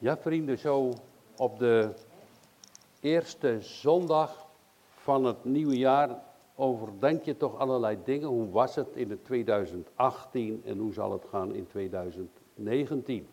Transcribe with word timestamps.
Ja, 0.00 0.16
vrienden, 0.16 0.58
zo 0.58 0.92
op 1.36 1.58
de 1.58 1.90
eerste 3.00 3.56
zondag 3.60 4.46
van 4.94 5.24
het 5.24 5.44
nieuwe 5.44 5.76
jaar 5.76 6.22
overdenk 6.54 7.22
je 7.22 7.36
toch 7.36 7.58
allerlei 7.58 7.98
dingen. 8.04 8.28
Hoe 8.28 8.50
was 8.50 8.74
het 8.74 8.88
in 8.96 9.10
het 9.10 9.24
2018 9.24 10.62
en 10.64 10.78
hoe 10.78 10.92
zal 10.92 11.12
het 11.12 11.24
gaan 11.30 11.54
in 11.54 11.66
2019? 11.66 13.26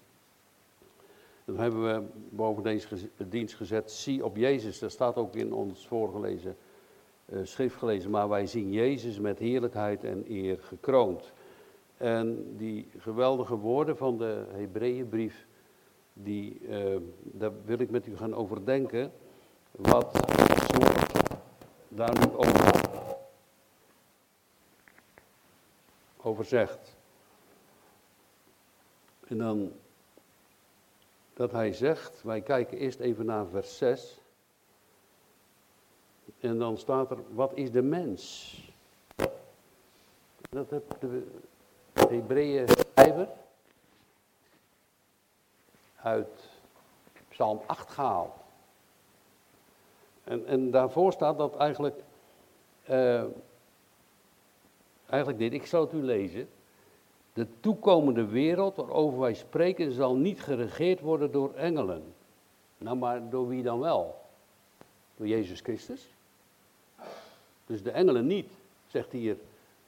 Dan 1.46 1.58
hebben 1.58 1.84
we 1.84 2.08
boven 2.30 2.64
deze 2.64 2.88
dienst 3.30 3.56
gezet, 3.56 3.92
zie 3.92 4.26
op 4.26 4.36
Jezus. 4.36 4.80
Dat 4.80 4.92
staat 4.92 5.16
ook 5.16 5.36
in 5.36 5.54
ons 5.54 5.88
voorgelezen 5.88 6.58
uh, 7.26 7.40
schrift 7.44 7.76
gelezen. 7.76 8.12
Maar 8.12 8.30
wij 8.30 8.48
zien 8.48 8.72
Jezus 8.72 9.20
met 9.20 9.40
heerlijkheid 9.40 10.04
en 10.04 10.26
eer 10.28 10.60
gekroond. 10.62 11.32
En 11.98 12.56
die 12.58 12.88
geweldige 12.98 13.56
woorden 13.56 13.98
van 13.98 14.18
de 14.18 14.46
Hebreeënbrief 14.52 15.48
die, 16.18 16.60
uh, 16.62 16.98
daar 17.22 17.52
wil 17.66 17.80
ik 17.80 17.90
met 17.90 18.08
u 18.08 18.18
gaan 18.18 18.36
overdenken. 18.36 19.12
Wat 19.72 20.28
daar 21.88 22.20
nu 22.20 22.34
over, 22.36 22.90
over 26.22 26.46
zegt. 26.46 26.96
En 29.28 29.38
dan 29.38 29.72
dat 31.34 31.52
hij 31.52 31.74
zegt, 31.74 32.24
wij 32.24 32.42
kijken 32.42 32.78
eerst 32.78 33.00
even 33.00 33.26
naar 33.26 33.46
vers 33.48 33.78
6. 33.78 34.20
En 36.40 36.60
dan 36.60 36.78
staat 36.78 37.12
er, 37.12 37.18
wat 37.34 37.52
is 37.54 37.72
de 37.72 37.82
mens? 37.82 38.54
Dat 40.50 40.70
heeft 40.70 41.02
de 41.02 41.28
Hebreeën 41.94 42.68
schrijver 42.68 43.28
uit 46.06 46.50
Psalm 47.30 47.62
8 47.66 47.90
gehaald. 47.90 48.34
En, 50.24 50.46
en 50.48 50.72
daarvoor 50.72 51.12
staat 51.12 51.38
dat 51.38 51.58
eigenlijk, 51.58 52.00
uh, 52.90 53.24
eigenlijk 55.06 55.40
dit, 55.40 55.54
ik 55.54 55.66
zal 55.66 55.82
het 55.82 55.94
u 55.94 56.04
lezen. 56.04 56.50
De 57.34 57.48
toekomende 57.60 58.26
wereld 58.26 58.76
waarover 58.76 59.20
wij 59.20 59.34
spreken 59.34 59.92
zal 59.92 60.16
niet 60.16 60.42
geregeerd 60.42 61.00
worden 61.00 61.32
door 61.32 61.54
engelen. 61.54 62.14
Nou, 62.78 62.98
maar 62.98 63.30
door 63.30 63.48
wie 63.48 63.64
dan 63.64 63.80
wel? 63.80 64.22
Door 65.18 65.28
Jezus 65.28 65.60
Christus? 65.60 66.08
Dus 67.66 67.84
de 67.84 67.92
engelen 67.92 68.26
niet, 68.26 68.50
zegt 68.88 69.12
hier. 69.12 69.38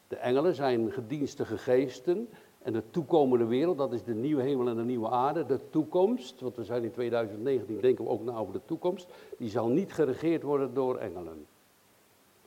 De 0.07 0.15
engelen 0.15 0.55
zijn 0.55 0.91
gedienstige 0.91 1.57
geesten 1.57 2.29
en 2.67 2.73
de 2.73 2.83
toekomende 2.91 3.45
wereld, 3.45 3.77
dat 3.77 3.93
is 3.93 4.03
de 4.03 4.13
nieuwe 4.13 4.41
hemel 4.41 4.67
en 4.67 4.75
de 4.75 4.83
nieuwe 4.83 5.09
aarde, 5.09 5.45
de 5.45 5.69
toekomst, 5.69 6.41
want 6.41 6.55
we 6.55 6.63
zijn 6.63 6.83
in 6.83 6.91
2019, 6.91 7.81
denken 7.81 8.03
we 8.03 8.09
ook 8.09 8.23
na 8.23 8.35
over 8.35 8.53
de 8.53 8.61
toekomst, 8.65 9.07
die 9.37 9.49
zal 9.49 9.67
niet 9.67 9.93
geregeerd 9.93 10.43
worden 10.43 10.73
door 10.73 10.97
engelen. 10.97 11.45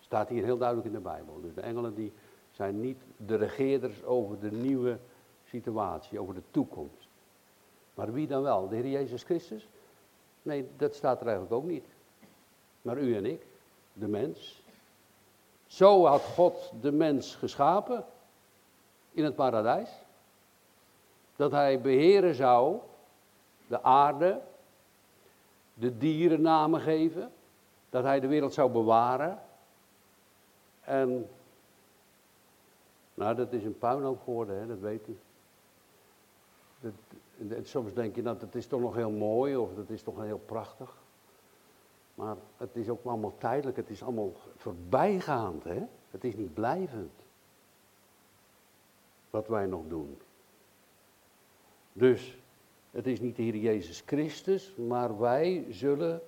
Staat 0.00 0.28
hier 0.28 0.44
heel 0.44 0.58
duidelijk 0.58 0.88
in 0.88 0.94
de 0.94 1.00
Bijbel. 1.00 1.40
Dus 1.40 1.54
de 1.54 1.60
engelen 1.60 1.94
die 1.94 2.12
zijn 2.50 2.80
niet 2.80 2.98
de 3.16 3.36
regeerders 3.36 4.04
over 4.04 4.40
de 4.40 4.52
nieuwe 4.52 4.98
situatie, 5.44 6.20
over 6.20 6.34
de 6.34 6.42
toekomst. 6.50 7.08
Maar 7.94 8.12
wie 8.12 8.26
dan 8.26 8.42
wel? 8.42 8.68
De 8.68 8.76
Heer 8.76 8.88
Jezus 8.88 9.22
Christus? 9.22 9.68
Nee, 10.42 10.68
dat 10.76 10.94
staat 10.94 11.20
er 11.20 11.26
eigenlijk 11.26 11.54
ook 11.54 11.70
niet. 11.70 11.86
Maar 12.82 12.98
u 12.98 13.16
en 13.16 13.26
ik, 13.26 13.46
de 13.92 14.08
mens. 14.08 14.62
Zo 15.66 16.04
had 16.04 16.22
God 16.22 16.72
de 16.80 16.92
mens 16.92 17.34
geschapen 17.34 18.04
in 19.10 19.24
het 19.24 19.34
paradijs 19.34 20.08
dat 21.40 21.50
hij 21.50 21.80
beheren 21.80 22.34
zou 22.34 22.78
de 23.66 23.82
aarde, 23.82 24.40
de 25.74 25.96
dieren 25.96 26.40
namen 26.40 26.80
geven, 26.80 27.32
dat 27.90 28.04
hij 28.04 28.20
de 28.20 28.26
wereld 28.26 28.54
zou 28.54 28.70
bewaren. 28.70 29.38
En, 30.80 31.28
nou 33.14 33.34
dat 33.34 33.52
is 33.52 33.64
een 33.64 33.78
puinhoop 33.78 34.22
geworden, 34.24 34.58
hè, 34.58 34.66
dat 34.66 34.78
weet 34.78 35.08
u. 35.08 35.18
Dat, 37.36 37.66
soms 37.66 37.94
denk 37.94 38.14
je 38.14 38.22
dat 38.22 38.40
het 38.40 38.54
is 38.54 38.66
toch 38.66 38.80
nog 38.80 38.94
heel 38.94 39.10
mooi 39.10 39.56
of 39.56 39.74
dat 39.74 39.90
is 39.90 40.02
toch 40.02 40.20
heel 40.20 40.42
prachtig. 40.46 40.96
Maar 42.14 42.36
het 42.56 42.76
is 42.76 42.88
ook 42.88 43.04
allemaal 43.04 43.34
tijdelijk, 43.38 43.76
het 43.76 43.90
is 43.90 44.02
allemaal 44.02 44.32
voorbijgaand, 44.56 45.64
hè. 45.64 45.82
Het 46.10 46.24
is 46.24 46.34
niet 46.36 46.54
blijvend. 46.54 47.12
Wat 49.30 49.48
wij 49.48 49.66
nog 49.66 49.82
doen. 49.88 50.18
Dus 51.92 52.38
het 52.90 53.06
is 53.06 53.20
niet 53.20 53.36
de 53.36 53.42
Heer 53.42 53.56
Jezus 53.56 54.02
Christus, 54.06 54.74
maar 54.76 55.18
wij 55.18 55.66
zullen 55.70 56.22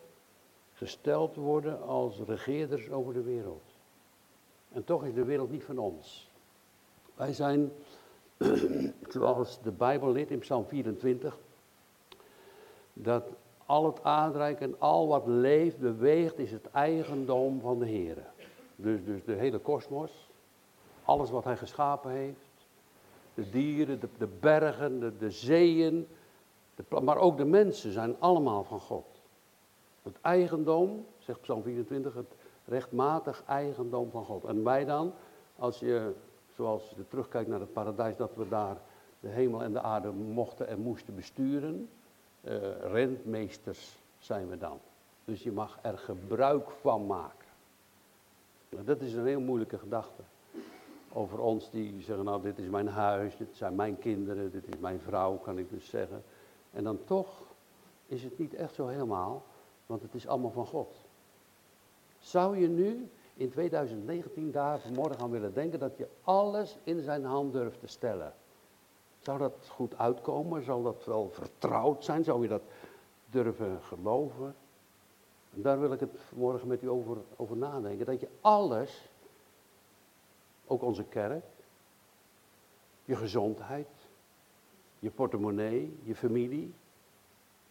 gesteld 0.73 1.37
worden 1.37 1.83
als 1.83 2.21
regeerders 2.27 2.91
over 2.91 3.13
de 3.13 3.23
wereld. 3.23 3.63
En 4.73 4.85
toch 4.85 5.05
is 5.05 5.15
de 5.15 5.25
wereld 5.25 5.51
niet 5.51 5.65
van 5.65 5.79
ons. 5.79 6.31
Wij 7.15 7.33
zijn, 7.33 7.73
zoals 9.09 9.63
de 9.63 9.71
Bijbel 9.71 10.13
leert 10.13 10.31
in 10.31 10.39
Psalm 10.39 10.67
24, 10.67 11.39
dat 12.93 13.25
al 13.67 13.87
het 13.87 14.03
aardrijk 14.03 14.61
en 14.61 14.75
al 14.79 15.09
wat 15.09 15.27
leeft, 15.27 15.79
beweegt, 15.79 16.39
is 16.39 16.51
het 16.51 16.71
eigendom 16.71 17.61
van 17.61 17.79
de 17.79 17.87
Heer. 17.87 18.17
Dus, 18.77 19.05
dus 19.05 19.25
de 19.25 19.33
hele 19.33 19.59
kosmos, 19.59 20.31
alles 21.05 21.31
wat 21.31 21.45
Hij 21.45 21.57
geschapen 21.57 22.11
heeft, 22.11 22.52
de 23.35 23.51
dieren, 23.51 24.01
de, 24.19 24.29
bergen, 24.41 25.19
de, 25.19 25.31
zeeën, 25.31 26.09
de, 26.75 27.01
maar 27.01 27.17
ook 27.17 27.37
de 27.37 27.45
mensen 27.45 27.93
zijn 27.93 28.17
allemaal 28.19 28.65
van 28.65 28.81
God. 28.81 29.07
Het 30.03 30.21
eigendom, 30.21 31.07
zegt 31.19 31.41
Psalm 31.41 31.63
24, 31.63 32.15
het 32.15 32.35
rechtmatig 32.65 33.43
eigendom 33.47 34.11
van 34.11 34.25
God. 34.25 34.45
En 34.45 34.65
wij 34.65 34.85
dan, 34.85 35.13
als 35.57 35.79
je, 35.79 36.13
zoals 36.55 36.93
je 36.97 37.09
terugkijkt 37.09 37.49
naar 37.49 37.61
het 37.61 37.73
paradijs, 37.73 38.17
dat 38.17 38.35
we 38.35 38.49
daar 38.49 38.77
de 39.21 39.29
hemel 39.29 39.63
en 39.63 39.73
de 39.73 39.81
aarde 39.81 40.11
mochten 40.11 40.69
en 40.69 40.81
moesten 40.81 41.15
besturen, 41.15 41.89
uh, 42.41 42.53
rentmeesters 42.81 44.03
zijn 44.19 44.49
we 44.49 44.59
dan. 44.59 44.79
Dus 45.25 45.43
je 45.43 45.53
mag 45.53 45.79
er 45.83 45.99
gebruik 45.99 46.71
van 46.71 47.07
maken. 47.07 47.47
Nou, 48.69 48.85
dat 48.85 49.01
is 49.01 49.15
een 49.15 49.27
heel 49.27 49.41
moeilijke 49.41 49.79
gedachte 49.79 50.23
over 51.15 51.39
ons 51.39 51.71
die 51.71 52.03
zeggen, 52.03 52.25
nou 52.25 52.43
dit 52.43 52.59
is 52.59 52.69
mijn 52.69 52.89
huis, 52.89 53.37
dit 53.37 53.57
zijn 53.57 53.75
mijn 53.75 53.99
kinderen, 53.99 54.51
dit 54.51 54.69
is 54.69 54.79
mijn 54.81 55.01
vrouw, 55.01 55.37
kan 55.37 55.59
ik 55.59 55.71
dus 55.71 55.89
zeggen. 55.89 56.23
En 56.71 56.85
dan 56.85 57.05
toch 57.05 57.43
is 58.07 58.23
het 58.23 58.39
niet 58.39 58.55
echt 58.55 58.75
zo 58.75 58.87
helemaal, 58.87 59.43
want 59.87 60.03
het 60.03 60.15
is 60.15 60.27
allemaal 60.27 60.51
van 60.51 60.67
God. 60.67 60.97
Zou 62.19 62.59
je 62.59 62.69
nu 62.69 63.09
in 63.35 63.51
2019 63.51 64.51
daar 64.51 64.81
vanmorgen 64.81 65.21
aan 65.21 65.31
willen 65.31 65.55
denken 65.55 65.79
dat 65.79 65.97
je 65.97 66.09
alles 66.23 66.79
in 66.85 67.01
zijn 67.01 67.25
hand 67.25 67.53
durft 67.53 67.81
te 67.81 67.87
stellen? 67.87 68.35
Zou 69.19 69.39
dat 69.39 69.69
goed 69.69 69.99
uitkomen? 69.99 70.65
Zal 70.65 70.83
dat 70.83 71.05
wel 71.05 71.31
vertrouwd 71.31 72.05
zijn? 72.05 72.25
Zou 72.25 72.43
je 72.43 72.49
dat 72.49 72.63
durven 73.27 73.83
geloven? 73.83 74.55
En 75.55 75.63
daar 75.63 75.81
wil 75.81 75.93
ik 75.93 76.01
het 76.01 76.21
vanmorgen 76.29 76.69
met 76.69 76.83
u 76.83 76.89
over, 76.89 77.17
over 77.37 77.57
nadenken. 77.57 78.07
Dat 78.07 78.21
je 78.21 78.29
alles 78.41 79.11
ook 80.73 80.83
onze 80.83 81.05
kerk, 81.05 81.45
je 83.05 83.17
gezondheid, 83.17 83.89
je 84.99 85.11
portemonnee, 85.11 85.97
je 86.03 86.15
familie, 86.15 86.75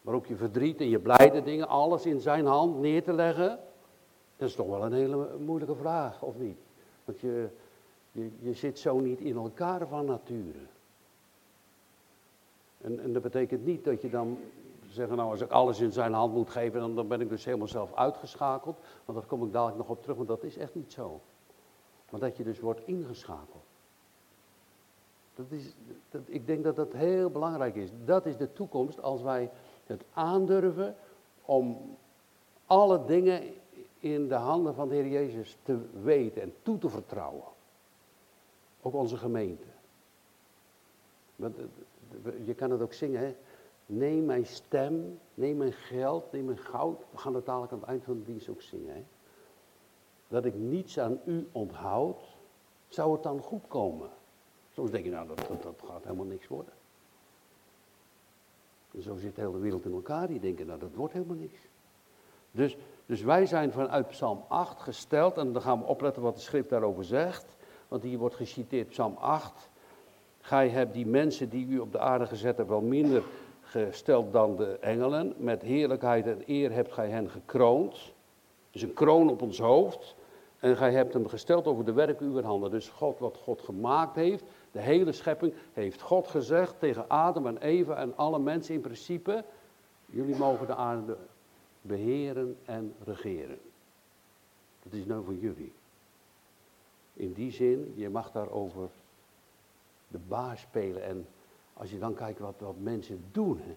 maar 0.02 0.14
ook 0.14 0.26
je 0.26 0.36
verdriet 0.36 0.80
en 0.80 0.90
je 0.90 1.00
blijde 1.00 1.44
dingen, 1.44 1.68
alles 1.68 2.06
in 2.06 2.20
zijn 2.20 2.46
hand 2.46 2.80
neer 2.80 3.04
te 3.04 3.14
leggen. 3.14 3.60
Dat 4.38 4.50
is 4.50 4.56
toch 4.56 4.68
wel 4.68 4.86
een 4.86 4.94
hele 4.94 5.38
moeilijke 5.38 5.76
vraag, 5.76 6.22
of 6.22 6.38
niet? 6.38 6.58
Want 7.06 7.20
je, 7.20 7.50
je, 8.40 8.54
zit 8.54 8.80
zo 8.80 9.00
niet 9.00 9.20
in 9.20 9.36
elkaar 9.36 9.88
van 9.88 10.06
nature. 10.06 10.66
En, 12.82 13.00
en 13.00 13.14
dat 13.14 13.22
betekent 13.22 13.66
niet 13.66 13.84
dat 13.84 14.02
je 14.02 14.10
dan 14.10 14.38
zeggen, 14.90 15.18
nou 15.18 15.32
als 15.32 15.42
ik 15.42 15.52
alles 15.52 15.80
in 15.80 15.92
zijn 15.92 16.14
hand 16.14 16.34
moet 16.34 16.50
geven, 16.50 16.80
dan, 16.80 16.96
dan 16.96 17.08
ben 17.08 17.22
ik 17.22 17.30
dus 17.30 17.46
helemaal 17.46 17.68
zelf 17.68 17.94
uitgeschakeld. 17.94 18.80
Want 19.06 19.20
daar 19.20 19.28
kom 19.28 19.46
ik 19.46 19.52
dadelijk 19.52 19.78
nog 19.78 19.90
op 19.90 20.02
terug, 20.02 20.16
want 20.16 20.28
dat 20.28 20.44
is 20.44 20.58
echt 20.58 20.76
niet 20.76 20.92
zo. 20.94 21.22
Maar 22.12 22.20
dat 22.20 22.38
je 22.38 22.44
dus 22.44 22.60
wordt 22.60 22.82
ingeschakeld. 22.86 23.64
Dat 25.36 25.46
is, 25.50 25.74
dat, 26.10 26.22
ik 26.26 26.46
denk 26.46 26.64
dat 26.64 26.76
dat 26.76 26.94
heel 26.94 27.30
belangrijk 27.30 27.76
is. 27.76 27.90
Dat 28.06 28.26
is 28.26 28.38
de 28.38 28.54
toekomst 28.54 29.02
als 29.02 29.22
wij 29.22 29.52
het 29.86 30.04
aandurven 30.14 30.96
om 31.46 31.98
alle 32.66 33.06
dingen 33.06 33.44
in 34.00 34.28
de 34.28 34.36
handen 34.36 34.76
van 34.76 34.90
de 34.90 34.96
Heer 34.96 35.08
Jezus 35.08 35.58
te 35.64 35.80
weten 36.04 36.42
en 36.42 36.54
toe 36.62 36.78
te 36.78 36.90
vertrouwen. 36.90 37.44
Ook 38.82 38.94
onze 38.94 39.18
gemeente. 39.18 39.68
Want 41.36 41.58
eh, 41.58 41.66
je 42.46 42.54
kan 42.54 42.72
het 42.72 42.82
ook 42.82 42.94
zingen, 42.94 43.20
hè? 43.20 43.36
Neem 43.86 44.26
mijn 44.26 44.46
stem, 44.46 45.20
neem 45.34 45.58
mijn 45.58 45.74
geld, 45.74 46.32
neem 46.32 46.46
mijn 46.46 46.58
goud. 46.58 47.00
We 47.12 47.18
gaan 47.18 47.36
het 47.36 47.46
dadelijk 47.46 47.72
aan 47.72 47.80
het 47.80 47.88
eind 47.88 48.04
van 48.04 48.18
de 48.18 48.26
dienst 48.26 48.50
ook 48.50 48.62
zingen. 48.62 48.94
Hè? 48.94 49.04
Dat 50.32 50.46
ik 50.46 50.56
niets 50.56 51.00
aan 51.00 51.20
u 51.26 51.48
onthoud, 51.52 52.22
zou 52.88 53.14
het 53.14 53.24
dan 53.24 53.42
goed 53.42 53.68
komen? 53.68 54.10
Soms 54.74 54.92
denk 54.92 55.06
je, 55.06 55.12
nou, 55.12 55.28
dat, 55.28 55.62
dat, 55.62 55.82
gaat 55.86 56.04
helemaal 56.04 56.26
niks 56.26 56.48
worden. 56.48 56.74
En 58.94 59.02
zo 59.02 59.16
zit 59.16 59.36
de 59.36 59.42
hele 59.42 59.60
wereld 59.60 59.86
in 59.86 59.94
elkaar, 59.94 60.28
die 60.28 60.40
denken, 60.40 60.66
nou 60.66 60.80
dat 60.80 60.94
wordt 60.94 61.14
helemaal 61.14 61.36
niks. 61.36 61.60
Dus, 62.52 62.78
dus 63.06 63.22
wij 63.22 63.46
zijn 63.46 63.72
vanuit 63.72 64.08
Psalm 64.08 64.44
8 64.48 64.82
gesteld, 64.82 65.38
en 65.38 65.54
dan 65.54 65.62
gaan 65.62 65.80
we 65.80 65.86
opletten 65.86 66.22
wat 66.22 66.36
de 66.36 66.42
schrift 66.42 66.70
daarover 66.70 67.04
zegt. 67.04 67.56
Want 67.88 68.04
hier 68.04 68.18
wordt 68.18 68.36
geciteerd 68.36 68.88
Psalm 68.88 69.16
8. 69.18 69.70
Gij 70.40 70.70
hebt 70.70 70.94
die 70.94 71.06
mensen 71.06 71.50
die 71.50 71.68
u 71.68 71.80
op 71.80 71.92
de 71.92 72.00
aarde 72.00 72.26
gezet 72.26 72.58
hebt 72.58 72.70
wel 72.70 72.82
minder 72.82 73.24
gesteld 73.62 74.34
dan 74.34 74.56
de 74.56 74.78
engelen. 74.80 75.34
Met 75.38 75.62
heerlijkheid 75.62 76.28
en 76.28 76.44
eer 76.46 76.72
hebt 76.72 76.94
gij 76.94 77.10
hen 77.10 77.30
gekroond. 77.30 78.14
Dus 78.72 78.82
een 78.82 78.94
kroon 78.94 79.30
op 79.30 79.42
ons 79.42 79.60
hoofd. 79.60 80.16
En 80.62 80.78
gij 80.78 80.92
hebt 80.92 81.14
hem 81.14 81.28
gesteld 81.28 81.66
over 81.66 81.86
de 81.86 81.94
werken 81.94 82.26
uw 82.26 82.42
handen. 82.42 82.72
Dus 82.72 82.90
God, 82.90 83.20
wat 83.20 83.38
God 83.38 83.62
gemaakt 83.62 84.16
heeft, 84.16 84.44
de 84.72 84.80
hele 84.80 85.12
schepping, 85.12 85.54
heeft 85.74 86.02
God 86.02 86.28
gezegd 86.28 86.80
tegen 86.80 87.10
Adam 87.10 87.48
en 87.48 87.58
Eva 87.58 87.96
en 87.96 88.18
alle 88.18 88.40
mensen 88.40 88.74
in 88.74 88.82
principe. 88.82 89.44
Jullie 90.06 90.36
mogen 90.36 90.68
de 90.68 90.76
aarde 90.76 91.18
beheren 91.82 92.58
en 92.66 92.96
regeren. 93.04 93.60
Dat 94.84 94.94
is 94.94 95.06
nou 95.06 95.24
voor 95.24 95.36
jullie. 95.36 95.74
In 97.14 97.34
die 97.34 97.52
zin, 97.52 97.94
je 97.96 98.10
mag 98.10 98.32
daarover 98.32 98.90
de 100.08 100.20
baas 100.28 100.60
spelen. 100.60 101.04
En 101.04 101.28
als 101.74 101.92
je 101.92 102.00
dan 102.00 102.14
kijkt 102.14 102.40
wat, 102.40 102.56
wat 102.58 102.80
mensen 102.80 103.24
doen. 103.32 103.58
Hè. 103.58 103.76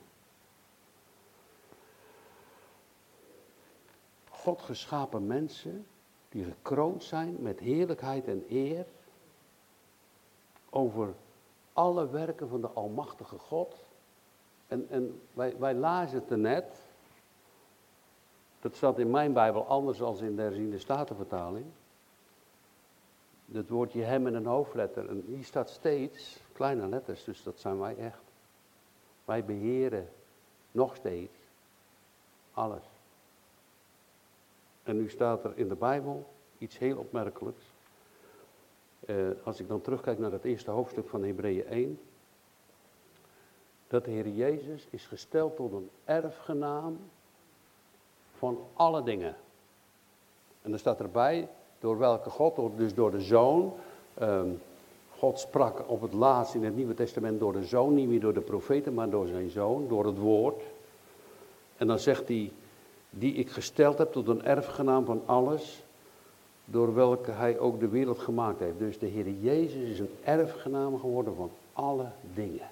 God 4.29 4.63
geschapen 4.63 5.27
mensen 5.27 5.87
die 6.35 6.45
gekroond 6.45 7.05
zijn 7.05 7.37
met 7.39 7.61
heerlijkheid 7.61 8.27
en 8.27 8.45
eer 8.49 8.87
over 10.71 11.15
alle 11.73 12.09
werken 12.09 12.49
van 12.49 12.61
de 12.61 12.69
Almachtige 12.69 13.39
God. 13.39 13.85
En, 14.67 14.87
en 14.91 15.21
wij, 15.33 15.59
wij 15.59 15.75
lazen 15.75 16.19
het 16.21 16.31
er 16.31 16.39
net. 16.39 16.81
Dat 18.61 18.77
staat 18.77 18.99
in 18.99 19.11
mijn 19.11 19.33
Bijbel 19.33 19.67
anders 19.67 19.99
dan 19.99 20.19
in 20.19 20.37
de 20.37 20.43
herziende 20.43 20.79
statenvertaling. 20.79 21.67
Het 23.53 23.69
woordje 23.69 24.03
hem 24.03 24.27
in 24.27 24.35
een 24.35 24.47
hoofdletter. 24.47 25.09
En 25.09 25.25
hier 25.27 25.45
staat 25.45 25.71
steeds 25.71 26.41
kleine 26.53 26.89
letters, 26.89 27.25
dus 27.25 27.43
dat 27.43 27.59
zijn 27.59 27.79
wij 27.79 27.97
echt. 27.97 28.23
Wij 29.25 29.45
beheren 29.45 30.09
nog 30.71 30.97
steeds 30.97 31.37
alles. 32.53 32.94
En 34.85 34.97
nu 34.97 35.09
staat 35.09 35.45
er 35.45 35.53
in 35.55 35.69
de 35.69 35.75
Bijbel 35.75 36.27
iets 36.59 36.79
heel 36.79 36.97
opmerkelijks. 36.97 37.65
Eh, 39.07 39.17
als 39.45 39.61
ik 39.61 39.69
dan 39.69 39.81
terugkijk 39.81 40.19
naar 40.19 40.33
het 40.33 40.45
eerste 40.45 40.71
hoofdstuk 40.71 41.09
van 41.09 41.25
Hebreeën 41.25 41.67
1. 41.67 42.01
Dat 43.87 44.05
de 44.05 44.11
Heer 44.11 44.29
Jezus 44.29 44.87
is 44.91 45.07
gesteld 45.07 45.57
tot 45.57 45.73
een 45.73 45.91
erfgenaam 46.05 46.99
van 48.37 48.59
alle 48.75 49.03
dingen. 49.03 49.37
En 50.63 50.71
dan 50.71 50.79
staat 50.79 51.01
erbij, 51.01 51.49
door 51.79 51.99
welke 51.99 52.31
God, 52.31 52.57
dus 52.77 52.95
door 52.95 53.11
de 53.11 53.21
Zoon. 53.21 53.75
Ehm, 54.15 54.49
God 55.19 55.39
sprak 55.39 55.89
op 55.89 56.01
het 56.01 56.13
laatst 56.13 56.55
in 56.55 56.65
het 56.65 56.77
Nieuwe 56.77 56.95
Testament 56.95 57.41
door 57.41 57.53
de 57.53 57.65
Zoon, 57.65 57.95
niet 57.95 58.09
meer 58.09 58.21
door 58.21 58.35
de 58.35 58.41
profeten, 58.41 58.95
maar 58.95 59.11
door 59.11 59.27
zijn 59.27 59.51
Zoon, 59.51 59.89
door 59.89 60.07
het 60.07 60.19
Woord. 60.19 60.63
En 61.77 61.87
dan 61.87 61.99
zegt 61.99 62.29
hij, 62.29 62.53
die 63.19 63.35
ik 63.35 63.51
gesteld 63.51 63.99
heb 63.99 64.13
tot 64.13 64.29
een 64.29 64.45
erfgenaam 64.45 65.05
van 65.05 65.23
alles, 65.27 65.83
door 66.65 66.95
welke 66.95 67.31
hij 67.31 67.59
ook 67.59 67.81
de 67.81 67.89
wereld 67.89 68.19
gemaakt 68.19 68.59
heeft. 68.59 68.79
Dus 68.79 68.99
de 68.99 69.07
Heer 69.07 69.31
Jezus 69.31 69.89
is 69.89 69.99
een 69.99 70.15
erfgenaam 70.25 70.99
geworden 70.99 71.35
van 71.37 71.51
alle 71.73 72.07
dingen. 72.35 72.69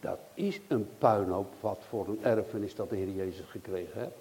Dat 0.00 0.18
is 0.34 0.60
een 0.68 0.88
puinhoop 0.98 1.52
wat 1.60 1.78
voor 1.88 2.08
een 2.08 2.24
erfenis 2.24 2.74
dat 2.74 2.90
de 2.90 2.96
Heer 2.96 3.10
Jezus 3.10 3.46
gekregen 3.48 4.00
heeft. 4.00 4.16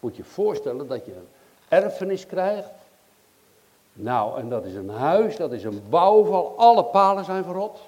Moet 0.00 0.16
je 0.16 0.24
voorstellen 0.24 0.88
dat 0.88 1.06
je 1.06 1.12
een 1.12 1.28
erfenis 1.68 2.26
krijgt. 2.26 2.72
Nou, 3.92 4.38
en 4.38 4.48
dat 4.48 4.64
is 4.64 4.74
een 4.74 4.90
huis, 4.90 5.36
dat 5.36 5.52
is 5.52 5.64
een 5.64 5.82
bouwval, 5.88 6.54
alle 6.56 6.84
palen 6.84 7.24
zijn 7.24 7.44
verrot. 7.44 7.80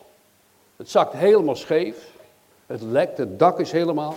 Het 0.77 0.91
zakt 0.91 1.13
helemaal 1.13 1.57
scheef. 1.57 2.17
Het 2.67 2.83
lekt, 2.83 3.19
het 3.19 3.39
dak 3.39 3.61
is 3.61 3.73
helemaal. 3.73 4.15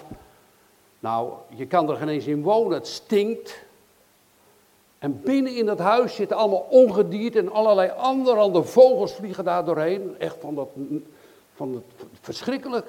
Nou, 1.01 1.33
je 1.47 1.67
kan 1.67 1.89
er 1.89 1.95
geen 1.95 2.07
eens 2.07 2.25
in 2.25 2.41
wonen, 2.41 2.77
het 2.77 2.87
stinkt. 2.87 3.63
En 4.99 5.21
binnen 5.21 5.55
in 5.55 5.65
dat 5.65 5.79
huis 5.79 6.15
zitten 6.15 6.37
allemaal 6.37 6.67
ongedierte 6.69 7.39
en 7.39 7.51
allerlei 7.51 7.91
andere 7.97 8.63
vogels 8.63 9.13
vliegen 9.13 9.43
daar 9.43 9.65
doorheen. 9.65 10.15
Echt 10.19 10.37
van 10.39 10.55
dat, 10.55 10.69
van 11.53 11.73
het 11.73 12.07
verschrikkelijk. 12.21 12.87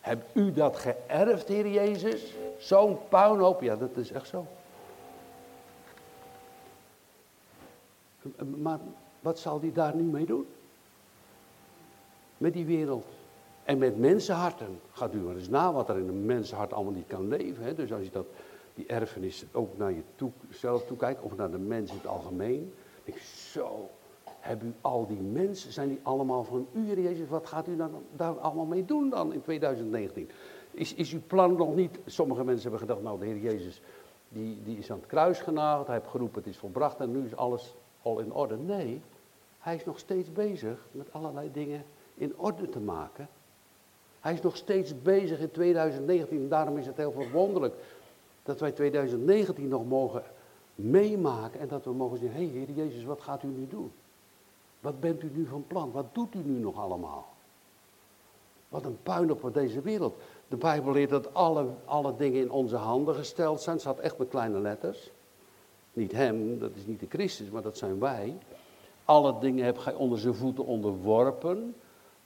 Hebt 0.00 0.24
u 0.32 0.52
dat 0.52 0.76
geërfd, 0.76 1.48
Heer 1.48 1.68
Jezus? 1.68 2.22
Zo'n 2.58 2.98
puinhoop, 3.08 3.60
ja, 3.60 3.76
dat 3.76 3.96
is 3.96 4.10
echt 4.10 4.28
zo. 4.28 4.46
Maar 8.38 8.78
wat 9.20 9.38
zal 9.38 9.60
die 9.60 9.72
daar 9.72 9.94
nu 9.94 10.02
mee 10.02 10.26
doen? 10.26 10.46
Met 12.36 12.52
die 12.52 12.64
wereld. 12.64 13.15
En 13.66 13.78
met 13.78 13.98
mensenharten. 13.98 14.80
Gaat 14.90 15.14
u 15.14 15.18
maar 15.18 15.34
eens 15.34 15.48
na 15.48 15.72
wat 15.72 15.88
er 15.88 15.98
in 15.98 16.08
een 16.08 16.24
mensenhart 16.24 16.72
allemaal 16.72 16.92
niet 16.92 17.06
kan 17.06 17.28
leven. 17.28 17.64
Hè? 17.64 17.74
Dus 17.74 17.92
als 17.92 18.02
je 18.02 18.10
dat, 18.10 18.26
die 18.74 18.86
erfenis 18.86 19.44
ook 19.52 19.78
naar 19.78 19.92
jezelf 20.48 20.86
toe 20.86 20.96
kijkt, 20.96 21.22
of 21.22 21.36
naar 21.36 21.50
de 21.50 21.58
mens 21.58 21.90
in 21.90 21.96
het 21.96 22.06
algemeen. 22.06 22.72
denk 23.04 23.18
ik, 23.18 23.22
zo, 23.24 23.88
hebben 24.40 24.68
u 24.68 24.74
al 24.80 25.06
die 25.06 25.20
mensen, 25.20 25.72
zijn 25.72 25.88
die 25.88 26.00
allemaal 26.02 26.44
van 26.44 26.66
u, 26.72 27.02
Jezus? 27.02 27.28
Wat 27.28 27.46
gaat 27.46 27.68
u 27.68 27.76
dan, 27.76 27.90
daar 28.16 28.38
allemaal 28.38 28.64
mee 28.64 28.84
doen 28.84 29.10
dan 29.10 29.32
in 29.32 29.42
2019? 29.42 30.30
Is, 30.70 30.94
is 30.94 31.12
uw 31.12 31.22
plan 31.26 31.56
nog 31.56 31.74
niet, 31.74 31.98
sommige 32.06 32.44
mensen 32.44 32.62
hebben 32.62 32.80
gedacht, 32.80 33.02
nou 33.02 33.18
de 33.18 33.26
Heer 33.26 33.38
Jezus, 33.38 33.80
die, 34.28 34.62
die 34.62 34.78
is 34.78 34.90
aan 34.90 34.98
het 34.98 35.06
kruis 35.06 35.40
genageld, 35.40 35.86
hij 35.86 35.96
heeft 35.96 36.08
geroepen, 36.08 36.42
het 36.42 36.50
is 36.50 36.58
volbracht 36.58 37.00
en 37.00 37.12
nu 37.12 37.24
is 37.24 37.36
alles 37.36 37.74
al 38.02 38.18
in 38.18 38.32
orde. 38.32 38.56
Nee, 38.56 39.00
hij 39.58 39.74
is 39.74 39.84
nog 39.84 39.98
steeds 39.98 40.32
bezig 40.32 40.86
met 40.90 41.12
allerlei 41.12 41.50
dingen 41.52 41.84
in 42.14 42.32
orde 42.36 42.68
te 42.68 42.80
maken. 42.80 43.28
Hij 44.26 44.34
is 44.34 44.40
nog 44.40 44.56
steeds 44.56 45.02
bezig 45.02 45.38
in 45.38 45.50
2019 45.50 46.38
en 46.38 46.48
daarom 46.48 46.78
is 46.78 46.86
het 46.86 46.96
heel 46.96 47.12
verwonderlijk 47.12 47.74
dat 48.42 48.60
wij 48.60 48.72
2019 48.72 49.68
nog 49.68 49.84
mogen 49.84 50.22
meemaken 50.74 51.60
en 51.60 51.68
dat 51.68 51.84
we 51.84 51.92
mogen 51.92 52.18
zeggen, 52.18 52.38
hé 52.38 52.46
hey, 52.46 52.54
Heer 52.54 52.70
Jezus, 52.70 53.04
wat 53.04 53.22
gaat 53.22 53.42
u 53.42 53.46
nu 53.46 53.66
doen? 53.68 53.92
Wat 54.80 55.00
bent 55.00 55.22
u 55.22 55.30
nu 55.34 55.46
van 55.46 55.64
plan? 55.66 55.90
Wat 55.90 56.06
doet 56.12 56.34
u 56.34 56.38
nu 56.38 56.58
nog 56.58 56.76
allemaal? 56.78 57.26
Wat 58.68 58.84
een 58.84 58.98
puin 59.02 59.32
op 59.32 59.54
deze 59.54 59.80
wereld. 59.80 60.16
De 60.48 60.56
Bijbel 60.56 60.92
leert 60.92 61.10
dat 61.10 61.34
alle, 61.34 61.66
alle 61.84 62.16
dingen 62.16 62.40
in 62.40 62.50
onze 62.50 62.76
handen 62.76 63.14
gesteld 63.14 63.60
zijn. 63.60 63.74
Het 63.76 63.84
staat 63.84 63.98
echt 63.98 64.18
met 64.18 64.28
kleine 64.28 64.58
letters. 64.58 65.10
Niet 65.92 66.12
hem, 66.12 66.58
dat 66.58 66.70
is 66.74 66.86
niet 66.86 67.00
de 67.00 67.06
Christus, 67.08 67.50
maar 67.50 67.62
dat 67.62 67.78
zijn 67.78 67.98
wij. 67.98 68.36
Alle 69.04 69.38
dingen 69.38 69.64
heb 69.64 69.78
gij 69.78 69.94
onder 69.94 70.18
zijn 70.18 70.34
voeten 70.34 70.64
onderworpen. 70.64 71.74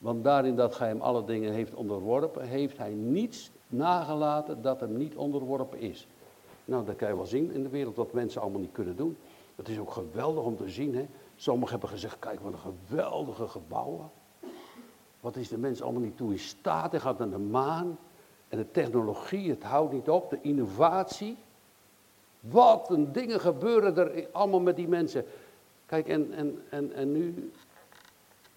Want 0.01 0.25
daarin 0.25 0.57
dat 0.57 0.75
gij 0.75 0.89
hem 0.89 1.01
alle 1.01 1.25
dingen 1.25 1.53
heeft 1.53 1.75
onderworpen, 1.75 2.49
heeft 2.49 2.79
hij 2.79 2.91
niets 2.91 3.51
nagelaten 3.69 4.63
dat 4.63 4.81
hem 4.81 4.97
niet 4.97 5.17
onderworpen 5.17 5.79
is. 5.79 6.07
Nou, 6.65 6.85
dat 6.85 6.97
kan 6.97 7.09
je 7.09 7.17
wel 7.17 7.27
zien 7.27 7.53
in 7.53 7.63
de 7.63 7.69
wereld 7.69 7.97
wat 7.97 8.13
mensen 8.13 8.41
allemaal 8.41 8.61
niet 8.61 8.73
kunnen 8.73 8.97
doen. 8.97 9.17
Het 9.57 9.69
is 9.69 9.79
ook 9.79 9.91
geweldig 9.91 10.45
om 10.45 10.57
te 10.57 10.69
zien. 10.69 10.95
Hè? 10.95 11.07
Sommigen 11.37 11.71
hebben 11.71 11.89
gezegd, 11.89 12.19
kijk 12.19 12.41
wat 12.41 12.53
een 12.53 12.75
geweldige 12.89 13.49
gebouwen. 13.49 14.11
Wat 15.21 15.37
is 15.37 15.49
de 15.49 15.59
mens 15.59 15.83
allemaal 15.83 16.03
niet 16.03 16.17
toe 16.17 16.33
in 16.33 16.39
staat? 16.39 16.91
Hij 16.91 17.01
gaat 17.01 17.19
naar 17.19 17.31
de 17.31 17.39
maan. 17.39 17.99
En 18.49 18.59
de 18.59 18.71
technologie, 18.71 19.51
het 19.51 19.63
houdt 19.63 19.93
niet 19.93 20.09
op. 20.09 20.31
De 20.31 20.39
innovatie. 20.41 21.37
Wat 22.41 22.91
een 22.91 23.13
dingen 23.13 23.41
gebeuren 23.41 23.97
er 23.97 24.29
allemaal 24.33 24.61
met 24.61 24.77
die 24.77 24.89
mensen. 24.89 25.25
Kijk, 25.87 26.09
en, 26.09 26.33
en, 26.33 26.63
en, 26.71 26.93
en 26.93 27.13
nu, 27.13 27.51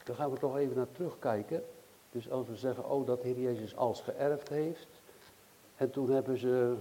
dan 0.03 0.15
gaan 0.15 0.31
we 0.31 0.37
toch 0.37 0.57
even 0.57 0.75
naar 0.75 0.91
terugkijken. 0.91 1.63
Dus 2.11 2.29
als 2.29 2.47
we 2.47 2.55
zeggen, 2.55 2.89
oh, 2.89 3.07
dat 3.07 3.21
Heer 3.21 3.39
Jezus 3.39 3.75
als 3.75 4.01
geërfd 4.01 4.49
heeft. 4.49 4.87
En 5.75 5.91
toen 5.91 6.09
hebben 6.09 6.37
ze, 6.37 6.75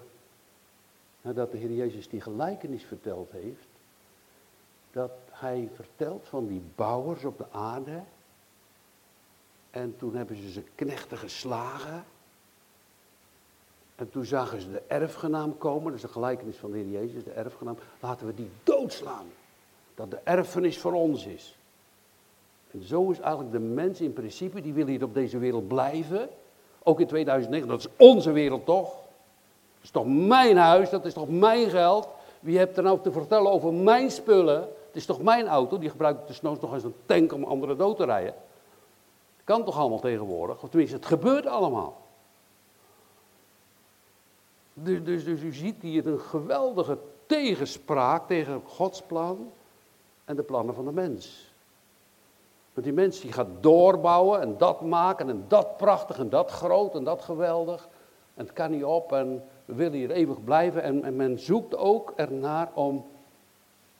nadat 1.20 1.50
de 1.50 1.58
Heer 1.58 1.72
Jezus 1.72 2.08
die 2.08 2.20
gelijkenis 2.20 2.84
verteld 2.84 3.30
heeft, 3.30 3.66
dat 4.92 5.10
hij 5.30 5.68
vertelt 5.74 6.28
van 6.28 6.46
die 6.46 6.62
bouwers 6.74 7.24
op 7.24 7.38
de 7.38 7.50
aarde. 7.50 8.02
En 9.70 9.96
toen 9.96 10.14
hebben 10.14 10.36
ze 10.36 10.50
ze 10.50 10.62
knechten 10.74 11.18
geslagen. 11.18 12.04
En 13.94 14.10
toen 14.10 14.24
zagen 14.24 14.60
ze 14.60 14.70
de 14.70 14.82
erfgenaam 14.86 15.58
komen, 15.58 15.84
dat 15.84 15.94
is 15.94 16.00
de 16.00 16.08
gelijkenis 16.08 16.56
van 16.56 16.70
de 16.70 16.78
Heer 16.78 16.90
Jezus, 16.90 17.24
de 17.24 17.30
erfgenaam. 17.30 17.76
Laten 18.00 18.26
we 18.26 18.34
die 18.34 18.50
doodslaan. 18.62 19.26
Dat 19.94 20.10
de 20.10 20.20
erfenis 20.24 20.78
voor 20.78 20.92
ons 20.92 21.26
is. 21.26 21.56
En 22.72 22.82
zo 22.82 23.10
is 23.10 23.20
eigenlijk 23.20 23.52
de 23.52 23.58
mens 23.58 24.00
in 24.00 24.12
principe, 24.12 24.60
die 24.60 24.72
wil 24.72 24.86
hier 24.86 25.02
op 25.02 25.14
deze 25.14 25.38
wereld 25.38 25.68
blijven. 25.68 26.28
Ook 26.82 27.00
in 27.00 27.06
2009, 27.06 27.68
dat 27.68 27.78
is 27.78 27.88
onze 27.96 28.32
wereld 28.32 28.66
toch? 28.66 28.90
Dat 29.74 29.82
is 29.82 29.90
toch 29.90 30.06
mijn 30.06 30.56
huis, 30.56 30.90
dat 30.90 31.04
is 31.04 31.12
toch 31.12 31.28
mijn 31.28 31.70
geld? 31.70 32.08
Wie 32.40 32.58
hebt 32.58 32.76
er 32.76 32.82
nou 32.82 33.00
te 33.00 33.12
vertellen 33.12 33.50
over 33.50 33.72
mijn 33.72 34.10
spullen? 34.10 34.60
Het 34.60 34.96
is 34.96 35.06
toch 35.06 35.22
mijn 35.22 35.46
auto, 35.48 35.78
die 35.78 35.90
gebruik 35.90 36.20
ik 36.20 36.26
desnoods 36.26 36.60
nog 36.60 36.72
als 36.72 36.84
een 36.84 36.94
tank 37.06 37.32
om 37.32 37.44
anderen 37.44 37.78
dood 37.78 37.96
te 37.96 38.04
rijden. 38.04 38.34
Kan 39.44 39.64
toch 39.64 39.78
allemaal 39.78 40.00
tegenwoordig? 40.00 40.62
Of 40.62 40.68
tenminste, 40.68 40.96
het 40.96 41.06
gebeurt 41.06 41.46
allemaal. 41.46 42.00
Dus, 44.74 45.04
dus, 45.04 45.24
dus 45.24 45.42
u 45.42 45.52
ziet 45.52 45.82
hier 45.82 46.06
een 46.06 46.20
geweldige 46.20 46.98
tegenspraak 47.26 48.26
tegen 48.26 48.62
Gods 48.66 49.02
plan 49.02 49.52
en 50.24 50.36
de 50.36 50.42
plannen 50.42 50.74
van 50.74 50.84
de 50.84 50.92
mens. 50.92 51.51
Want 52.72 52.86
die 52.86 52.94
mens 52.94 53.20
die 53.20 53.32
gaat 53.32 53.48
doorbouwen 53.60 54.40
en 54.40 54.56
dat 54.58 54.80
maken 54.80 55.28
en 55.28 55.44
dat 55.48 55.76
prachtig 55.76 56.18
en 56.18 56.28
dat 56.28 56.50
groot 56.50 56.94
en 56.94 57.04
dat 57.04 57.22
geweldig. 57.22 57.88
En 58.34 58.44
het 58.44 58.52
kan 58.52 58.70
niet 58.70 58.84
op 58.84 59.12
en 59.12 59.44
we 59.64 59.74
willen 59.74 59.98
hier 59.98 60.10
eeuwig 60.10 60.44
blijven. 60.44 60.82
En, 60.82 61.04
en 61.04 61.16
men 61.16 61.38
zoekt 61.38 61.76
ook 61.76 62.12
ernaar 62.16 62.70
om, 62.74 63.06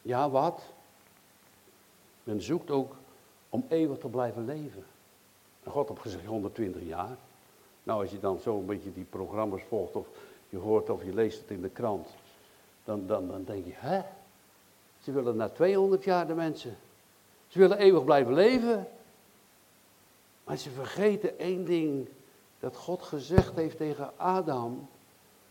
ja 0.03 0.31
wat? 0.31 0.63
Men 2.23 2.43
zoekt 2.43 2.71
ook 2.71 2.95
om 3.49 3.65
eeuwig 3.69 3.99
te 3.99 4.09
blijven 4.09 4.45
leven. 4.45 4.85
En 5.63 5.71
God 5.71 5.89
heeft 5.89 6.01
gezegd 6.01 6.25
120 6.25 6.83
jaar. 6.83 7.17
Nou, 7.83 8.03
als 8.03 8.11
je 8.11 8.21
dan 8.21 8.39
zo 8.39 8.59
een 8.59 8.67
beetje 8.67 8.93
die 8.93 9.05
programma's 9.05 9.63
volgt 9.69 9.97
of 9.97 10.07
je 10.49 10.59
hoort 10.59 10.91
of 10.91 11.05
je 11.05 11.15
leest 11.15 11.41
het 11.41 11.51
in 11.51 11.63
de 11.63 11.69
krant, 11.69 12.09
dan, 12.85 13.07
dan, 13.07 13.29
dan 13.29 13.45
denk 13.45 13.65
je, 13.65 13.73
hè? 13.75 14.01
Ze 14.99 15.13
willen 15.13 15.37
na 15.37 15.49
200 15.49 16.05
jaar 16.05 16.27
de 16.27 16.35
mensen. 16.35 16.77
Ze 17.53 17.59
willen 17.59 17.79
eeuwig 17.79 18.05
blijven 18.05 18.35
leven. 18.35 18.89
Maar 20.45 20.57
ze 20.57 20.71
vergeten 20.71 21.39
één 21.39 21.65
ding, 21.65 22.09
dat 22.61 22.77
God 22.77 23.03
gezegd 23.03 23.55
heeft 23.57 23.77
tegen 23.77 24.11
Adam. 24.17 24.89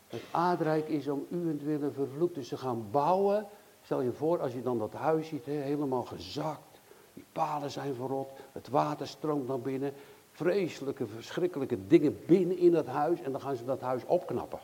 Het 0.08 0.22
aardrijk 0.31 0.88
is 0.88 1.08
om 1.08 1.25
u 1.29 1.50
en 1.50 1.65
willen 1.65 1.93
vervloekt. 1.93 2.36
Dus 2.36 2.48
ze 2.48 2.58
gaan 2.58 2.88
bouwen. 2.91 3.48
Stel 3.84 4.01
je 4.01 4.12
voor, 4.12 4.41
als 4.41 4.53
je 4.53 4.62
dan 4.62 4.77
dat 4.77 4.93
huis 4.93 5.27
ziet, 5.27 5.46
helemaal 5.46 6.03
gezakt. 6.03 6.79
Die 7.13 7.25
palen 7.31 7.72
zijn 7.72 7.96
verrot, 7.96 8.31
het 8.51 8.67
water 8.67 9.08
stroomt 9.08 9.48
naar 9.48 9.60
binnen. 9.60 9.93
Vreselijke, 10.31 11.08
verschrikkelijke 11.08 11.88
dingen 11.88 12.25
binnen 12.25 12.58
in 12.58 12.72
dat 12.72 12.86
huis. 12.86 13.22
En 13.22 13.31
dan 13.31 13.41
gaan 13.41 13.55
ze 13.55 13.65
dat 13.65 13.81
huis 13.81 14.05
opknappen. 14.05 14.60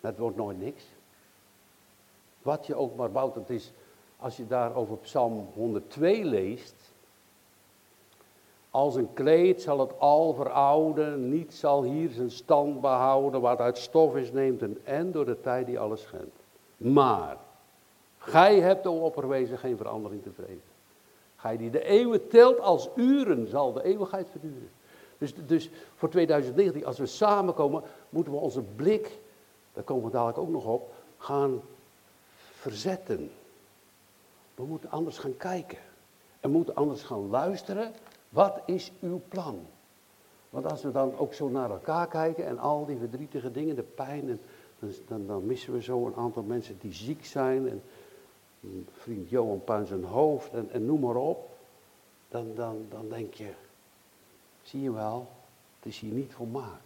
Dat 0.00 0.18
wordt 0.18 0.36
nooit 0.36 0.58
niks. 0.58 0.84
Wat 2.42 2.66
je 2.66 2.74
ook 2.74 2.96
maar 2.96 3.10
bouwt, 3.10 3.34
het 3.34 3.50
is, 3.50 3.72
als 4.22 4.36
je 4.36 4.46
daar 4.46 4.74
over 4.74 4.96
Psalm 4.96 5.48
102 5.54 6.24
leest. 6.24 6.74
Als 8.70 8.94
een 8.94 9.12
kleed 9.12 9.62
zal 9.62 9.80
het 9.80 9.98
al 9.98 10.34
verouden, 10.34 11.28
niet 11.28 11.54
zal 11.54 11.82
hier 11.82 12.10
zijn 12.10 12.30
stand 12.30 12.80
behouden, 12.80 13.40
wat 13.40 13.58
uit 13.58 13.78
stof 13.78 14.16
is 14.16 14.32
neemt 14.32 14.62
een 14.62 14.80
en 14.84 15.12
door 15.12 15.24
de 15.24 15.40
tijd 15.40 15.66
die 15.66 15.78
alles 15.78 16.02
schendt. 16.02 16.36
Maar, 16.76 17.36
gij 18.18 18.60
hebt, 18.60 18.86
o 18.86 18.92
opperwezen, 18.92 19.58
geen 19.58 19.76
verandering 19.76 20.22
te 20.22 20.32
vrezen. 20.32 20.70
Gij 21.36 21.56
die 21.56 21.70
de 21.70 21.84
eeuwen 21.84 22.28
telt 22.28 22.60
als 22.60 22.88
uren, 22.94 23.48
zal 23.48 23.72
de 23.72 23.84
eeuwigheid 23.84 24.30
verduren. 24.30 24.70
Dus, 25.18 25.34
dus 25.46 25.70
voor 25.94 26.08
2019, 26.08 26.86
als 26.86 26.98
we 26.98 27.06
samenkomen, 27.06 27.82
moeten 28.08 28.32
we 28.32 28.38
onze 28.38 28.62
blik, 28.62 29.18
daar 29.72 29.84
komen 29.84 30.04
we 30.04 30.10
dadelijk 30.10 30.38
ook 30.38 30.48
nog 30.48 30.66
op, 30.66 30.92
gaan 31.16 31.60
verzetten. 32.52 33.30
We 34.54 34.64
moeten 34.64 34.90
anders 34.90 35.18
gaan 35.18 35.36
kijken. 35.36 35.78
En 36.40 36.50
moeten 36.50 36.74
anders 36.74 37.02
gaan 37.02 37.28
luisteren. 37.28 37.92
Wat 38.28 38.60
is 38.66 38.92
uw 39.00 39.20
plan? 39.28 39.66
Want 40.50 40.70
als 40.70 40.82
we 40.82 40.90
dan 40.90 41.18
ook 41.18 41.34
zo 41.34 41.48
naar 41.48 41.70
elkaar 41.70 42.08
kijken 42.08 42.46
en 42.46 42.58
al 42.58 42.86
die 42.86 42.96
verdrietige 42.96 43.50
dingen, 43.50 43.76
de 43.76 43.82
pijn, 43.82 44.28
en, 44.28 44.40
dan, 45.06 45.26
dan 45.26 45.46
missen 45.46 45.72
we 45.72 45.82
zo 45.82 46.06
een 46.06 46.14
aantal 46.14 46.42
mensen 46.42 46.78
die 46.80 46.92
ziek 46.92 47.24
zijn. 47.24 47.68
En 47.68 47.82
vriend 48.92 49.30
Johan 49.30 49.64
Puin 49.64 49.86
zijn 49.86 50.04
hoofd 50.04 50.52
en, 50.52 50.70
en 50.70 50.86
noem 50.86 51.00
maar 51.00 51.16
op. 51.16 51.50
Dan, 52.28 52.54
dan, 52.54 52.86
dan 52.90 53.08
denk 53.08 53.34
je, 53.34 53.52
zie 54.62 54.82
je 54.82 54.92
wel, 54.92 55.28
het 55.76 55.86
is 55.86 55.98
hier 55.98 56.12
niet 56.12 56.32
volmaakt. 56.32 56.82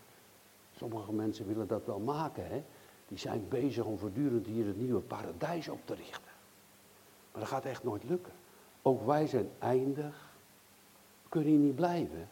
Sommige 0.77 1.13
mensen 1.13 1.47
willen 1.47 1.67
dat 1.67 1.85
wel 1.85 1.99
maken, 1.99 2.47
hè. 2.47 2.63
Die 3.09 3.19
zijn 3.19 3.47
bezig 3.49 3.85
om 3.85 3.99
voortdurend 3.99 4.47
hier 4.47 4.67
het 4.67 4.79
nieuwe 4.79 5.01
paradijs 5.01 5.69
op 5.69 5.79
te 5.85 5.95
richten. 5.95 6.26
Maar 7.37 7.45
dat 7.45 7.55
gaat 7.55 7.65
echt 7.65 7.85
nooit 7.85 8.05
lukken. 8.05 8.33
Ook 8.83 9.07
wij 9.07 9.27
zijn 9.27 9.51
eindig. 9.59 10.27
We 11.23 11.29
kunnen 11.29 11.51
hier 11.51 11.59
niet 11.59 11.75
blijven. 11.75 12.29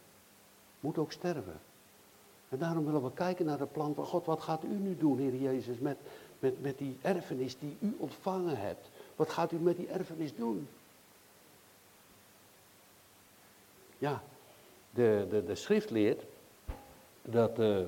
Moet 0.80 0.98
ook 0.98 1.12
sterven. 1.12 1.60
En 2.48 2.58
daarom 2.58 2.84
willen 2.84 3.02
we 3.02 3.12
kijken 3.12 3.46
naar 3.46 3.58
het 3.58 3.72
plan 3.72 3.94
van 3.94 4.04
God. 4.04 4.26
Wat 4.26 4.40
gaat 4.40 4.64
u 4.64 4.74
nu 4.74 4.96
doen, 4.96 5.18
Heer 5.18 5.36
Jezus, 5.36 5.78
met, 5.78 5.96
met, 6.38 6.62
met 6.62 6.78
die 6.78 6.98
erfenis 7.02 7.58
die 7.58 7.76
u 7.80 7.96
ontvangen 7.98 8.56
hebt? 8.56 8.90
Wat 9.16 9.30
gaat 9.30 9.52
u 9.52 9.56
met 9.56 9.76
die 9.76 9.88
erfenis 9.88 10.34
doen? 10.34 10.68
Ja, 13.98 14.22
de, 14.90 15.26
de, 15.30 15.44
de 15.44 15.54
schrift 15.54 15.90
leert 15.90 16.22
dat, 17.22 17.58
uh, 17.58 17.78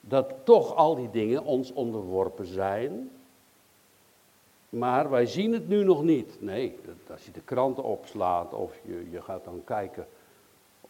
dat 0.00 0.34
toch 0.44 0.74
al 0.74 0.94
die 0.94 1.10
dingen 1.10 1.44
ons 1.44 1.72
onderworpen 1.72 2.46
zijn. 2.46 3.10
Maar 4.74 5.10
wij 5.10 5.26
zien 5.26 5.52
het 5.52 5.68
nu 5.68 5.84
nog 5.84 6.02
niet. 6.02 6.42
Nee, 6.42 6.78
als 7.10 7.24
je 7.24 7.30
de 7.30 7.40
kranten 7.40 7.84
opslaat 7.84 8.52
of 8.52 8.78
je, 8.84 9.10
je 9.10 9.22
gaat 9.22 9.44
dan 9.44 9.62
kijken 9.64 10.06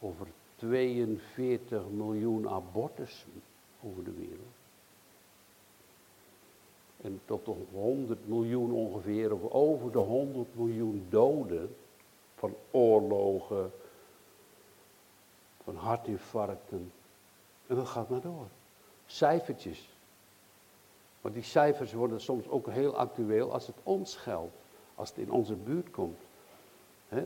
over 0.00 0.26
42 0.57 1.83
miljoen 1.91 2.49
abortus 2.49 3.26
over 3.83 4.05
de 4.05 4.12
wereld. 4.12 4.55
En 7.00 7.21
tot 7.25 7.45
de 7.45 7.55
100 7.73 8.29
miljoen 8.29 8.73
ongeveer, 8.73 9.33
of 9.33 9.53
over 9.53 9.93
de 9.93 9.99
100 9.99 10.55
miljoen 10.55 11.07
doden 11.09 11.76
van 12.35 12.55
oorlogen, 12.71 13.73
van 15.64 15.76
hartinfarcten. 15.76 16.93
En 17.67 17.76
dat 17.76 17.88
gaat 17.88 18.09
maar 18.09 18.21
door. 18.21 18.47
Cijfertjes. 19.07 19.94
Maar 21.25 21.33
die 21.33 21.43
cijfers 21.43 21.93
worden 21.93 22.21
soms 22.21 22.49
ook 22.49 22.71
heel 22.71 22.97
actueel 22.97 23.52
als 23.52 23.66
het 23.66 23.76
ons 23.83 24.16
geldt, 24.16 24.57
als 24.95 25.09
het 25.09 25.19
in 25.19 25.31
onze 25.31 25.54
buurt 25.54 25.90
komt. 25.90 26.21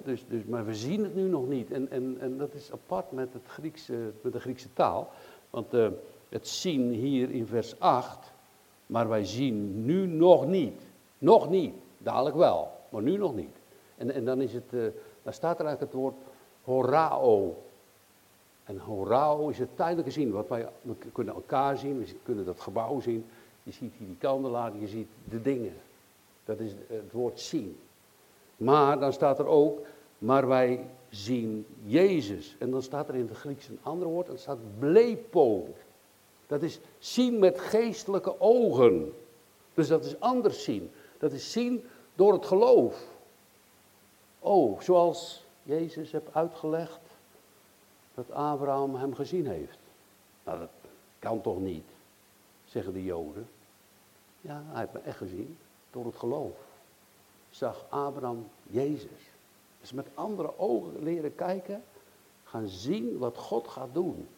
dus, 0.05 0.25
dus, 0.29 0.45
maar 0.45 0.67
we 0.67 0.75
zien 0.75 1.03
het 1.03 1.15
nu 1.15 1.29
nog 1.29 1.49
niet. 1.49 1.71
En, 1.71 1.91
en, 1.91 2.17
en 2.21 2.39
dat 2.39 2.55
is 2.55 2.73
apart 2.73 3.13
met, 3.13 3.33
het 3.33 3.47
Griekse, 3.47 4.13
met 4.21 4.33
de 4.33 4.41
Griekse 4.41 4.73
taal. 4.73 5.11
Want 5.51 5.75
uh, 5.75 5.89
het 6.29 6.49
zien 6.49 6.91
hier 6.91 7.31
in 7.31 7.47
vers 7.47 7.81
8, 7.81 8.33
maar 8.87 9.09
wij 9.09 9.25
zien 9.25 9.85
nu 9.85 10.07
nog 10.07 10.47
niet. 10.47 10.83
Nog 11.19 11.49
niet. 11.49 11.75
Dadelijk 11.99 12.37
wel, 12.37 12.71
maar 12.89 13.03
nu 13.03 13.17
nog 13.17 13.35
niet. 13.35 13.57
En, 13.97 14.11
en 14.11 14.25
dan, 14.25 14.41
is 14.41 14.53
het, 14.53 14.73
uh, 14.73 14.87
dan 15.23 15.33
staat 15.33 15.59
er 15.59 15.67
eigenlijk 15.67 15.93
het 15.93 16.03
woord 16.03 16.17
horao. 16.63 17.63
En 18.65 18.79
horao 18.79 19.49
is 19.49 19.59
het 19.59 19.77
tijdelijke 19.77 20.11
zien. 20.11 20.31
Wat 20.31 20.49
wij, 20.49 20.69
we 20.83 20.95
kunnen 21.13 21.35
elkaar 21.35 21.77
zien, 21.77 21.99
we 21.99 22.15
kunnen 22.23 22.45
dat 22.45 22.61
gebouw 22.61 23.01
zien. 23.01 23.27
Je 23.69 23.75
ziet 23.75 23.93
hier 23.99 24.07
die 24.07 24.17
kandelaar, 24.17 24.77
je 24.77 24.89
ziet 24.89 25.09
de 25.25 25.43
dingen. 25.43 25.77
Dat 26.45 26.61
is 26.61 26.73
het 26.87 27.13
woord 27.13 27.41
zien. 27.41 27.79
Maar 28.57 28.99
dan 28.99 29.13
staat 29.13 29.39
er 29.39 29.47
ook, 29.47 29.87
maar 30.19 30.47
wij 30.47 30.87
zien 31.11 31.67
Jezus. 31.85 32.57
En 32.59 32.71
dan 32.71 32.83
staat 32.83 33.09
er 33.09 33.15
in 33.15 33.29
het 33.29 33.37
Grieks 33.37 33.69
een 33.69 33.79
ander 33.83 34.09
woord, 34.09 34.27
dat 34.27 34.41
staat 34.41 34.79
blepo. 34.79 35.75
Dat 36.47 36.63
is 36.63 36.81
zien 36.99 37.39
met 37.39 37.61
geestelijke 37.61 38.41
ogen. 38.41 39.13
Dus 39.75 39.89
dat 39.89 40.05
is 40.05 40.21
anders 40.21 40.65
zien. 40.65 40.91
Dat 41.19 41.33
is 41.33 41.53
zien 41.53 41.85
door 42.15 42.33
het 42.33 42.47
geloof. 42.47 43.05
Oh, 44.39 44.81
zoals 44.81 45.45
Jezus 45.63 46.13
heeft 46.13 46.35
uitgelegd 46.35 47.01
dat 48.15 48.31
Abraham 48.31 48.95
hem 48.95 49.15
gezien 49.15 49.47
heeft. 49.47 49.79
Nou, 50.45 50.59
dat 50.59 50.71
kan 51.19 51.41
toch 51.41 51.61
niet, 51.61 51.87
zeggen 52.65 52.93
de 52.93 53.05
Joden. 53.05 53.49
Ja, 54.49 54.63
hij 54.67 54.81
heeft 54.81 54.93
me 54.93 54.99
echt 54.99 55.17
gezien 55.17 55.59
door 55.91 56.05
het 56.05 56.17
geloof. 56.17 56.57
Zag 57.51 57.85
Abraham 57.89 58.49
Jezus. 58.63 59.31
Dus 59.81 59.93
met 59.93 60.07
andere 60.15 60.59
ogen 60.59 61.03
leren 61.03 61.35
kijken, 61.35 61.83
gaan 62.45 62.69
zien 62.69 63.19
wat 63.19 63.37
God 63.37 63.69
gaat 63.69 63.89
doen. 63.93 64.29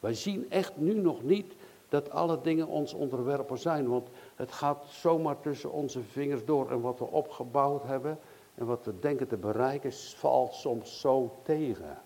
Wij 0.00 0.14
zien 0.14 0.50
echt 0.50 0.76
nu 0.76 0.94
nog 0.94 1.22
niet 1.22 1.52
dat 1.88 2.10
alle 2.10 2.40
dingen 2.40 2.66
ons 2.66 2.92
onderwerpen 2.92 3.58
zijn, 3.58 3.88
want 3.88 4.08
het 4.36 4.52
gaat 4.52 4.84
zomaar 4.88 5.40
tussen 5.40 5.72
onze 5.72 6.02
vingers 6.02 6.44
door 6.44 6.70
en 6.70 6.80
wat 6.80 6.98
we 6.98 7.04
opgebouwd 7.04 7.82
hebben 7.82 8.18
en 8.54 8.66
wat 8.66 8.84
we 8.84 8.98
denken 8.98 9.28
te 9.28 9.36
bereiken 9.36 9.92
valt 9.92 10.54
soms 10.54 11.00
zo 11.00 11.38
tegen. 11.42 11.98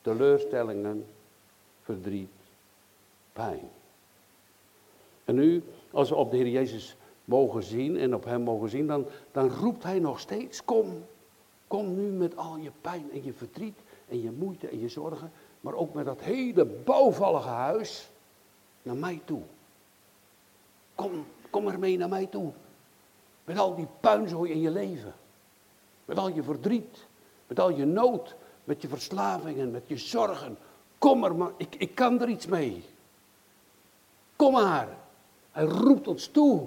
Teleurstellingen, 0.00 1.06
verdriet, 1.82 2.30
pijn. 3.32 3.70
En 5.30 5.36
nu, 5.36 5.62
als 5.90 6.08
we 6.08 6.14
op 6.14 6.30
de 6.30 6.36
Heer 6.36 6.48
Jezus 6.48 6.96
mogen 7.24 7.62
zien 7.62 7.96
en 7.96 8.14
op 8.14 8.24
Hem 8.24 8.42
mogen 8.42 8.68
zien, 8.68 8.86
dan, 8.86 9.06
dan 9.32 9.48
roept 9.50 9.82
Hij 9.82 9.98
nog 9.98 10.20
steeds, 10.20 10.64
kom, 10.64 11.04
kom 11.66 11.94
nu 11.94 12.02
met 12.02 12.36
al 12.36 12.56
je 12.56 12.70
pijn 12.80 13.12
en 13.12 13.24
je 13.24 13.32
verdriet 13.32 13.78
en 14.08 14.22
je 14.22 14.30
moeite 14.30 14.68
en 14.68 14.80
je 14.80 14.88
zorgen, 14.88 15.32
maar 15.60 15.74
ook 15.74 15.94
met 15.94 16.04
dat 16.04 16.20
hele 16.20 16.64
bouwvallige 16.64 17.48
huis 17.48 18.10
naar 18.82 18.96
mij 18.96 19.20
toe. 19.24 19.42
Kom, 20.94 21.24
kom 21.50 21.68
ermee 21.68 21.96
naar 21.96 22.08
mij 22.08 22.26
toe. 22.26 22.52
Met 23.44 23.58
al 23.58 23.74
die 23.74 23.88
puinzooi 24.00 24.50
in 24.50 24.60
je 24.60 24.70
leven. 24.70 25.14
Met 26.04 26.18
al 26.18 26.28
je 26.28 26.42
verdriet. 26.42 27.06
Met 27.46 27.60
al 27.60 27.70
je 27.70 27.84
nood. 27.84 28.34
Met 28.64 28.82
je 28.82 28.88
verslavingen. 28.88 29.70
Met 29.70 29.82
je 29.86 29.96
zorgen. 29.96 30.56
Kom 30.98 31.24
er 31.24 31.34
maar, 31.34 31.52
ik, 31.56 31.74
ik 31.74 31.94
kan 31.94 32.20
er 32.20 32.28
iets 32.28 32.46
mee. 32.46 32.84
Kom 34.36 34.52
maar. 34.52 34.99
Hij 35.50 35.64
roept 35.64 36.08
ons 36.08 36.26
toe. 36.26 36.66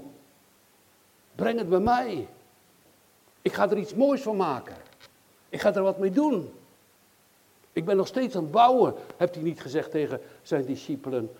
Breng 1.36 1.58
het 1.58 1.70
bij 1.70 1.80
mij. 1.80 2.28
Ik 3.42 3.54
ga 3.54 3.70
er 3.70 3.78
iets 3.78 3.96
moois 3.96 4.22
van 4.22 4.36
maken. 4.36 4.75
Ik 5.50 5.62
ga 5.62 5.74
er 5.74 5.82
wat 5.82 6.00
mee 6.00 6.12
doen. 6.12 6.52
Ik 7.74 7.86
ben 7.86 7.98
nog 7.98 8.08
steeds 8.08 8.36
aan 8.36 8.44
het 8.44 8.52
bouwen. 8.52 8.94
Hebt 9.18 9.36
hij 9.36 9.44
niet 9.44 9.62
gezegd 9.62 9.92
tegen 9.92 10.20
zijn 10.42 10.66
discipelen: 10.66 11.32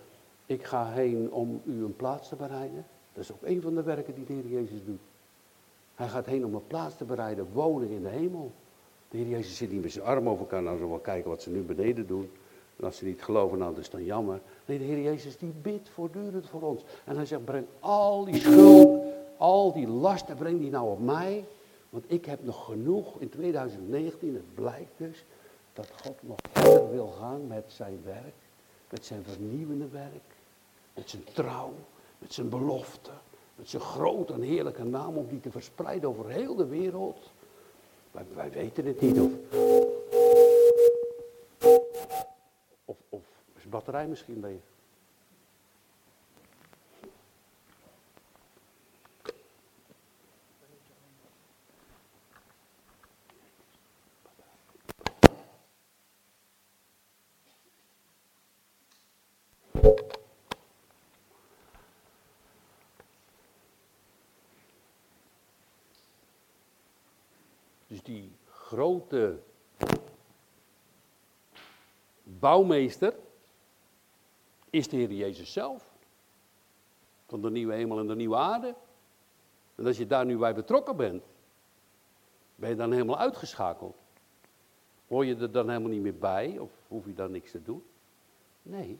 Ik 0.46 0.64
ga 0.64 0.90
heen 0.90 1.32
om 1.32 1.62
u 1.64 1.84
een 1.84 1.96
plaats 1.96 2.28
te 2.28 2.36
bereiden? 2.36 2.86
Dat 3.12 3.24
is 3.24 3.32
ook 3.32 3.42
een 3.42 3.62
van 3.62 3.74
de 3.74 3.82
werken 3.82 4.14
die 4.14 4.24
de 4.24 4.32
Heer 4.32 4.46
Jezus 4.46 4.84
doet. 4.84 5.00
Hij 5.94 6.08
gaat 6.08 6.26
heen 6.26 6.44
om 6.44 6.54
een 6.54 6.66
plaats 6.66 6.96
te 6.96 7.04
bereiden, 7.04 7.48
woning 7.52 7.90
in 7.90 8.02
de 8.02 8.08
hemel. 8.08 8.52
De 9.08 9.16
Heer 9.16 9.28
Jezus 9.28 9.56
zit 9.56 9.70
niet 9.72 9.82
met 9.82 9.92
zijn 9.92 10.04
arm 10.04 10.28
over 10.28 10.40
elkaar, 10.40 10.62
zullen 10.62 10.80
we 10.80 10.86
wel 10.86 10.98
kijken 10.98 11.30
wat 11.30 11.42
ze 11.42 11.50
nu 11.50 11.60
beneden 11.60 12.06
doen. 12.06 12.30
Als 12.84 12.96
ze 12.96 13.04
niet 13.04 13.22
geloven, 13.22 13.58
nou 13.58 13.78
is 13.78 13.90
dan 13.90 14.04
jammer. 14.04 14.40
Nee, 14.64 14.78
de 14.78 14.84
Heer 14.84 15.00
Jezus 15.00 15.38
die 15.38 15.52
bidt 15.62 15.88
voortdurend 15.88 16.48
voor 16.48 16.62
ons. 16.62 16.82
En 17.04 17.16
hij 17.16 17.26
zegt, 17.26 17.44
breng 17.44 17.66
al 17.80 18.24
die 18.24 18.40
schuld, 18.40 19.04
al 19.36 19.72
die 19.72 19.88
lasten, 19.88 20.36
breng 20.36 20.60
die 20.60 20.70
nou 20.70 20.90
op 20.90 21.00
mij. 21.00 21.44
Want 21.90 22.04
ik 22.06 22.24
heb 22.24 22.44
nog 22.44 22.64
genoeg 22.64 23.20
in 23.20 23.28
2019, 23.28 24.34
het 24.34 24.54
blijkt 24.54 24.92
dus, 24.96 25.24
dat 25.72 25.90
God 26.02 26.16
nog 26.20 26.38
verder 26.52 26.90
wil 26.90 27.06
gaan 27.06 27.46
met 27.46 27.64
zijn 27.66 28.00
werk. 28.04 28.34
Met 28.90 29.04
zijn 29.04 29.24
vernieuwende 29.24 29.88
werk. 29.88 30.34
Met 30.94 31.10
zijn 31.10 31.24
trouw, 31.32 31.72
met 32.18 32.32
zijn 32.32 32.48
belofte. 32.48 33.10
Met 33.56 33.68
zijn 33.68 33.82
grote 33.82 34.32
en 34.32 34.42
heerlijke 34.42 34.84
naam 34.84 35.16
om 35.16 35.26
die 35.28 35.40
te 35.40 35.50
verspreiden 35.50 36.08
over 36.08 36.28
heel 36.28 36.54
de 36.54 36.66
wereld. 36.66 37.30
Wij, 38.10 38.24
wij 38.34 38.50
weten 38.50 38.86
het 38.86 39.00
niet 39.00 39.20
of, 39.20 39.30
batterij 43.74 44.06
misschien 44.06 44.40
leeg. 44.40 44.62
Dus 67.86 68.02
die 68.02 68.32
grote 68.50 69.38
bouwmeester 72.22 73.14
is 74.74 74.88
de 74.88 74.96
Heer 74.96 75.12
Jezus 75.12 75.52
zelf. 75.52 75.92
Van 77.26 77.42
de 77.42 77.50
nieuwe 77.50 77.74
hemel 77.74 77.98
en 77.98 78.06
de 78.06 78.14
nieuwe 78.14 78.36
aarde. 78.36 78.74
En 79.74 79.86
als 79.86 79.96
je 79.96 80.06
daar 80.06 80.24
nu 80.24 80.36
bij 80.36 80.54
betrokken 80.54 80.96
bent, 80.96 81.24
ben 82.54 82.68
je 82.68 82.76
dan 82.76 82.92
helemaal 82.92 83.18
uitgeschakeld. 83.18 83.96
Hoor 85.08 85.24
je 85.24 85.36
er 85.36 85.52
dan 85.52 85.68
helemaal 85.68 85.90
niet 85.90 86.02
meer 86.02 86.18
bij 86.18 86.58
of 86.58 86.70
hoef 86.88 87.06
je 87.06 87.14
dan 87.14 87.30
niks 87.30 87.50
te 87.50 87.62
doen? 87.62 87.84
Nee, 88.62 88.98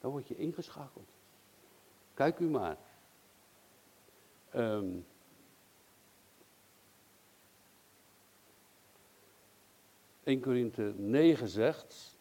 dan 0.00 0.10
word 0.10 0.28
je 0.28 0.36
ingeschakeld. 0.36 1.08
Kijk 2.14 2.38
u 2.38 2.48
maar. 2.48 2.76
Um, 4.54 5.06
1 10.24 10.40
Korinthe 10.40 10.94
9 10.96 11.48
zegt, 11.48 12.17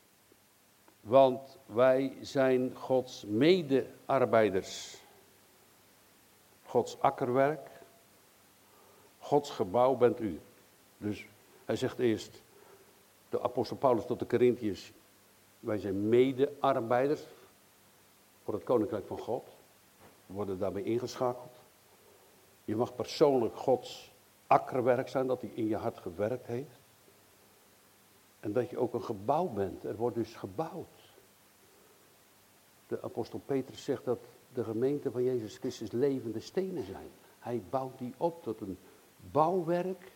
want 1.07 1.57
wij 1.65 2.17
zijn 2.21 2.75
Gods 2.75 3.25
medearbeiders. 3.25 5.01
Gods 6.65 6.99
akkerwerk, 6.99 7.69
Gods 9.19 9.49
gebouw 9.49 9.95
bent 9.95 10.19
u. 10.19 10.39
Dus 10.97 11.25
hij 11.65 11.75
zegt 11.75 11.99
eerst, 11.99 12.41
de 13.29 13.41
apostel 13.41 13.77
Paulus 13.77 14.05
tot 14.05 14.19
de 14.19 14.27
Corinthiërs, 14.27 14.91
wij 15.59 15.77
zijn 15.77 16.09
medearbeiders 16.09 17.21
voor 18.43 18.53
het 18.53 18.63
koninkrijk 18.63 19.07
van 19.07 19.19
God. 19.19 19.47
We 20.25 20.33
worden 20.33 20.59
daarbij 20.59 20.83
ingeschakeld. 20.83 21.55
Je 22.65 22.75
mag 22.75 22.95
persoonlijk 22.95 23.55
Gods 23.55 24.11
akkerwerk 24.47 25.07
zijn, 25.07 25.27
dat 25.27 25.41
hij 25.41 25.49
in 25.53 25.67
je 25.67 25.75
hart 25.75 25.97
gewerkt 25.97 26.45
heeft. 26.45 26.79
En 28.39 28.53
dat 28.53 28.69
je 28.69 28.77
ook 28.77 28.93
een 28.93 29.03
gebouw 29.03 29.47
bent. 29.47 29.83
Er 29.83 29.95
wordt 29.95 30.15
dus 30.15 30.35
gebouwd. 30.35 30.96
De 32.87 33.01
apostel 33.01 33.41
Petrus 33.45 33.83
zegt 33.83 34.05
dat 34.05 34.19
de 34.53 34.63
gemeente 34.63 35.11
van 35.11 35.23
Jezus 35.23 35.57
Christus 35.57 35.91
levende 35.91 36.39
stenen 36.39 36.85
zijn. 36.85 37.09
Hij 37.39 37.63
bouwt 37.69 37.97
die 37.97 38.13
op 38.17 38.43
tot 38.43 38.61
een 38.61 38.77
bouwwerk, 39.31 40.11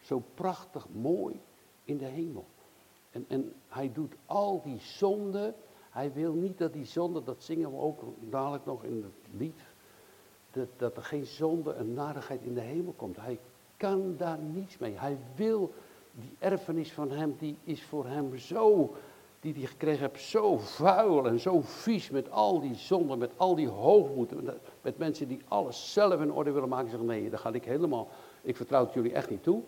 zo 0.00 0.22
prachtig 0.34 0.86
mooi 0.88 1.40
in 1.84 1.98
de 1.98 2.04
hemel. 2.04 2.46
En, 3.10 3.24
en 3.28 3.52
hij 3.68 3.92
doet 3.92 4.14
al 4.26 4.62
die 4.62 4.80
zonden. 4.80 5.54
Hij 5.90 6.12
wil 6.12 6.32
niet 6.32 6.58
dat 6.58 6.72
die 6.72 6.84
zonde, 6.84 7.22
dat 7.22 7.42
zingen 7.42 7.70
we 7.70 7.76
ook 7.76 8.02
dadelijk 8.30 8.64
nog 8.64 8.84
in 8.84 9.02
het 9.02 9.32
lied, 9.38 9.60
dat, 10.50 10.68
dat 10.76 10.96
er 10.96 11.02
geen 11.02 11.26
zonde 11.26 11.72
en 11.72 11.94
narigheid 11.94 12.42
in 12.42 12.54
de 12.54 12.60
hemel 12.60 12.92
komt. 12.92 13.16
Hij 13.16 13.38
kan 13.76 14.16
daar 14.16 14.38
niets 14.38 14.78
mee. 14.78 14.98
Hij 14.98 15.18
wil 15.34 15.72
die 16.12 16.36
erfenis 16.38 16.92
van 16.92 17.10
hem, 17.10 17.36
die 17.38 17.58
is 17.64 17.84
voor 17.84 18.06
hem 18.06 18.36
zo, 18.36 18.94
die 19.40 19.52
hij 19.52 19.66
gekregen 19.66 20.10
heeft, 20.10 20.24
zo 20.24 20.58
vuil 20.58 21.26
en 21.26 21.40
zo 21.40 21.60
vies 21.60 22.10
met 22.10 22.30
al 22.30 22.60
die 22.60 22.74
zonden, 22.74 23.18
met 23.18 23.30
al 23.36 23.54
die 23.54 23.68
hoogmoed, 23.68 24.30
met 24.80 24.98
mensen 24.98 25.28
die 25.28 25.40
alles 25.48 25.92
zelf 25.92 26.20
in 26.20 26.32
orde 26.32 26.50
willen 26.50 26.68
maken. 26.68 26.90
Zeggen, 26.90 27.08
nee, 27.08 27.30
daar 27.30 27.38
ga 27.38 27.52
ik 27.52 27.64
helemaal, 27.64 28.08
ik 28.42 28.56
vertrouw 28.56 28.84
het 28.84 28.94
jullie 28.94 29.12
echt 29.12 29.30
niet 29.30 29.42
toe. 29.42 29.62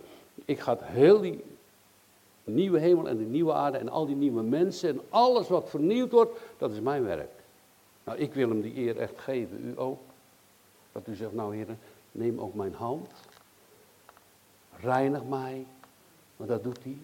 Ik 0.44 0.61
ga 0.61 0.78
heel 0.80 1.20
die 1.20 1.44
nieuwe 2.44 2.78
hemel 2.78 3.09
en 3.09 3.16
de 3.16 3.24
nieuwe 3.24 3.52
aarde 3.52 3.78
en 3.78 3.88
al 3.88 4.06
die 4.06 4.16
nieuwe 4.16 4.42
mensen 4.42 4.88
en 4.88 5.00
alles 5.09 5.48
wat 5.48 5.70
vernieuwd 5.70 6.12
wordt, 6.12 6.40
dat 6.59 6.70
is 6.70 6.80
mijn 6.80 7.04
werk. 7.04 7.30
Nou, 8.04 8.18
ik 8.18 8.35
wil 8.35 8.48
hem 8.48 8.61
die 8.61 8.76
eer 8.76 8.98
echt 8.98 9.20
geven, 9.20 9.64
u 9.64 9.80
ook. 9.80 9.98
Dat 10.92 11.06
u 11.06 11.14
zegt, 11.14 11.33
nou 11.33 11.56
heren, 11.56 11.78
neem 12.12 12.40
ook 12.40 12.54
mijn 12.54 12.74
hand, 12.74 13.11
reinig 14.80 15.24
mij, 15.24 15.66
maar 16.37 16.46
dat 16.46 16.62
doet 16.62 16.83
hij. 16.83 16.98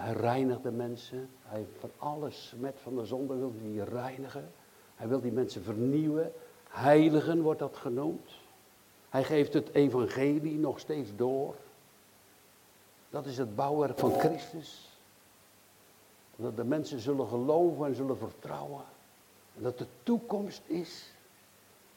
Hij 0.00 0.12
reinigt 0.12 0.62
de 0.62 0.70
mensen. 0.70 1.28
Hij 1.42 1.66
van 1.78 1.90
alles 1.98 2.48
smet 2.48 2.76
van 2.82 2.96
de 2.96 3.04
zonde 3.04 3.36
wil 3.36 3.52
hij 3.62 3.84
reinigen. 3.84 4.52
Hij 4.96 5.08
wil 5.08 5.20
die 5.20 5.32
mensen 5.32 5.62
vernieuwen. 5.62 6.32
Heiligen 6.68 7.42
wordt 7.42 7.58
dat 7.58 7.76
genoemd. 7.76 8.30
Hij 9.08 9.24
geeft 9.24 9.52
het 9.52 9.74
evangelie 9.74 10.58
nog 10.58 10.78
steeds 10.78 11.10
door. 11.16 11.54
Dat 13.10 13.26
is 13.26 13.38
het 13.38 13.56
bouwwerk 13.56 13.98
van 13.98 14.12
Christus. 14.12 14.98
Dat 16.36 16.56
de 16.56 16.64
mensen 16.64 17.00
zullen 17.00 17.26
geloven 17.26 17.86
en 17.86 17.94
zullen 17.94 18.18
vertrouwen. 18.18 18.84
En 19.56 19.62
dat 19.62 19.78
de 19.78 19.86
toekomst 20.02 20.62
is. 20.66 21.12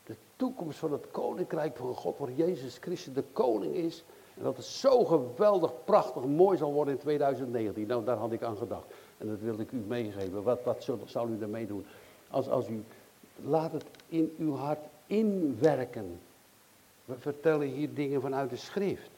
De 0.05 0.15
toekomst 0.35 0.79
van 0.79 0.91
het 0.91 1.11
koninkrijk 1.11 1.77
van 1.77 1.95
God, 1.95 2.17
waar 2.17 2.31
Jezus 2.31 2.77
Christus 2.77 3.13
de 3.13 3.23
koning 3.33 3.75
is. 3.75 4.03
En 4.37 4.43
dat 4.43 4.57
het 4.57 4.65
zo 4.65 5.05
geweldig, 5.05 5.71
prachtig, 5.83 6.23
mooi 6.25 6.57
zal 6.57 6.73
worden 6.73 6.93
in 6.93 6.99
2019. 6.99 7.87
Nou, 7.87 8.03
daar 8.03 8.17
had 8.17 8.31
ik 8.31 8.43
aan 8.43 8.57
gedacht. 8.57 8.85
En 9.17 9.27
dat 9.27 9.39
wilde 9.39 9.63
ik 9.63 9.71
u 9.71 9.77
meegeven. 9.87 10.43
Wat, 10.43 10.63
wat 10.63 10.89
zal, 11.05 11.27
u 11.27 11.41
ermee 11.41 11.67
doen? 11.67 11.85
Als, 12.29 12.49
als 12.49 12.67
u, 12.67 12.83
laat 13.45 13.71
het 13.71 13.85
in 14.07 14.35
uw 14.37 14.55
hart 14.55 14.85
inwerken. 15.07 16.19
We 17.05 17.15
vertellen 17.19 17.67
hier 17.67 17.93
dingen 17.93 18.21
vanuit 18.21 18.49
de 18.49 18.55
schrift. 18.55 19.09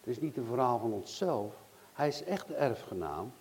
Het 0.00 0.08
is 0.08 0.20
niet 0.20 0.36
een 0.36 0.46
verhaal 0.46 0.78
van 0.78 0.92
onszelf. 0.92 1.52
Hij 1.92 2.08
is 2.08 2.24
echt 2.24 2.48
de 2.48 2.54
erfgenaam. 2.54 3.32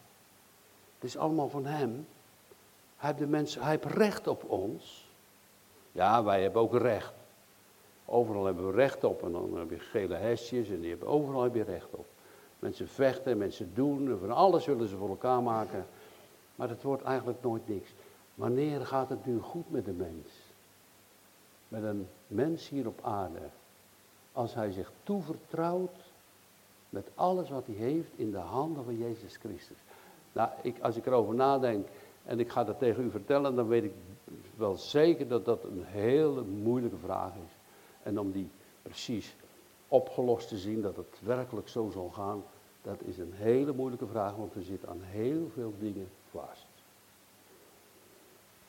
Het 0.95 1.03
is 1.03 1.17
allemaal 1.17 1.49
van 1.49 1.65
hem. 1.65 2.07
Hij 2.97 3.13
heeft, 3.17 3.31
de 3.31 3.59
hij 3.61 3.69
heeft 3.69 3.85
recht 3.85 4.27
op 4.27 4.49
ons. 4.49 5.07
Ja, 5.91 6.23
wij 6.23 6.41
hebben 6.41 6.61
ook 6.61 6.75
recht. 6.75 7.13
Overal 8.13 8.45
hebben 8.45 8.67
we 8.67 8.71
recht 8.71 9.03
op. 9.03 9.23
En 9.23 9.31
dan 9.31 9.57
heb 9.57 9.69
je 9.69 9.79
gele 9.79 10.15
hesjes 10.15 10.69
en 10.69 10.79
die 10.79 10.89
hebben, 10.89 11.07
overal 11.07 11.43
heb 11.43 11.55
je 11.55 11.63
recht 11.63 11.89
op. 11.91 12.05
Mensen 12.59 12.87
vechten, 12.87 13.37
mensen 13.37 13.71
doen, 13.73 14.17
van 14.19 14.31
alles 14.31 14.65
willen 14.65 14.87
ze 14.87 14.97
voor 14.97 15.09
elkaar 15.09 15.43
maken. 15.43 15.85
Maar 16.55 16.69
het 16.69 16.83
wordt 16.83 17.03
eigenlijk 17.03 17.41
nooit 17.41 17.67
niks. 17.67 17.89
Wanneer 18.35 18.85
gaat 18.85 19.09
het 19.09 19.25
nu 19.25 19.39
goed 19.39 19.71
met 19.71 19.85
de 19.85 19.91
mens? 19.91 20.29
Met 21.67 21.83
een 21.83 22.07
mens 22.27 22.69
hier 22.69 22.87
op 22.87 22.99
aarde. 23.03 23.39
Als 24.31 24.53
hij 24.53 24.71
zich 24.71 24.91
toevertrouwt 25.03 26.11
met 26.89 27.07
alles 27.15 27.49
wat 27.49 27.65
hij 27.65 27.75
heeft 27.75 28.11
in 28.15 28.31
de 28.31 28.37
handen 28.37 28.83
van 28.83 28.97
Jezus 28.97 29.35
Christus. 29.35 29.77
Nou, 30.31 30.49
ik, 30.61 30.79
als 30.81 30.95
ik 30.95 31.05
erover 31.05 31.35
nadenk 31.35 31.87
en 32.25 32.39
ik 32.39 32.49
ga 32.49 32.63
dat 32.63 32.79
tegen 32.79 33.03
u 33.03 33.09
vertellen, 33.09 33.55
dan 33.55 33.67
weet 33.67 33.83
ik 33.83 33.93
wel 34.55 34.75
zeker 34.75 35.27
dat 35.27 35.45
dat 35.45 35.63
een 35.63 35.83
hele 35.83 36.41
moeilijke 36.41 36.97
vraag 36.97 37.31
is. 37.45 37.61
En 38.03 38.19
om 38.19 38.31
die 38.31 38.49
precies 38.81 39.35
opgelost 39.87 40.47
te 40.47 40.57
zien, 40.57 40.81
dat 40.81 40.95
het 40.95 41.19
werkelijk 41.21 41.67
zo 41.67 41.89
zal 41.93 42.09
gaan, 42.09 42.43
dat 42.81 43.01
is 43.01 43.17
een 43.17 43.33
hele 43.33 43.73
moeilijke 43.73 44.07
vraag, 44.07 44.35
want 44.35 44.53
we 44.53 44.61
zitten 44.61 44.89
aan 44.89 45.01
heel 45.01 45.49
veel 45.53 45.73
dingen 45.79 46.09
vast. 46.31 46.65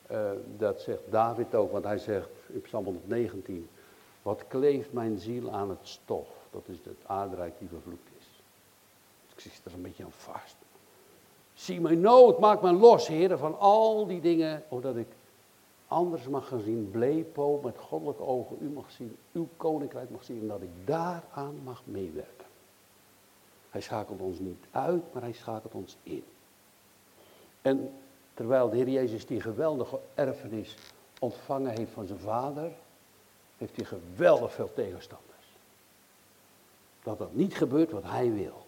eh, 0.06 0.30
dat 0.56 0.80
zegt 0.80 1.00
David 1.10 1.54
ook, 1.54 1.72
want 1.72 1.84
hij 1.84 1.98
zegt 1.98 2.28
in 2.46 2.60
Psalm 2.60 2.84
119, 2.84 3.68
wat 4.22 4.44
kleeft 4.48 4.92
mijn 4.92 5.18
ziel 5.18 5.50
aan 5.50 5.68
het 5.70 5.78
stof? 5.82 6.28
Dat 6.50 6.62
is 6.66 6.76
het 6.84 6.98
aardrijk 7.06 7.58
die 7.58 7.68
vervloekt 7.68 8.08
is. 8.18 8.26
Ik 9.34 9.40
zit 9.40 9.64
er 9.64 9.72
een 9.72 9.82
beetje 9.82 10.04
aan 10.04 10.12
vast. 10.12 10.56
Zie 11.54 11.80
mijn 11.80 12.00
nood, 12.00 12.38
maak 12.38 12.62
mij 12.62 12.72
los, 12.72 13.08
heren, 13.08 13.38
van 13.38 13.58
al 13.58 14.06
die 14.06 14.20
dingen, 14.20 14.62
zodat 14.70 14.96
ik 14.96 15.06
anders 15.88 16.28
mag 16.28 16.48
gaan 16.48 16.60
zien, 16.60 16.90
bleepo 16.90 17.60
met 17.62 17.78
goddelijke 17.78 18.22
ogen, 18.22 18.56
u 18.60 18.68
mag 18.68 18.90
zien, 18.90 19.16
uw 19.32 19.48
koninkrijk 19.56 20.10
mag 20.10 20.24
zien, 20.24 20.40
en 20.40 20.48
dat 20.48 20.62
ik 20.62 20.86
daaraan 20.86 21.54
mag 21.64 21.82
meewerken. 21.84 22.46
Hij 23.70 23.80
schakelt 23.80 24.20
ons 24.20 24.38
niet 24.38 24.64
uit, 24.70 25.12
maar 25.12 25.22
hij 25.22 25.32
schakelt 25.32 25.74
ons 25.74 25.96
in. 26.02 26.24
En 27.62 27.92
terwijl 28.34 28.70
de 28.70 28.76
Heer 28.76 28.88
Jezus 28.88 29.26
die 29.26 29.40
geweldige 29.40 29.98
erfenis 30.14 30.76
ontvangen 31.18 31.70
heeft 31.70 31.92
van 31.92 32.06
zijn 32.06 32.18
vader, 32.18 32.72
heeft 33.58 33.76
hij 33.76 33.84
geweldig 33.84 34.52
veel 34.52 34.70
tegenstanders. 34.74 35.56
Dat 37.02 37.18
dat 37.18 37.34
niet 37.34 37.54
gebeurt 37.54 37.90
wat 37.90 38.04
hij 38.04 38.32
wil. 38.32 38.66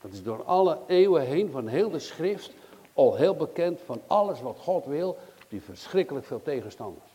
Dat 0.00 0.12
is 0.12 0.22
door 0.22 0.44
alle 0.44 0.78
eeuwen 0.86 1.22
heen 1.22 1.50
van 1.50 1.66
heel 1.66 1.90
de 1.90 1.98
schrift 1.98 2.52
al 2.92 3.14
heel 3.16 3.36
bekend 3.36 3.80
van 3.80 4.00
alles 4.06 4.40
wat 4.40 4.58
God 4.58 4.84
wil, 4.84 5.18
die 5.52 5.62
verschrikkelijk 5.62 6.26
veel 6.26 6.42
tegenstanders. 6.42 7.10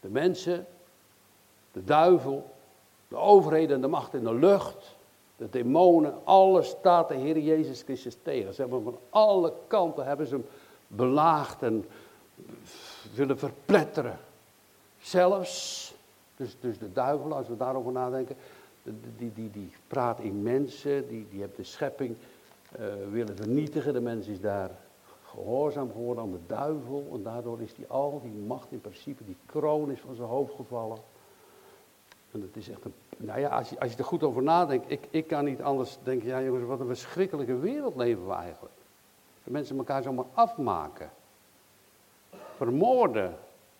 De 0.00 0.08
mensen, 0.08 0.66
de 1.72 1.84
duivel, 1.84 2.50
de 3.08 3.16
overheden 3.16 3.74
en 3.76 3.80
de 3.80 3.88
macht 3.88 4.14
in 4.14 4.24
de 4.24 4.34
lucht, 4.34 4.96
de 5.36 5.50
demonen, 5.50 6.14
alles 6.24 6.68
staat 6.68 7.08
de 7.08 7.14
Heer 7.14 7.38
Jezus 7.38 7.82
Christus 7.82 8.16
tegen. 8.22 8.54
Ze 8.54 8.60
hebben 8.60 8.82
van 8.82 8.98
alle 9.10 9.52
kanten 9.66 10.06
hebben 10.06 10.26
ze 10.26 10.34
hem 10.34 10.46
belaagd 10.86 11.62
en 11.62 11.84
willen 13.14 13.38
verpletteren. 13.38 14.18
Zelfs, 15.00 15.94
dus, 16.36 16.56
dus 16.60 16.78
de 16.78 16.92
duivel, 16.92 17.34
als 17.34 17.48
we 17.48 17.56
daarover 17.56 17.92
nadenken, 17.92 18.36
die, 19.16 19.32
die, 19.34 19.50
die 19.50 19.72
praat 19.86 20.20
in 20.20 20.42
mensen, 20.42 21.08
die, 21.08 21.26
die 21.30 21.40
hebben 21.40 21.58
de 21.58 21.64
schepping 21.64 22.16
uh, 22.80 22.86
willen 23.10 23.36
vernietigen. 23.36 23.92
De 23.92 24.00
mens 24.00 24.26
is 24.26 24.40
daar 24.40 24.70
gehoorzaam 25.34 25.90
geworden 25.90 26.22
aan 26.22 26.32
de 26.32 26.46
duivel. 26.46 27.06
En 27.12 27.22
daardoor 27.22 27.60
is 27.60 27.74
die 27.74 27.86
al 27.88 28.20
die 28.22 28.32
macht 28.32 28.72
in 28.72 28.80
principe, 28.80 29.24
die 29.24 29.36
kroon 29.46 29.90
is 29.90 30.00
van 30.00 30.14
zijn 30.14 30.28
hoofd 30.28 30.54
gevallen. 30.54 30.98
En 32.30 32.40
het 32.40 32.56
is 32.56 32.68
echt 32.68 32.84
een. 32.84 32.94
Nou 33.16 33.40
ja, 33.40 33.48
als 33.48 33.70
je, 33.70 33.80
als 33.80 33.92
je 33.92 33.98
er 33.98 34.04
goed 34.04 34.22
over 34.22 34.42
nadenkt, 34.42 34.90
ik, 34.90 35.08
ik 35.10 35.26
kan 35.26 35.44
niet 35.44 35.62
anders 35.62 35.98
denken, 36.02 36.28
ja 36.28 36.42
jongens, 36.42 36.64
wat 36.64 36.80
een 36.80 36.86
verschrikkelijke 36.86 37.58
wereld 37.58 37.96
leven 37.96 38.26
we 38.26 38.32
eigenlijk. 38.32 38.74
Mensen 39.44 39.76
elkaar 39.76 40.02
zomaar 40.02 40.24
afmaken. 40.34 41.10
Vermoorden. 42.56 43.36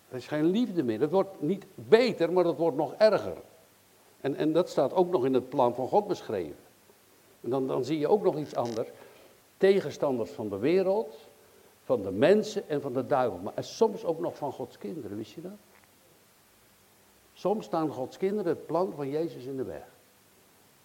Er 0.09 0.15
is 0.17 0.27
geen 0.27 0.45
liefde 0.45 0.83
meer. 0.83 0.99
Het 0.99 1.11
wordt 1.11 1.41
niet 1.41 1.65
beter, 1.75 2.33
maar 2.33 2.45
het 2.45 2.57
wordt 2.57 2.77
nog 2.77 2.93
erger. 2.93 3.37
En, 4.21 4.35
en 4.35 4.53
dat 4.53 4.69
staat 4.69 4.93
ook 4.93 5.11
nog 5.11 5.25
in 5.25 5.33
het 5.33 5.49
plan 5.49 5.75
van 5.75 5.87
God 5.87 6.07
beschreven. 6.07 6.63
En 7.41 7.49
dan, 7.49 7.67
dan 7.67 7.83
zie 7.83 7.99
je 7.99 8.07
ook 8.07 8.23
nog 8.23 8.37
iets 8.37 8.55
anders. 8.55 8.87
Tegenstanders 9.57 10.31
van 10.31 10.49
de 10.49 10.57
wereld, 10.57 11.15
van 11.85 12.01
de 12.01 12.11
mensen 12.11 12.69
en 12.69 12.81
van 12.81 12.93
de 12.93 13.05
duivel. 13.05 13.39
Maar 13.39 13.53
soms 13.63 14.05
ook 14.05 14.19
nog 14.19 14.37
van 14.37 14.51
Gods 14.51 14.77
kinderen, 14.77 15.17
wist 15.17 15.31
je 15.31 15.41
dat? 15.41 15.51
Soms 17.33 17.65
staan 17.65 17.89
Gods 17.89 18.17
kinderen 18.17 18.51
het 18.51 18.65
plan 18.65 18.93
van 18.95 19.09
Jezus 19.09 19.45
in 19.45 19.57
de 19.57 19.63
weg. 19.63 19.83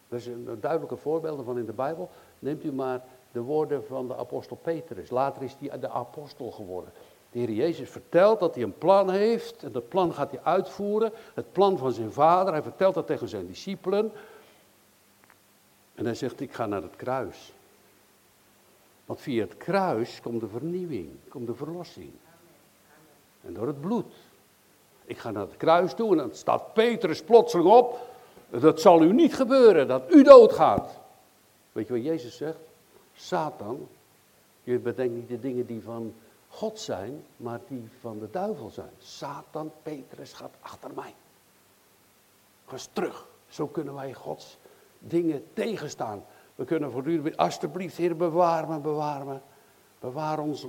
Er 0.08 0.20
zijn 0.20 0.60
duidelijke 0.60 0.96
voorbeelden 0.96 1.44
van 1.44 1.58
in 1.58 1.64
de 1.64 1.72
Bijbel. 1.72 2.10
Neemt 2.38 2.64
u 2.64 2.72
maar 2.72 3.04
de 3.32 3.40
woorden 3.40 3.84
van 3.84 4.08
de 4.08 4.16
apostel 4.16 4.56
Petrus. 4.56 5.10
Later 5.10 5.42
is 5.42 5.56
hij 5.58 5.78
de 5.78 5.88
apostel 5.88 6.50
geworden. 6.50 6.92
De 7.30 7.38
Heer 7.38 7.50
Jezus 7.50 7.90
vertelt 7.90 8.40
dat 8.40 8.54
hij 8.54 8.64
een 8.64 8.78
plan 8.78 9.10
heeft. 9.10 9.62
En 9.62 9.72
dat 9.72 9.88
plan 9.88 10.12
gaat 10.12 10.30
hij 10.30 10.40
uitvoeren. 10.42 11.12
Het 11.34 11.52
plan 11.52 11.78
van 11.78 11.92
zijn 11.92 12.12
vader. 12.12 12.52
Hij 12.52 12.62
vertelt 12.62 12.94
dat 12.94 13.06
tegen 13.06 13.28
zijn 13.28 13.46
discipelen. 13.46 14.12
En 15.94 16.04
hij 16.04 16.14
zegt, 16.14 16.40
ik 16.40 16.52
ga 16.52 16.66
naar 16.66 16.82
het 16.82 16.96
kruis. 16.96 17.52
Want 19.10 19.22
via 19.22 19.42
het 19.42 19.56
kruis 19.56 20.20
komt 20.20 20.40
de 20.40 20.48
vernieuwing, 20.48 21.10
komt 21.28 21.46
de 21.46 21.54
verlossing. 21.54 22.12
En 23.42 23.54
door 23.54 23.66
het 23.66 23.80
bloed. 23.80 24.14
Ik 25.04 25.18
ga 25.18 25.30
naar 25.30 25.42
het 25.42 25.56
kruis 25.56 25.94
toe 25.94 26.10
en 26.10 26.16
dan 26.16 26.34
staat 26.34 26.72
Petrus 26.72 27.22
plotseling 27.22 27.68
op. 27.68 27.98
Dat 28.50 28.80
zal 28.80 29.02
u 29.02 29.12
niet 29.12 29.34
gebeuren, 29.34 29.88
dat 29.88 30.14
u 30.14 30.22
doodgaat. 30.22 31.00
Weet 31.72 31.86
je 31.86 31.92
wat 31.92 32.02
Jezus 32.02 32.36
zegt? 32.36 32.58
Satan, 33.14 33.88
je 34.62 34.78
bedenkt 34.78 35.14
niet 35.14 35.28
de 35.28 35.40
dingen 35.40 35.66
die 35.66 35.82
van 35.82 36.14
God 36.48 36.78
zijn, 36.78 37.24
maar 37.36 37.60
die 37.68 37.88
van 38.00 38.18
de 38.18 38.30
duivel 38.30 38.70
zijn. 38.70 38.92
Satan, 38.98 39.72
Petrus 39.82 40.32
gaat 40.32 40.54
achter 40.60 40.90
mij. 40.94 41.14
Ga 42.66 42.72
eens 42.72 42.88
terug. 42.92 43.26
Zo 43.48 43.66
kunnen 43.66 43.94
wij 43.94 44.12
Gods 44.12 44.58
dingen 44.98 45.44
tegenstaan. 45.52 46.24
We 46.60 46.66
kunnen 46.66 46.90
voortdurend, 46.90 47.36
alsjeblieft, 47.36 47.96
Heer, 47.96 48.16
bewaar 48.16 48.68
me, 48.68 48.78
bewaar 48.78 49.26
me. 49.26 49.36
Bewaar 50.00 50.38
ons. 50.38 50.66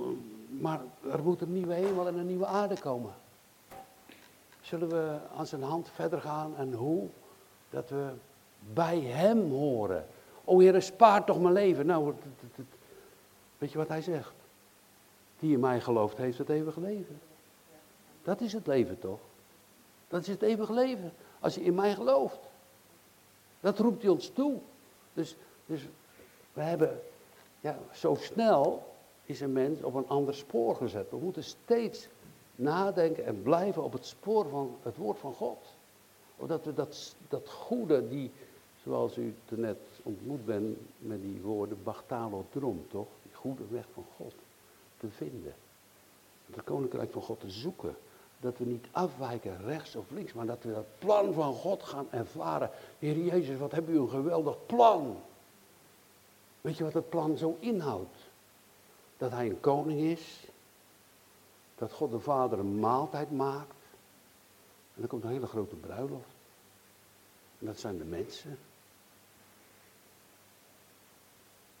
Maar 0.48 0.80
er 1.10 1.22
moet 1.22 1.40
een 1.40 1.52
nieuwe 1.52 1.74
hemel 1.74 2.06
en 2.06 2.18
een 2.18 2.26
nieuwe 2.26 2.46
aarde 2.46 2.78
komen. 2.80 3.12
Zullen 4.60 4.88
we 4.88 5.18
aan 5.36 5.46
zijn 5.46 5.62
hand 5.62 5.88
verder 5.94 6.20
gaan 6.20 6.56
en 6.56 6.72
hoe? 6.72 7.08
Dat 7.70 7.88
we 7.88 8.10
bij 8.72 9.00
hem 9.00 9.50
horen. 9.50 10.06
O 10.44 10.58
Heer, 10.58 10.82
spaar 10.82 11.24
toch 11.24 11.40
mijn 11.40 11.54
leven. 11.54 11.86
Nou, 11.86 12.14
weet 13.58 13.72
je 13.72 13.78
wat 13.78 13.88
hij 13.88 14.02
zegt? 14.02 14.32
Die 15.38 15.52
in 15.52 15.60
mij 15.60 15.80
gelooft, 15.80 16.16
heeft 16.16 16.38
het 16.38 16.48
eeuwige 16.48 16.80
leven. 16.80 17.20
Dat 18.22 18.40
is 18.40 18.52
het 18.52 18.66
leven 18.66 18.98
toch? 18.98 19.20
Dat 20.08 20.20
is 20.20 20.28
het 20.28 20.42
eeuwige 20.42 20.72
leven. 20.72 21.12
Als 21.40 21.54
je 21.54 21.62
in 21.62 21.74
mij 21.74 21.94
gelooft. 21.94 22.40
Dat 23.60 23.78
roept 23.78 24.02
hij 24.02 24.10
ons 24.10 24.28
toe. 24.28 24.58
Dus, 25.12 25.36
dus 25.72 25.88
we 26.52 26.60
hebben, 26.60 27.00
ja, 27.60 27.78
zo 27.92 28.14
snel 28.14 28.92
is 29.24 29.40
een 29.40 29.52
mens 29.52 29.82
op 29.82 29.94
een 29.94 30.08
ander 30.08 30.34
spoor 30.34 30.76
gezet. 30.76 31.10
We 31.10 31.16
moeten 31.16 31.44
steeds 31.44 32.08
nadenken 32.54 33.24
en 33.24 33.42
blijven 33.42 33.82
op 33.82 33.92
het 33.92 34.06
spoor 34.06 34.48
van 34.48 34.76
het 34.82 34.96
woord 34.96 35.18
van 35.18 35.34
God. 35.34 35.58
Omdat 36.36 36.64
we 36.64 36.74
dat, 36.74 37.14
dat 37.28 37.50
goede, 37.50 38.08
die, 38.08 38.30
zoals 38.82 39.16
u 39.16 39.34
net 39.48 39.78
ontmoet 40.02 40.44
bent 40.44 40.78
met 40.98 41.22
die 41.22 41.40
woorden, 41.40 41.78
Bachtalo 41.82 42.44
Drom, 42.50 42.84
toch? 42.90 43.08
Die 43.22 43.34
goede 43.34 43.64
weg 43.70 43.84
van 43.94 44.04
God 44.16 44.34
te 44.96 45.08
vinden. 45.08 45.54
Het 46.50 46.64
koninkrijk 46.64 47.12
van 47.12 47.22
God 47.22 47.40
te 47.40 47.50
zoeken. 47.50 47.96
Dat 48.40 48.58
we 48.58 48.64
niet 48.64 48.86
afwijken 48.90 49.64
rechts 49.64 49.96
of 49.96 50.10
links, 50.10 50.32
maar 50.32 50.46
dat 50.46 50.62
we 50.62 50.72
dat 50.72 50.86
plan 50.98 51.32
van 51.32 51.52
God 51.52 51.82
gaan 51.82 52.06
ervaren. 52.10 52.70
Heer 52.98 53.16
Jezus, 53.16 53.58
wat 53.58 53.72
heb 53.72 53.88
u 53.88 53.98
een 53.98 54.08
geweldig 54.08 54.56
plan. 54.66 55.16
Weet 56.62 56.76
je 56.76 56.84
wat 56.84 56.92
het 56.92 57.08
plan 57.08 57.36
zo 57.36 57.56
inhoudt? 57.60 58.16
Dat 59.16 59.30
hij 59.30 59.46
een 59.46 59.60
koning 59.60 60.00
is. 60.00 60.46
Dat 61.74 61.92
God 61.92 62.10
de 62.10 62.20
Vader 62.20 62.58
een 62.58 62.80
maaltijd 62.80 63.30
maakt. 63.30 63.74
En 64.94 65.02
er 65.02 65.08
komt 65.08 65.24
een 65.24 65.30
hele 65.30 65.46
grote 65.46 65.74
bruiloft. 65.74 66.34
En 67.58 67.66
dat 67.66 67.78
zijn 67.78 67.98
de 67.98 68.04
mensen. 68.04 68.58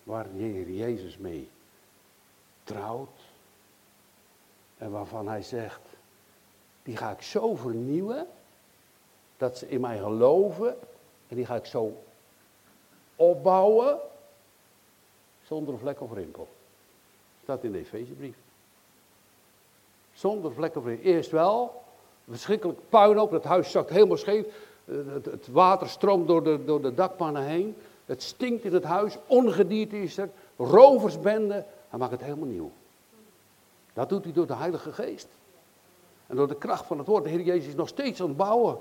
Waar 0.02 0.32
de 0.32 0.38
Heer 0.38 0.70
Jezus 0.70 1.18
mee 1.18 1.48
trouwt. 2.64 3.20
En 4.78 4.90
waarvan 4.90 5.28
hij 5.28 5.42
zegt, 5.42 5.80
die 6.82 6.96
ga 6.96 7.10
ik 7.10 7.22
zo 7.22 7.54
vernieuwen, 7.54 8.26
dat 9.36 9.58
ze 9.58 9.68
in 9.68 9.80
mij 9.80 9.98
geloven. 9.98 10.78
En 11.28 11.36
die 11.36 11.46
ga 11.46 11.54
ik 11.54 11.66
zo 11.66 12.02
opbouwen, 13.16 14.00
zonder 15.52 15.78
vlek 15.78 16.00
of 16.00 16.12
rimpel. 16.12 16.48
Staat 17.42 17.64
in 17.64 17.72
de 17.72 17.78
Efezebrief. 17.78 18.36
Zonder 20.12 20.52
vlek 20.52 20.76
of 20.76 20.84
rimpel. 20.84 21.04
Eerst 21.04 21.30
wel, 21.30 21.82
verschrikkelijk 22.28 22.78
puinhoop, 22.88 23.30
het 23.30 23.44
huis 23.44 23.70
zakt 23.70 23.90
helemaal 23.90 24.16
scheef. 24.16 24.46
Het, 24.84 25.24
het 25.24 25.48
water 25.48 25.88
stroomt 25.88 26.26
door 26.26 26.44
de, 26.44 26.64
door 26.64 26.82
de 26.82 26.94
dakpannen 26.94 27.42
heen. 27.42 27.76
Het 28.06 28.22
stinkt 28.22 28.64
in 28.64 28.74
het 28.74 28.84
huis, 28.84 29.18
ongedierte 29.26 30.02
is 30.02 30.16
er, 30.16 30.30
roversbende. 30.56 31.64
Hij 31.88 31.98
maakt 31.98 32.12
het 32.12 32.22
helemaal 32.22 32.48
nieuw. 32.48 32.70
Dat 33.92 34.08
doet 34.08 34.24
hij 34.24 34.32
door 34.32 34.46
de 34.46 34.54
Heilige 34.54 34.92
Geest. 34.92 35.28
En 36.26 36.36
door 36.36 36.48
de 36.48 36.56
kracht 36.56 36.86
van 36.86 36.98
het 36.98 37.06
woord. 37.06 37.24
De 37.24 37.30
Heer 37.30 37.40
Jezus 37.40 37.68
is 37.68 37.74
nog 37.74 37.88
steeds 37.88 38.20
aan 38.20 38.28
het 38.28 38.36
bouwen. 38.36 38.78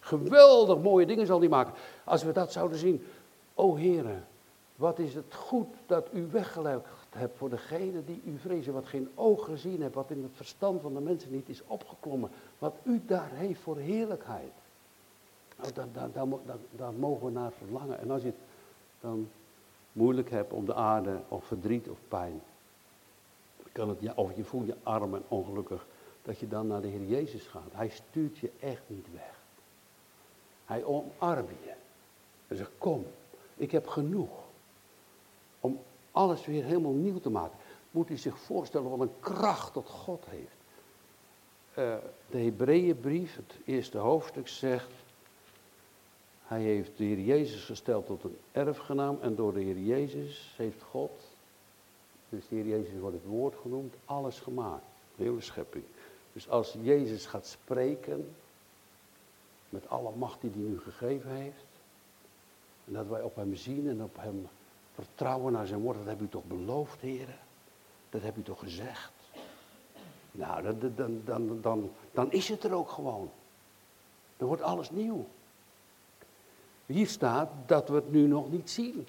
Geweldig 0.00 0.78
mooie 0.78 1.06
dingen 1.06 1.26
zal 1.26 1.38
hij 1.38 1.48
maken. 1.48 1.74
Als 2.04 2.22
we 2.22 2.32
dat 2.32 2.52
zouden 2.52 2.78
zien. 2.78 3.06
O 3.54 3.76
Heere, 3.76 4.16
wat 4.76 4.98
is 4.98 5.14
het 5.14 5.34
goed 5.34 5.74
dat 5.86 6.08
u 6.12 6.26
weggelegd 6.30 6.84
hebt 7.10 7.36
voor 7.36 7.50
degene 7.50 8.04
die 8.04 8.22
u 8.24 8.38
vrezen. 8.38 8.72
Wat 8.72 8.86
geen 8.86 9.10
oog 9.14 9.44
gezien 9.44 9.82
hebt. 9.82 9.94
Wat 9.94 10.10
in 10.10 10.22
het 10.22 10.36
verstand 10.36 10.80
van 10.80 10.94
de 10.94 11.00
mensen 11.00 11.32
niet 11.32 11.48
is 11.48 11.62
opgeklommen. 11.66 12.30
Wat 12.58 12.74
u 12.82 13.02
daar 13.06 13.30
heeft 13.30 13.60
voor 13.60 13.76
heerlijkheid. 13.76 14.52
Nou, 15.56 15.90
daar, 15.92 16.28
daar, 16.76 16.92
mogen 16.92 17.26
we 17.26 17.32
naar 17.32 17.52
verlangen. 17.52 17.98
En 17.98 18.10
als 18.10 18.22
je 18.22 18.28
het 18.28 18.36
dan 19.00 19.28
moeilijk 19.92 20.30
hebt 20.30 20.52
om 20.52 20.64
de 20.64 20.74
aarde 20.74 21.20
of 21.28 21.44
verdriet 21.44 21.88
of 21.88 21.98
pijn. 22.08 22.40
kan 23.72 23.88
het, 23.88 24.14
of 24.14 24.36
je 24.36 24.44
voelt 24.44 24.66
je 24.66 24.76
arm 24.82 25.14
en 25.14 25.22
ongelukkig, 25.28 25.86
dat 26.22 26.38
je 26.38 26.48
dan 26.48 26.66
naar 26.66 26.80
de 26.80 26.88
Heer 26.88 27.06
Jezus 27.06 27.46
gaat. 27.46 27.72
Hij 27.72 27.88
stuurt 27.88 28.38
je 28.38 28.50
echt 28.60 28.82
niet 28.86 29.06
weg. 29.12 29.40
Hij 30.64 30.84
omarmt 30.84 31.48
je. 31.48 31.72
Hij 32.46 32.56
zegt, 32.56 32.70
kom, 32.78 33.06
ik 33.56 33.70
heb 33.70 33.86
genoeg. 33.86 34.45
Alles 36.16 36.46
weer 36.46 36.64
helemaal 36.64 36.92
nieuw 36.92 37.20
te 37.20 37.30
maken. 37.30 37.58
Moet 37.90 38.10
u 38.10 38.16
zich 38.16 38.38
voorstellen 38.38 38.90
wat 38.90 39.00
een 39.00 39.20
kracht 39.20 39.74
dat 39.74 39.88
God 39.88 40.24
heeft. 40.28 40.56
Uh, 41.78 41.94
de 42.30 42.38
Hebreeënbrief, 42.38 43.36
het 43.36 43.54
eerste 43.64 43.98
hoofdstuk, 43.98 44.48
zegt... 44.48 44.90
Hij 46.42 46.62
heeft 46.62 46.96
de 46.96 47.04
Heer 47.04 47.20
Jezus 47.20 47.64
gesteld 47.64 48.06
tot 48.06 48.24
een 48.24 48.36
erfgenaam. 48.52 49.18
En 49.20 49.34
door 49.34 49.52
de 49.52 49.60
Heer 49.60 49.78
Jezus 49.78 50.54
heeft 50.56 50.82
God, 50.82 51.22
dus 52.28 52.48
de 52.48 52.54
Heer 52.54 52.66
Jezus 52.66 53.00
wordt 53.00 53.16
het 53.16 53.26
woord 53.26 53.54
genoemd, 53.62 53.94
alles 54.04 54.40
gemaakt. 54.40 54.84
De 55.16 55.22
hele 55.22 55.40
schepping. 55.40 55.84
Dus 56.32 56.48
als 56.48 56.76
Jezus 56.82 57.26
gaat 57.26 57.46
spreken, 57.46 58.34
met 59.68 59.88
alle 59.88 60.10
macht 60.16 60.40
die 60.40 60.50
hij 60.50 60.60
nu 60.60 60.80
gegeven 60.80 61.30
heeft, 61.30 61.66
en 62.84 62.92
dat 62.92 63.06
wij 63.06 63.22
op 63.22 63.36
hem 63.36 63.54
zien 63.54 63.88
en 63.88 64.02
op 64.02 64.16
hem 64.16 64.48
vertrouwen 64.96 65.52
naar 65.52 65.66
zijn 65.66 65.80
woord, 65.80 65.96
dat 65.96 66.06
heb 66.06 66.20
u 66.20 66.28
toch 66.28 66.44
beloofd, 66.44 67.00
heren? 67.00 67.38
Dat 68.10 68.22
heb 68.22 68.36
u 68.36 68.42
toch 68.42 68.58
gezegd? 68.58 69.12
Nou, 70.32 70.62
dan, 70.62 70.92
dan, 70.96 71.22
dan, 71.24 71.60
dan, 71.60 71.90
dan 72.12 72.32
is 72.32 72.48
het 72.48 72.64
er 72.64 72.72
ook 72.72 72.90
gewoon. 72.90 73.30
Dan 74.36 74.48
wordt 74.48 74.62
alles 74.62 74.90
nieuw. 74.90 75.26
Hier 76.86 77.06
staat 77.06 77.50
dat 77.66 77.88
we 77.88 77.94
het 77.94 78.12
nu 78.12 78.26
nog 78.26 78.50
niet 78.50 78.70
zien. 78.70 79.06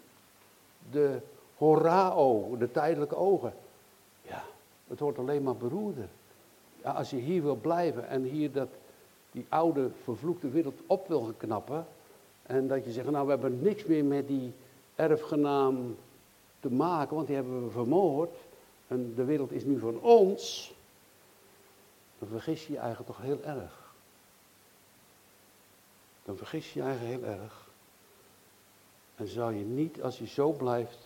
De 0.91 1.19
horao, 1.57 2.57
de 2.57 2.71
tijdelijke 2.71 3.15
ogen. 3.15 3.53
Ja, 4.21 4.43
het 4.87 4.99
wordt 4.99 5.17
alleen 5.17 5.43
maar 5.43 5.55
beroerder. 5.55 6.07
Ja, 6.83 6.91
als 6.91 7.09
je 7.09 7.17
hier 7.17 7.41
wil 7.41 7.55
blijven 7.55 8.07
en 8.07 8.23
hier 8.23 8.51
dat, 8.51 8.69
die 9.31 9.45
oude 9.49 9.89
vervloekte 10.03 10.49
wereld 10.49 10.79
op 10.85 11.07
wil 11.07 11.33
knappen. 11.37 11.87
En 12.43 12.67
dat 12.67 12.83
je 12.83 12.91
zegt, 12.91 13.09
nou 13.09 13.25
we 13.25 13.31
hebben 13.31 13.61
niks 13.61 13.85
meer 13.85 14.05
met 14.05 14.27
die 14.27 14.53
erfgenaam 14.97 15.95
te 16.59 16.71
maken, 16.71 17.15
want 17.15 17.27
die 17.27 17.35
hebben 17.35 17.63
we 17.63 17.71
vermoord. 17.71 18.35
En 18.87 19.13
de 19.15 19.23
wereld 19.23 19.51
is 19.51 19.63
nu 19.63 19.79
van 19.79 19.99
ons. 19.99 20.73
Dan 22.19 22.27
vergis 22.27 22.67
je 22.67 22.73
je 22.73 22.79
eigenlijk 22.79 23.09
toch 23.09 23.21
heel 23.21 23.43
erg. 23.43 23.93
Dan 26.25 26.37
vergis 26.37 26.73
je 26.73 26.79
je 26.79 26.85
eigenlijk 26.85 27.15
heel 27.15 27.31
erg. 27.31 27.69
En 29.15 29.27
zou 29.27 29.53
je 29.53 29.63
niet, 29.63 30.01
als 30.01 30.17
je 30.17 30.27
zo 30.27 30.51
blijft, 30.51 30.99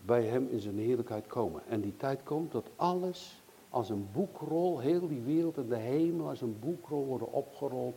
bij 0.00 0.24
hem 0.24 0.48
in 0.50 0.60
zijn 0.60 0.78
heerlijkheid 0.78 1.26
komen. 1.26 1.62
En 1.68 1.80
die 1.80 1.96
tijd 1.96 2.20
komt 2.24 2.52
dat 2.52 2.66
alles 2.76 3.40
als 3.70 3.88
een 3.88 4.08
boekrol, 4.12 4.78
heel 4.78 5.08
die 5.08 5.20
wereld 5.20 5.56
en 5.56 5.68
de 5.68 5.76
hemel 5.76 6.28
als 6.28 6.40
een 6.40 6.58
boekrol 6.60 7.04
worden 7.04 7.32
opgerold. 7.32 7.94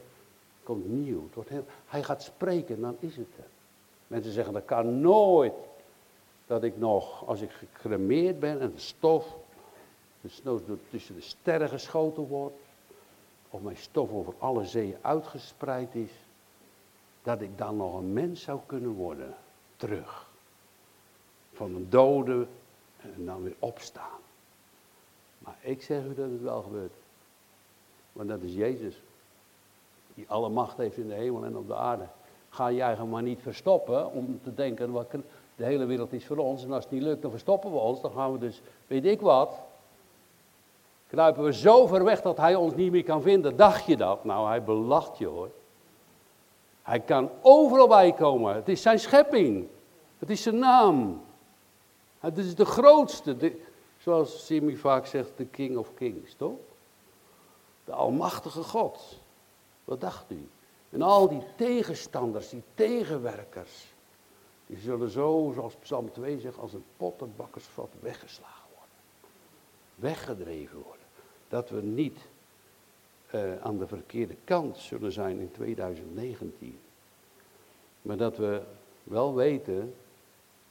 Komt 0.63 0.87
nieuw. 0.87 1.29
Hij 1.85 2.03
gaat 2.03 2.23
spreken, 2.23 2.81
dan 2.81 2.95
is 2.99 3.15
het 3.15 3.37
er. 3.37 3.47
Mensen 4.07 4.31
zeggen, 4.31 4.53
dat 4.53 4.65
kan 4.65 5.01
nooit. 5.01 5.53
Dat 6.47 6.63
ik 6.63 6.77
nog, 6.77 7.27
als 7.27 7.41
ik 7.41 7.51
gecremeerd 7.51 8.39
ben 8.39 8.59
en 8.61 8.71
de 8.71 8.79
stof 8.79 9.35
dus 10.21 10.41
tussen 10.89 11.15
de 11.15 11.21
sterren 11.21 11.69
geschoten 11.69 12.27
wordt, 12.27 12.55
of 13.49 13.61
mijn 13.61 13.77
stof 13.77 14.11
over 14.11 14.33
alle 14.37 14.65
zeeën 14.65 14.97
uitgespreid 15.01 15.95
is, 15.95 16.11
dat 17.23 17.41
ik 17.41 17.57
dan 17.57 17.77
nog 17.77 17.97
een 17.97 18.13
mens 18.13 18.41
zou 18.41 18.59
kunnen 18.65 18.91
worden. 18.91 19.35
Terug. 19.75 20.29
Van 21.53 21.75
een 21.75 21.89
dode 21.89 22.47
en 22.97 23.25
dan 23.25 23.43
weer 23.43 23.55
opstaan. 23.59 24.19
Maar 25.37 25.57
ik 25.61 25.81
zeg 25.81 26.03
u 26.03 26.13
dat 26.15 26.29
het 26.29 26.41
wel 26.41 26.61
gebeurt. 26.61 26.93
Want 28.11 28.29
dat 28.29 28.41
is 28.41 28.53
Jezus. 28.53 29.01
Die 30.13 30.29
alle 30.29 30.49
macht 30.49 30.77
heeft 30.77 30.97
in 30.97 31.07
de 31.07 31.13
hemel 31.13 31.45
en 31.45 31.57
op 31.57 31.67
de 31.67 31.75
aarde. 31.75 32.07
Ga 32.55 32.67
je 32.67 32.81
eigen 32.81 33.09
maar 33.09 33.21
niet 33.21 33.41
verstoppen 33.41 34.11
om 34.11 34.39
te 34.43 34.53
denken, 34.53 34.91
wat, 34.91 35.11
de 35.55 35.65
hele 35.65 35.85
wereld 35.85 36.13
is 36.13 36.25
voor 36.25 36.37
ons. 36.37 36.63
En 36.63 36.71
als 36.71 36.83
het 36.83 36.93
niet 36.93 37.01
lukt, 37.01 37.21
dan 37.21 37.31
verstoppen 37.31 37.71
we 37.71 37.77
ons. 37.77 38.01
Dan 38.01 38.11
gaan 38.11 38.31
we 38.31 38.37
dus, 38.39 38.61
weet 38.87 39.05
ik 39.05 39.21
wat. 39.21 39.59
Kruipen 41.07 41.43
we 41.43 41.53
zo 41.53 41.87
ver 41.87 42.03
weg 42.03 42.21
dat 42.21 42.37
hij 42.37 42.55
ons 42.55 42.75
niet 42.75 42.91
meer 42.91 43.03
kan 43.03 43.21
vinden. 43.21 43.55
Dacht 43.55 43.85
je 43.85 43.97
dat? 43.97 44.23
Nou, 44.23 44.47
hij 44.47 44.63
belacht 44.63 45.17
je 45.17 45.25
hoor. 45.25 45.49
Hij 46.81 46.99
kan 46.99 47.29
overal 47.41 47.87
bij 47.87 48.13
komen. 48.13 48.55
Het 48.55 48.69
is 48.69 48.81
zijn 48.81 48.99
schepping. 48.99 49.67
Het 50.19 50.29
is 50.29 50.41
zijn 50.41 50.59
naam. 50.59 51.21
Het 52.19 52.37
is 52.37 52.55
de 52.55 52.65
grootste. 52.65 53.55
Zoals 53.97 54.45
Simi 54.45 54.77
vaak 54.77 55.05
zegt, 55.05 55.31
de 55.35 55.45
King 55.45 55.77
of 55.77 55.93
Kings, 55.93 56.33
toch? 56.33 56.57
De 57.85 57.91
Almachtige 57.91 58.63
God. 58.63 59.19
Wat 59.83 60.01
dacht 60.01 60.31
u? 60.31 60.47
En 60.95 61.01
al 61.01 61.29
die 61.29 61.43
tegenstanders, 61.55 62.49
die 62.49 62.63
tegenwerkers, 62.73 63.93
die 64.67 64.77
zullen 64.77 65.09
zo, 65.09 65.51
zoals 65.55 65.75
Psalm 65.75 66.11
2 66.11 66.39
zegt, 66.39 66.57
als 66.57 66.73
een 66.73 66.83
pottenbakkersvat 66.97 67.89
weggeslagen 67.99 68.69
worden. 68.75 68.95
Weggedreven 69.95 70.81
worden. 70.81 71.05
Dat 71.47 71.69
we 71.69 71.81
niet 71.81 72.17
uh, 73.35 73.61
aan 73.61 73.77
de 73.77 73.87
verkeerde 73.87 74.35
kant 74.43 74.77
zullen 74.77 75.11
zijn 75.11 75.39
in 75.39 75.51
2019. 75.51 76.79
Maar 78.01 78.17
dat 78.17 78.37
we 78.37 78.61
wel 79.03 79.35
weten, 79.35 79.93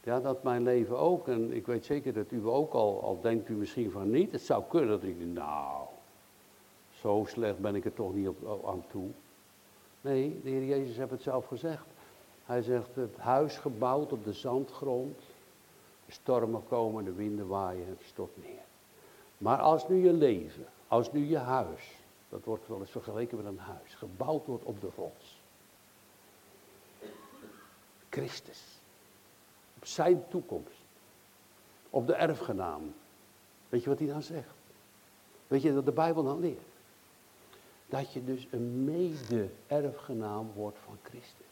ja, 0.02 0.20
dat 0.20 0.42
mijn 0.42 0.62
leven 0.62 0.98
ook, 0.98 1.28
en 1.28 1.52
ik 1.52 1.66
weet 1.66 1.84
zeker 1.84 2.12
dat 2.12 2.30
u 2.30 2.46
ook 2.46 2.72
al, 2.72 3.02
al 3.02 3.20
denkt 3.20 3.48
u 3.48 3.54
misschien 3.54 3.90
van 3.90 4.10
niet, 4.10 4.32
het 4.32 4.42
zou 4.42 4.62
kunnen 4.68 4.88
dat 4.88 5.02
ik, 5.02 5.16
nou, 5.18 5.86
zo 7.00 7.24
slecht 7.28 7.58
ben 7.58 7.74
ik 7.74 7.84
er 7.84 7.94
toch 7.94 8.14
niet 8.14 8.28
op, 8.28 8.66
aan 8.66 8.84
toe. 8.90 9.10
Nee, 10.04 10.40
de 10.42 10.50
Heer 10.50 10.64
Jezus 10.64 10.96
heeft 10.96 11.10
het 11.10 11.22
zelf 11.22 11.46
gezegd. 11.46 11.84
Hij 12.44 12.62
zegt, 12.62 12.94
het 12.94 13.16
huis 13.16 13.56
gebouwd 13.56 14.12
op 14.12 14.24
de 14.24 14.32
zandgrond, 14.32 15.18
de 16.06 16.12
stormen 16.12 16.62
komen, 16.68 17.04
de 17.04 17.12
winden 17.12 17.48
waaien, 17.48 17.88
het 17.88 18.02
stort 18.06 18.36
neer. 18.36 18.62
Maar 19.38 19.58
als 19.58 19.88
nu 19.88 20.04
je 20.04 20.12
leven, 20.12 20.66
als 20.88 21.12
nu 21.12 21.26
je 21.26 21.38
huis, 21.38 21.94
dat 22.28 22.44
wordt 22.44 22.68
wel 22.68 22.80
eens 22.80 22.90
vergeleken 22.90 23.36
met 23.36 23.46
een 23.46 23.58
huis. 23.58 23.94
Gebouwd 23.94 24.46
wordt 24.46 24.64
op 24.64 24.80
de 24.80 24.88
rots. 24.96 25.40
Christus. 28.08 28.78
Op 29.76 29.86
zijn 29.86 30.24
toekomst. 30.28 30.82
Op 31.90 32.06
de 32.06 32.14
erfgenaam. 32.14 32.94
Weet 33.68 33.82
je 33.82 33.88
wat 33.88 33.98
hij 33.98 34.08
dan 34.08 34.22
zegt? 34.22 34.54
Weet 35.46 35.62
je 35.62 35.74
dat 35.74 35.84
de 35.84 35.92
Bijbel 35.92 36.22
dan 36.22 36.40
leert? 36.40 36.73
Dat 37.86 38.12
je 38.12 38.24
dus 38.24 38.46
een 38.50 38.84
mede-erfgenaam 38.84 40.50
wordt 40.54 40.78
van 40.84 40.98
Christus. 41.02 41.44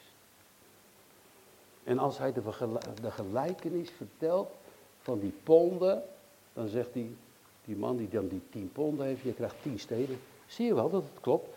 En 1.85 1.99
als 1.99 2.19
hij 2.19 2.33
de, 2.33 2.43
de 3.01 3.11
gelijkenis 3.11 3.91
vertelt 3.91 4.51
van 5.01 5.19
die 5.19 5.35
ponden, 5.43 6.03
dan 6.53 6.69
zegt 6.69 6.95
hij, 6.95 7.11
die 7.65 7.77
man 7.77 7.97
die 7.97 8.09
dan 8.09 8.29
die 8.29 8.43
tien 8.51 8.73
ponden 8.73 9.07
heeft, 9.07 9.23
je 9.23 9.33
krijgt 9.33 9.63
tien 9.63 9.79
steden. 9.79 10.21
Zie 10.47 10.67
je 10.67 10.75
wel 10.75 10.91
dat 10.91 11.03
het 11.03 11.21
klopt? 11.21 11.49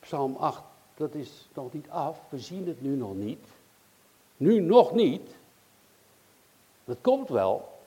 Psalm 0.00 0.36
8, 0.36 0.62
dat 0.94 1.14
is 1.14 1.48
nog 1.54 1.72
niet 1.72 1.88
af. 1.88 2.20
We 2.28 2.38
zien 2.38 2.66
het 2.66 2.82
nu 2.82 2.96
nog 2.96 3.14
niet. 3.14 3.46
Nu 4.36 4.60
nog 4.60 4.92
niet. 4.92 5.36
Het 6.84 6.98
komt 7.00 7.28
wel. 7.28 7.79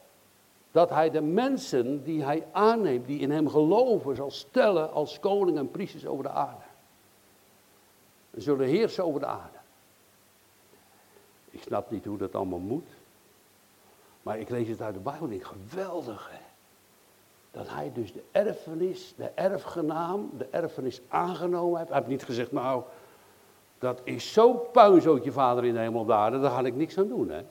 Dat 0.74 0.90
hij 0.90 1.10
de 1.10 1.22
mensen 1.22 2.04
die 2.04 2.24
hij 2.24 2.48
aanneemt, 2.52 3.08
die 3.08 3.20
in 3.20 3.32
hem 3.32 3.50
geloven, 3.50 4.16
zal 4.16 4.32
stellen 4.32 4.92
als 4.92 5.20
koning 5.20 5.58
en 5.58 5.72
priesters 5.72 6.06
over 6.06 6.24
de 6.24 6.30
aarde. 6.30 6.64
Ze 8.34 8.42
zullen 8.42 8.68
heersen 8.68 9.06
over 9.06 9.20
de 9.20 9.26
aarde. 9.26 9.58
Ik 11.50 11.62
snap 11.62 11.92
niet 11.92 12.06
hoe 12.06 12.18
dat 12.18 12.36
allemaal 12.36 12.60
moet. 12.60 12.88
Maar 14.22 14.40
ik 14.40 14.50
lees 14.50 14.68
het 14.68 14.82
uit 14.82 14.94
de 14.94 15.00
Bijbel 15.00 15.28
en 15.28 15.34
ik 15.34 15.44
geweldig 15.44 16.30
hè 16.32 16.42
dat 17.54 17.70
hij 17.70 17.92
dus 17.94 18.14
de 18.14 18.24
erfenis, 18.32 19.14
de 19.18 19.32
erfgenaam, 19.36 20.30
de 20.38 20.48
erfenis 20.52 21.02
aangenomen 21.08 21.78
heeft. 21.78 21.90
Hij 21.90 21.98
heeft 21.98 22.10
niet 22.10 22.24
gezegd, 22.24 22.52
nou, 22.52 22.84
dat 23.80 24.02
is 24.04 24.34
zo 24.34 24.54
puinzootje 24.54 25.32
vader 25.32 25.66
in 25.66 25.74
de 25.74 25.80
hemel 25.80 26.06
daar, 26.06 26.32
daar 26.32 26.52
ga 26.52 26.64
ik 26.64 26.76
niks 26.76 26.98
aan 26.98 27.08
doen, 27.08 27.30
hè. 27.30 27.42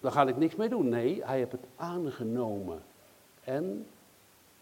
Daar 0.00 0.12
ga 0.12 0.26
ik 0.26 0.36
niks 0.36 0.54
mee 0.54 0.68
doen. 0.68 0.88
Nee, 0.88 1.24
hij 1.24 1.38
heeft 1.38 1.52
het 1.52 1.66
aangenomen. 1.76 2.82
En, 3.44 3.86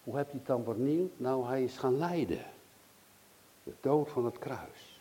hoe 0.05 0.16
heb 0.16 0.31
je 0.31 0.37
het 0.37 0.47
dan 0.47 0.64
vernieuwd? 0.64 1.11
Nou, 1.16 1.47
hij 1.47 1.64
is 1.64 1.77
gaan 1.77 1.99
lijden. 1.99 2.44
De 3.62 3.73
dood 3.81 4.11
van 4.11 4.25
het 4.25 4.38
kruis. 4.38 5.01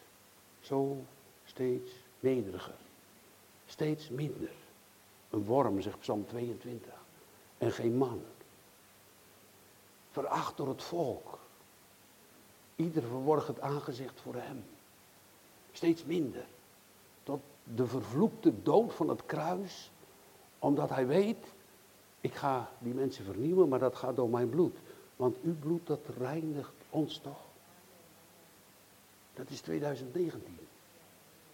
Zo 0.60 0.98
steeds 1.46 1.92
nederiger. 2.20 2.76
Steeds 3.66 4.10
minder. 4.10 4.52
Een 5.30 5.46
worm, 5.46 5.82
zegt 5.82 6.00
Psalm 6.00 6.26
22. 6.26 6.94
En 7.58 7.72
geen 7.72 7.98
man 7.98 8.22
veracht 10.14 10.58
door 10.58 10.68
het 10.68 10.84
volk. 10.84 11.40
Ieder 12.76 13.04
verborg 13.04 13.48
het 13.48 13.62
aangezicht 13.62 14.22
voor 14.22 14.36
hem. 14.36 14.66
Steeds 15.72 16.04
minder. 16.04 16.46
Tot 17.24 17.42
de 17.64 17.88
vervloekte 17.88 18.62
dood 18.64 18.94
van 18.94 19.10
het 19.10 19.26
kruis, 19.26 19.92
omdat 20.64 20.90
hij 20.90 21.08
weet, 21.08 21.46
ik 22.22 22.34
ga 22.34 22.70
die 22.80 22.94
mensen 22.94 23.26
vernieuwen, 23.26 23.70
maar 23.70 23.80
dat 23.80 23.96
gaat 23.96 24.16
door 24.16 24.30
mijn 24.30 24.50
bloed. 24.50 24.76
Want 25.16 25.36
uw 25.44 25.56
bloed, 25.60 25.88
dat 25.88 26.00
reinigt 26.18 26.74
ons 26.90 27.18
toch? 27.18 27.42
Dat 29.34 29.50
is 29.50 29.62
2019. 29.62 30.58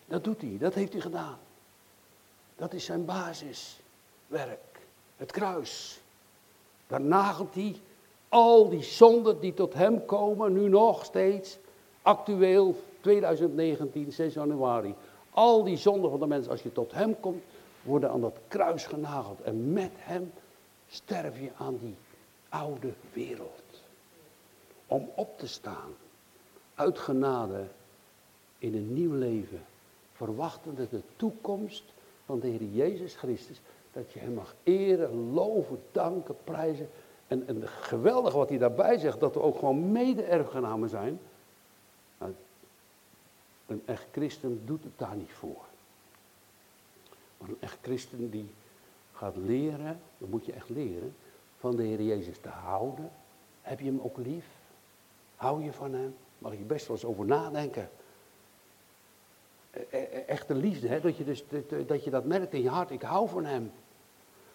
Dat 0.06 0.24
doet 0.24 0.42
hij, 0.42 0.58
dat 0.60 0.74
heeft 0.74 0.92
hij 0.92 1.02
gedaan. 1.02 1.38
Dat 2.56 2.74
is 2.74 2.86
zijn 2.86 3.06
basiswerk. 3.06 4.80
Het 5.18 5.32
kruis. 5.32 6.02
Daar 6.88 7.02
nagelt 7.02 7.56
hij 7.56 7.76
al 8.30 8.70
die 8.70 8.84
zonden 8.84 9.40
die 9.40 9.54
tot 9.54 9.74
hem 9.74 10.06
komen, 10.06 10.54
nu 10.54 10.68
nog 10.68 11.06
steeds, 11.06 11.58
actueel 12.02 12.84
2019, 13.02 14.12
6 14.12 14.34
januari. 14.34 14.96
Al 15.30 15.64
die 15.64 15.78
zonden 15.78 16.10
van 16.10 16.20
de 16.20 16.28
mensen, 16.28 16.52
als 16.52 16.64
je 16.64 16.72
tot 16.72 16.92
hem 16.92 17.20
komt, 17.20 17.44
worden 17.90 18.10
aan 18.10 18.22
dat 18.22 18.40
kruis 18.48 18.86
genageld. 18.86 19.42
En 19.42 19.74
met 19.74 19.92
hem 19.96 20.32
sterf 20.88 21.40
je 21.40 21.50
aan 21.58 21.78
die 21.78 21.96
oude 22.50 22.94
wereld. 23.14 23.64
Om 24.88 25.10
op 25.16 25.38
te 25.38 25.48
staan, 25.48 25.92
uit 26.76 27.00
genade, 27.00 27.66
in 28.58 28.76
een 28.76 28.94
nieuw 28.94 29.14
leven, 29.14 29.62
verwachtende 30.14 30.88
de 30.90 31.02
toekomst 31.16 31.84
van 32.26 32.40
de 32.40 32.48
Heer 32.48 32.64
Jezus 32.64 33.16
Christus, 33.16 33.62
dat 33.94 34.12
je 34.12 34.20
Hem 34.20 34.34
mag 34.34 34.56
eren, 34.64 35.34
loven, 35.34 35.82
danken, 35.92 36.36
prijzen. 36.44 36.90
En, 37.28 37.48
en 37.48 37.68
geweldig 37.68 38.34
wat 38.34 38.50
hij 38.50 38.58
daarbij 38.58 38.98
zegt, 38.98 39.20
dat 39.20 39.34
we 39.34 39.42
ook 39.42 39.58
gewoon 39.58 39.92
mede-erfgenamen 39.92 40.90
zijn. 40.90 41.20
Nou, 42.18 42.34
een 43.68 43.82
echt 43.86 44.06
christen 44.12 44.62
doet 44.66 44.84
het 44.84 44.98
daar 44.98 45.16
niet 45.16 45.32
voor. 45.32 45.69
Een 47.40 47.58
echt 47.60 47.78
christen 47.82 48.30
die 48.30 48.50
gaat 49.14 49.36
leren, 49.36 50.00
dan 50.18 50.30
moet 50.30 50.46
je 50.46 50.54
echt 50.54 50.70
leren, 50.70 51.16
van 51.58 51.76
de 51.76 51.84
Heer 51.84 52.02
Jezus 52.02 52.38
te 52.38 52.50
houden. 52.50 53.12
Heb 53.62 53.80
je 53.80 53.86
hem 53.86 54.00
ook 54.02 54.18
lief? 54.18 54.46
Hou 55.36 55.64
je 55.64 55.74
van 55.74 55.94
hem? 55.94 56.16
Mag 56.38 56.52
je 56.52 56.64
best 56.64 56.88
wel 56.88 56.96
eens 56.96 57.06
over 57.06 57.26
nadenken. 57.26 57.90
E, 59.72 59.82
e, 59.90 60.04
echte 60.06 60.56
liefde, 60.56 60.88
hè? 60.88 61.00
Dat, 61.00 61.18
je 61.18 61.24
dus, 61.24 61.44
dat 61.88 62.04
je 62.04 62.10
dat 62.10 62.26
merkt 62.26 62.54
in 62.54 62.62
je 62.62 62.70
hart. 62.70 62.92
Ik 62.92 63.02
hou 63.02 63.30
van 63.30 63.46
hem. 63.46 63.72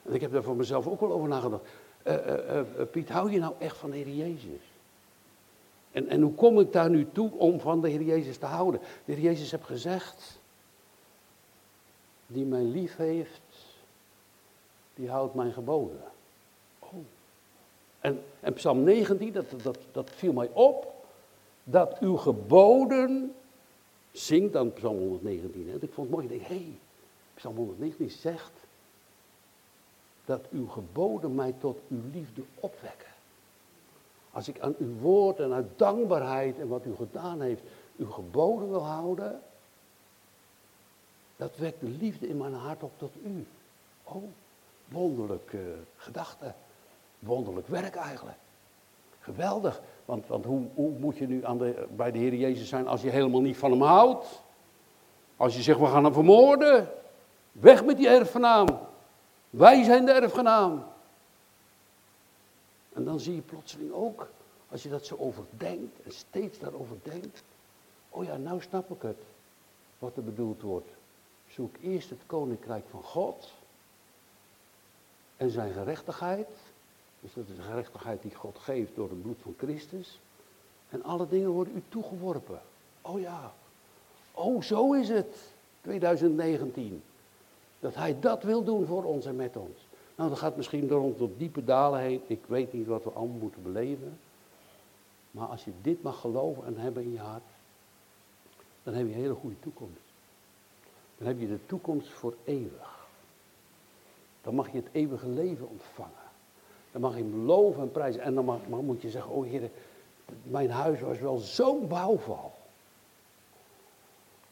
En 0.03 0.15
ik 0.15 0.21
heb 0.21 0.33
daar 0.33 0.43
voor 0.43 0.57
mezelf 0.57 0.87
ook 0.87 1.01
wel 1.01 1.13
over 1.13 1.29
nagedacht. 1.29 1.65
Uh, 2.07 2.15
uh, 2.15 2.57
uh, 2.57 2.87
Piet, 2.91 3.09
hou 3.09 3.31
je 3.31 3.39
nou 3.39 3.55
echt 3.59 3.77
van 3.77 3.91
de 3.91 3.97
Heer 3.97 4.15
Jezus? 4.15 4.61
En, 5.93 6.09
en 6.09 6.21
hoe 6.21 6.35
kom 6.35 6.61
ik 6.61 6.73
daar 6.73 6.91
nu 6.91 7.07
toe 7.13 7.31
om 7.33 7.61
van 7.61 7.81
de 7.81 7.89
Heer 7.89 8.03
Jezus 8.03 8.37
te 8.37 8.47
houden? 8.47 8.81
De 9.05 9.13
Heer 9.13 9.23
Jezus 9.23 9.51
heeft 9.51 9.65
gezegd, 9.65 10.41
die 12.27 12.45
mij 12.45 12.63
lief 12.63 12.97
heeft, 12.97 13.41
die 14.95 15.11
houdt 15.11 15.35
mijn 15.35 15.53
geboden. 15.53 16.03
Oh. 16.79 16.93
En, 18.01 18.23
en 18.41 18.53
Psalm 18.53 18.83
19, 18.83 19.33
dat, 19.33 19.45
dat, 19.63 19.79
dat 19.93 20.11
viel 20.11 20.33
mij 20.33 20.51
op, 20.53 20.93
dat 21.65 21.99
uw 21.99 22.17
geboden, 22.17 23.35
zingt 24.13 24.53
dan 24.53 24.73
Psalm 24.73 24.99
119. 24.99 25.69
Hè? 25.69 25.75
Ik 25.75 25.93
vond 25.93 26.07
het 26.07 26.17
mooi, 26.17 26.25
ik 26.25 26.31
denk, 26.31 26.43
hé, 26.43 26.55
hey, 26.55 26.79
Psalm 27.35 27.57
119 27.57 28.11
zegt 28.11 28.53
dat 30.25 30.41
uw 30.51 30.69
geboden 30.69 31.35
mij 31.35 31.55
tot 31.61 31.79
uw 31.89 32.01
liefde 32.13 32.43
opwekken. 32.55 33.09
Als 34.31 34.49
ik 34.49 34.61
aan 34.61 34.75
uw 34.79 34.99
woord 35.01 35.39
en 35.39 35.53
uit 35.53 35.67
dankbaarheid 35.77 36.59
en 36.59 36.69
wat 36.69 36.85
u 36.85 36.95
gedaan 36.95 37.41
heeft, 37.41 37.63
uw 37.97 38.11
geboden 38.11 38.71
wil 38.71 38.85
houden, 38.85 39.41
dat 41.45 41.57
wekt 41.57 41.81
de 41.81 41.89
liefde 41.89 42.29
in 42.29 42.37
mijn 42.37 42.55
hart 42.55 42.83
op 42.83 42.93
tot 42.99 43.13
u. 43.25 43.47
Oh, 44.03 44.23
wonderlijke 44.89 45.57
uh, 45.57 45.73
gedachte. 45.97 46.55
Wonderlijk 47.19 47.69
werk 47.69 47.95
eigenlijk. 47.95 48.37
Geweldig. 49.21 49.81
Want, 50.05 50.27
want 50.27 50.45
hoe, 50.45 50.67
hoe, 50.75 50.91
moet 50.91 51.17
je 51.17 51.27
nu 51.27 51.45
aan 51.45 51.59
de, 51.59 51.87
bij 51.97 52.11
de 52.11 52.19
Heer 52.19 52.35
Jezus 52.35 52.69
zijn 52.69 52.87
als 52.87 53.03
je 53.03 53.11
helemaal 53.11 53.41
niet 53.41 53.57
van 53.57 53.71
hem 53.71 53.83
houdt? 53.83 54.43
Als 55.37 55.57
je 55.57 55.63
zegt, 55.63 55.79
we 55.79 55.87
gaan 55.87 56.05
hem 56.05 56.13
vermoorden. 56.13 56.89
Weg 57.53 57.85
met 57.85 57.97
die 57.97 58.09
erfgenaam. 58.09 58.67
Wij 59.51 59.83
zijn 59.83 60.05
de 60.05 60.13
erfgenaam. 60.13 60.85
En 62.93 63.05
dan 63.05 63.21
zie 63.21 63.35
je 63.35 63.41
plotseling 63.41 63.93
ook, 63.93 64.29
als 64.69 64.83
je 64.83 64.89
dat 64.89 65.07
zo 65.07 65.17
overdenkt 65.19 66.03
en 66.03 66.13
steeds 66.13 66.59
daarover 66.59 66.97
denkt. 67.03 67.43
Oh 68.11 68.25
ja, 68.25 68.37
nou 68.37 68.61
snap 68.61 68.91
ik 68.91 69.03
het. 69.03 69.23
Wat 69.99 70.17
er 70.17 70.25
bedoeld 70.25 70.63
wordt. 70.63 70.91
Zoek 71.55 71.77
eerst 71.83 72.11
het 72.11 72.21
koninkrijk 72.27 72.85
van 72.91 73.03
God 73.03 73.53
en 75.37 75.51
zijn 75.51 75.73
gerechtigheid. 75.73 76.49
Dus 77.21 77.33
dat 77.35 77.45
is 77.49 77.57
de 77.57 77.63
gerechtigheid 77.63 78.23
die 78.23 78.35
God 78.35 78.59
geeft 78.59 78.95
door 78.95 79.09
het 79.09 79.23
bloed 79.23 79.39
van 79.43 79.55
Christus. 79.59 80.21
En 80.91 81.03
alle 81.05 81.29
dingen 81.29 81.51
worden 81.51 81.77
u 81.77 81.83
toegeworpen. 81.89 82.61
Oh 83.01 83.21
ja. 83.21 83.53
Oh, 84.33 84.63
zo 84.63 84.93
is 84.93 85.09
het. 85.09 85.37
2019. 85.81 87.03
Dat 87.81 87.95
hij 87.95 88.21
dat 88.21 88.43
wil 88.43 88.65
doen 88.65 88.87
voor 88.87 89.05
ons 89.05 89.27
en 89.27 89.37
met 89.37 89.57
ons. 89.57 89.87
Nou, 90.15 90.29
dat 90.29 90.39
gaat 90.39 90.57
misschien 90.57 90.89
door 90.89 91.01
ons 91.01 91.17
tot 91.17 91.39
diepe 91.39 91.65
dalen 91.65 92.01
heen. 92.01 92.23
Ik 92.27 92.43
weet 92.47 92.73
niet 92.73 92.87
wat 92.87 93.05
we 93.05 93.11
allemaal 93.11 93.39
moeten 93.39 93.63
beleven. 93.63 94.19
Maar 95.31 95.47
als 95.47 95.65
je 95.65 95.73
dit 95.83 96.03
mag 96.03 96.21
geloven 96.21 96.67
en 96.67 96.77
hebben 96.77 97.03
in 97.03 97.13
je 97.13 97.19
hart, 97.19 97.43
dan 98.83 98.95
heb 98.95 99.07
je 99.07 99.13
een 99.13 99.21
hele 99.21 99.35
goede 99.35 99.61
toekomst. 99.61 100.04
Dan 101.19 101.27
heb 101.27 101.39
je 101.39 101.49
de 101.49 101.67
toekomst 101.67 102.09
voor 102.09 102.35
eeuwig. 102.45 103.07
Dan 104.43 104.55
mag 104.55 104.71
je 104.71 104.77
het 104.77 104.89
eeuwige 104.93 105.29
leven 105.29 105.69
ontvangen. 105.69 106.13
Dan 106.93 107.01
mag 107.01 107.17
je 107.17 107.23
hem 107.23 107.45
loven 107.45 107.83
en 107.83 107.93
prijzen. 107.93 108.23
En 108.23 108.35
dan 108.35 108.45
mag, 108.45 108.67
moet 108.67 109.03
je 109.03 109.11
zeggen, 109.11 109.33
oh 109.33 109.47
Heer, 109.47 109.71
mijn 110.43 110.71
huis 110.71 111.01
was 111.01 111.19
wel 111.19 111.39
zo'n 111.39 111.89
bouwval. 111.89 112.53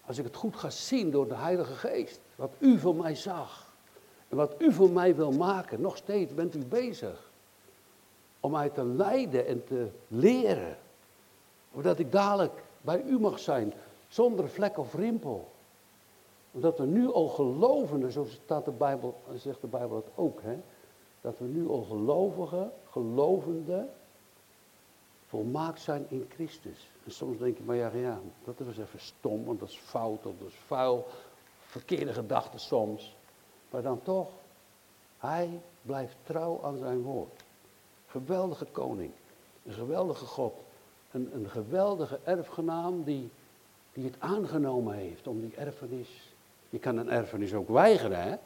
Als 0.06 0.18
ik 0.18 0.24
het 0.24 0.36
goed 0.36 0.56
ga 0.56 0.70
zien 0.70 1.10
door 1.10 1.28
de 1.28 1.34
Heilige 1.34 1.74
Geest, 1.74 2.20
wat 2.36 2.50
u 2.58 2.78
voor 2.78 2.94
mij 2.94 3.14
zag. 3.14 3.72
En 4.28 4.36
wat 4.36 4.54
u 4.58 4.72
voor 4.72 4.90
mij 4.90 5.14
wil 5.14 5.32
maken, 5.32 5.80
nog 5.80 5.96
steeds 5.96 6.34
bent 6.34 6.54
u 6.54 6.64
bezig. 6.64 7.30
Om 8.40 8.50
mij 8.50 8.68
te 8.68 8.84
leiden 8.84 9.46
en 9.46 9.64
te 9.64 9.88
leren. 10.08 10.76
Zodat 11.74 11.98
ik 11.98 12.12
dadelijk 12.12 12.62
bij 12.80 13.02
u 13.02 13.18
mag 13.18 13.38
zijn, 13.38 13.72
zonder 14.08 14.48
vlek 14.48 14.78
of 14.78 14.94
rimpel. 14.94 15.50
Omdat 16.52 16.78
we 16.78 16.86
nu 16.86 17.12
al 17.12 17.28
geloven, 17.28 18.12
zo 18.12 18.24
staat 18.24 18.64
de 18.64 18.70
Bijbel, 18.70 19.14
zegt 19.34 19.60
de 19.60 19.66
Bijbel 19.66 19.96
het 19.96 20.10
ook, 20.14 20.42
hè? 20.42 20.58
dat 21.20 21.38
we 21.38 21.44
nu 21.44 21.68
al 21.68 21.82
gelovigen, 21.82 22.72
gelovende, 22.90 23.88
volmaakt 25.26 25.80
zijn 25.80 26.06
in 26.08 26.26
Christus. 26.28 26.88
En 27.04 27.10
soms 27.10 27.38
denk 27.38 27.56
je, 27.56 27.62
maar 27.62 27.76
ja, 27.76 27.90
ja, 27.94 28.20
dat 28.44 28.60
is 28.60 28.78
even 28.78 29.00
stom, 29.00 29.44
want 29.44 29.60
dat 29.60 29.68
is 29.68 29.76
fout, 29.76 30.26
of 30.26 30.34
dat 30.38 30.48
is 30.48 30.54
vuil, 30.66 31.06
verkeerde 31.60 32.12
gedachten 32.12 32.60
soms. 32.60 33.16
Maar 33.70 33.82
dan 33.82 34.02
toch, 34.02 34.28
hij 35.18 35.60
blijft 35.82 36.16
trouw 36.22 36.62
aan 36.62 36.76
zijn 36.76 37.02
woord. 37.02 37.44
Geweldige 38.06 38.64
koning, 38.64 39.10
een 39.64 39.72
geweldige 39.72 40.26
God, 40.26 40.54
een, 41.10 41.34
een 41.34 41.50
geweldige 41.50 42.18
erfgenaam 42.24 43.04
die, 43.04 43.30
die 43.92 44.04
het 44.04 44.16
aangenomen 44.18 44.94
heeft 44.94 45.26
om 45.26 45.40
die 45.40 45.54
erfenis. 45.56 46.31
Je 46.72 46.78
kan 46.78 46.96
een 46.96 47.10
erfenis 47.10 47.54
ook 47.54 47.68
weigeren, 47.68 48.22
hè? 48.22 48.36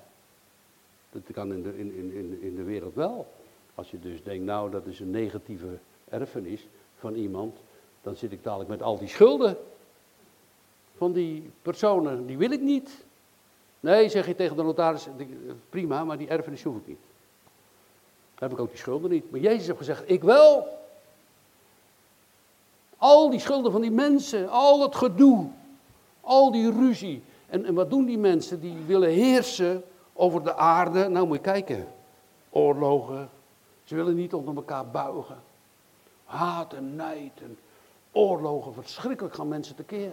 Dat 1.11 1.23
kan 1.33 1.53
in 1.53 1.62
de, 1.62 1.79
in, 1.79 1.95
in, 1.95 2.39
in 2.43 2.55
de 2.57 2.62
wereld 2.62 2.95
wel. 2.95 3.27
Als 3.75 3.91
je 3.91 3.99
dus 3.99 4.23
denkt, 4.23 4.45
nou 4.45 4.71
dat 4.71 4.87
is 4.87 5.01
een 5.01 5.11
negatieve 5.11 5.79
erfenis 6.09 6.67
van 6.99 7.15
iemand, 7.15 7.57
dan 8.03 8.17
zit 8.17 8.33
ik 8.33 8.43
dadelijk 8.43 8.71
met 8.71 8.83
al 8.83 8.99
die 8.99 9.09
schulden 9.09 9.57
van 10.97 11.12
die 11.12 11.51
personen, 11.62 12.27
die 12.27 12.39
wil 12.39 12.51
ik 12.51 12.61
niet. 12.61 13.05
Nee, 13.81 14.09
zeg 14.09 14.27
je 14.27 14.35
tegen 14.35 14.57
de 14.57 14.62
notaris, 14.62 15.07
prima, 15.68 16.05
maar 16.05 16.18
die 16.18 16.29
erfenis 16.29 16.62
hoef 16.62 16.77
ik 16.77 16.87
niet. 16.87 17.05
Dan 18.35 18.49
heb 18.49 18.53
ik 18.53 18.59
ook 18.59 18.70
die 18.70 18.79
schulden 18.79 19.11
niet. 19.11 19.31
Maar 19.31 19.41
Jezus 19.41 19.66
heeft 19.66 19.79
gezegd, 19.79 20.11
ik 20.11 20.22
wel. 20.22 20.68
Al 22.97 23.31
die 23.31 23.41
schulden 23.41 23.72
van 23.72 23.81
die 23.81 23.91
mensen, 23.91 24.49
al 24.49 24.79
dat 24.79 24.97
gedoe, 24.97 25.47
al 26.20 26.51
die 26.53 26.72
ruzie. 26.72 27.22
En, 27.47 27.64
en 27.64 27.74
wat 27.74 27.90
doen 27.90 28.05
die 28.05 28.18
mensen? 28.18 28.61
Die 28.61 28.76
willen 28.86 29.11
heersen 29.11 29.84
over 30.12 30.42
de 30.42 30.55
aarde. 30.55 31.09
Nou 31.09 31.26
moet 31.26 31.36
je 31.36 31.42
kijken. 31.42 31.86
Oorlogen. 32.51 33.28
Ze 33.84 33.94
willen 33.94 34.14
niet 34.14 34.34
onder 34.34 34.57
elkaar 34.57 34.86
buigen. 34.86 35.42
Haat 36.24 36.72
en 36.72 36.97
nijd 36.97 37.32
en 37.42 37.59
oorlogen. 38.12 38.74
Verschrikkelijk 38.74 39.34
gaan 39.34 39.49
mensen 39.49 39.74
tekeer. 39.74 40.12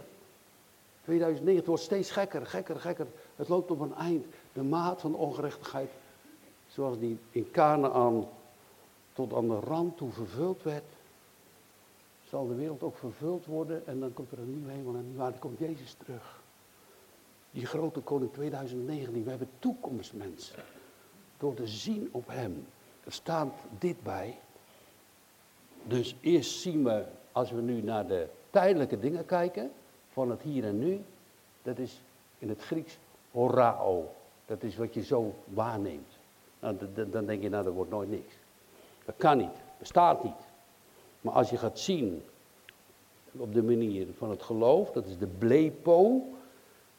2009, 1.03 1.59
het 1.59 1.67
wordt 1.67 1.84
steeds 1.84 2.11
gekker, 2.11 2.45
gekker, 2.45 2.79
gekker. 2.79 3.07
Het 3.36 3.49
loopt 3.49 3.71
op 3.71 3.79
een 3.79 3.95
eind. 3.95 4.25
De 4.53 4.63
maat 4.63 5.01
van 5.01 5.15
ongerechtigheid, 5.15 5.89
zoals 6.67 6.99
die 6.99 7.19
in 7.31 7.51
Canaan 7.51 8.27
tot 9.13 9.34
aan 9.34 9.47
de 9.47 9.59
rand 9.59 9.97
toe 9.97 10.11
vervuld 10.11 10.63
werd, 10.63 10.84
zal 12.29 12.47
de 12.47 12.55
wereld 12.55 12.84
ook 12.84 12.97
vervuld 12.97 13.45
worden 13.45 13.88
en 13.88 13.99
dan 13.99 14.13
komt 14.13 14.31
er 14.31 14.39
een 14.39 14.53
nieuwe 14.57 14.71
hemel 14.71 14.95
en 14.95 15.05
nieuwe 15.05 15.17
Dan 15.17 15.39
komt 15.39 15.59
Jezus 15.59 15.95
terug. 16.03 16.43
Die 17.54 17.66
grote 17.66 17.99
koning 17.99 18.34
2019, 18.34 19.24
we 19.24 19.30
hebben 19.30 19.49
toekomstmensen. 19.60 20.64
Door 21.38 21.54
te 21.54 21.68
zien 21.68 22.10
op 22.12 22.28
hem. 22.28 22.66
er 23.04 23.12
staat 23.12 23.54
dit 23.80 24.04
bij. 24.04 24.39
Dus 25.84 26.16
eerst 26.22 26.60
zien 26.60 26.84
we, 26.84 27.06
als 27.32 27.51
we 27.51 27.62
nu 27.62 27.82
naar 27.82 28.08
de 28.08 28.28
tijdelijke 28.49 28.99
dingen 28.99 29.26
kijken, 29.26 29.72
van 30.12 30.30
het 30.30 30.41
hier 30.41 30.64
en 30.64 30.80
nu, 30.80 31.01
dat 31.62 31.78
is 31.78 32.01
in 32.39 32.49
het 32.49 32.62
Grieks 32.62 32.97
horao. 33.32 34.14
Dat 34.45 34.64
is 34.64 34.76
wat 34.76 34.93
je 34.93 35.04
zo 35.04 35.34
waarneemt. 35.45 36.18
Nou, 36.60 36.78
dan 37.10 37.26
denk 37.26 37.41
je, 37.41 37.49
nou, 37.49 37.64
dat 37.64 37.74
wordt 37.74 37.91
nooit 37.91 38.10
niks. 38.10 38.34
Dat 39.06 39.16
kan 39.18 39.38
niet, 39.38 39.56
bestaat 39.78 40.24
niet. 40.24 40.41
Maar 41.22 41.34
als 41.34 41.49
je 41.49 41.58
gaat 41.58 41.80
zien 41.80 42.24
op 43.38 43.54
de 43.54 43.64
manier 43.64 44.08
van 44.18 44.30
het 44.30 44.43
geloof, 44.43 44.91
dat 44.91 45.06
is 45.06 45.18
de 45.18 45.28
blepo, 45.28 46.22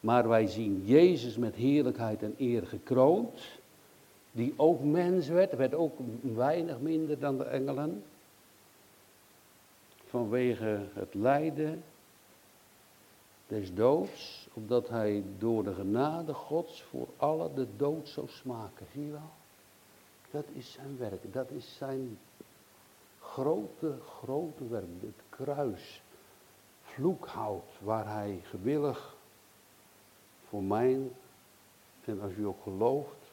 maar 0.05 0.29
wij 0.29 0.47
zien 0.47 0.83
Jezus 0.85 1.37
met 1.37 1.55
heerlijkheid 1.55 2.23
en 2.23 2.35
eer 2.39 2.67
gekroond, 2.67 3.41
die 4.33 4.55
ook 4.57 4.83
mens 4.83 5.29
werd, 5.29 5.57
werd 5.57 5.75
ook 5.75 5.99
weinig 6.21 6.81
minder 6.81 7.19
dan 7.19 7.39
de 7.39 7.45
engelen, 7.45 8.05
vanwege 10.07 10.81
het 10.93 11.15
lijden 11.15 11.83
des 13.47 13.75
doods, 13.75 14.49
opdat 14.53 14.89
hij 14.89 15.23
door 15.39 15.65
de 15.65 15.75
genade 15.75 16.35
Gods 16.35 16.83
voor 16.83 17.09
alle 17.17 17.51
de 17.55 17.67
dood 17.77 18.09
zou 18.09 18.29
smaken. 18.29 18.87
Zie 18.93 19.05
je 19.05 19.11
wel? 19.11 19.31
Dat 20.31 20.45
is 20.53 20.73
zijn 20.73 20.97
werk, 20.99 21.33
dat 21.33 21.51
is 21.51 21.77
zijn 21.77 22.19
grote, 23.21 23.95
grote 24.07 24.69
werk, 24.69 24.85
het 25.01 25.23
kruis, 25.29 26.03
vloekhout, 26.83 27.79
waar 27.81 28.07
hij 28.07 28.41
gewillig 28.43 29.14
voor 30.55 30.63
mij, 30.63 31.11
en 32.05 32.21
als 32.21 32.33
u 32.33 32.47
ook 32.47 32.63
gelooft, 32.63 33.33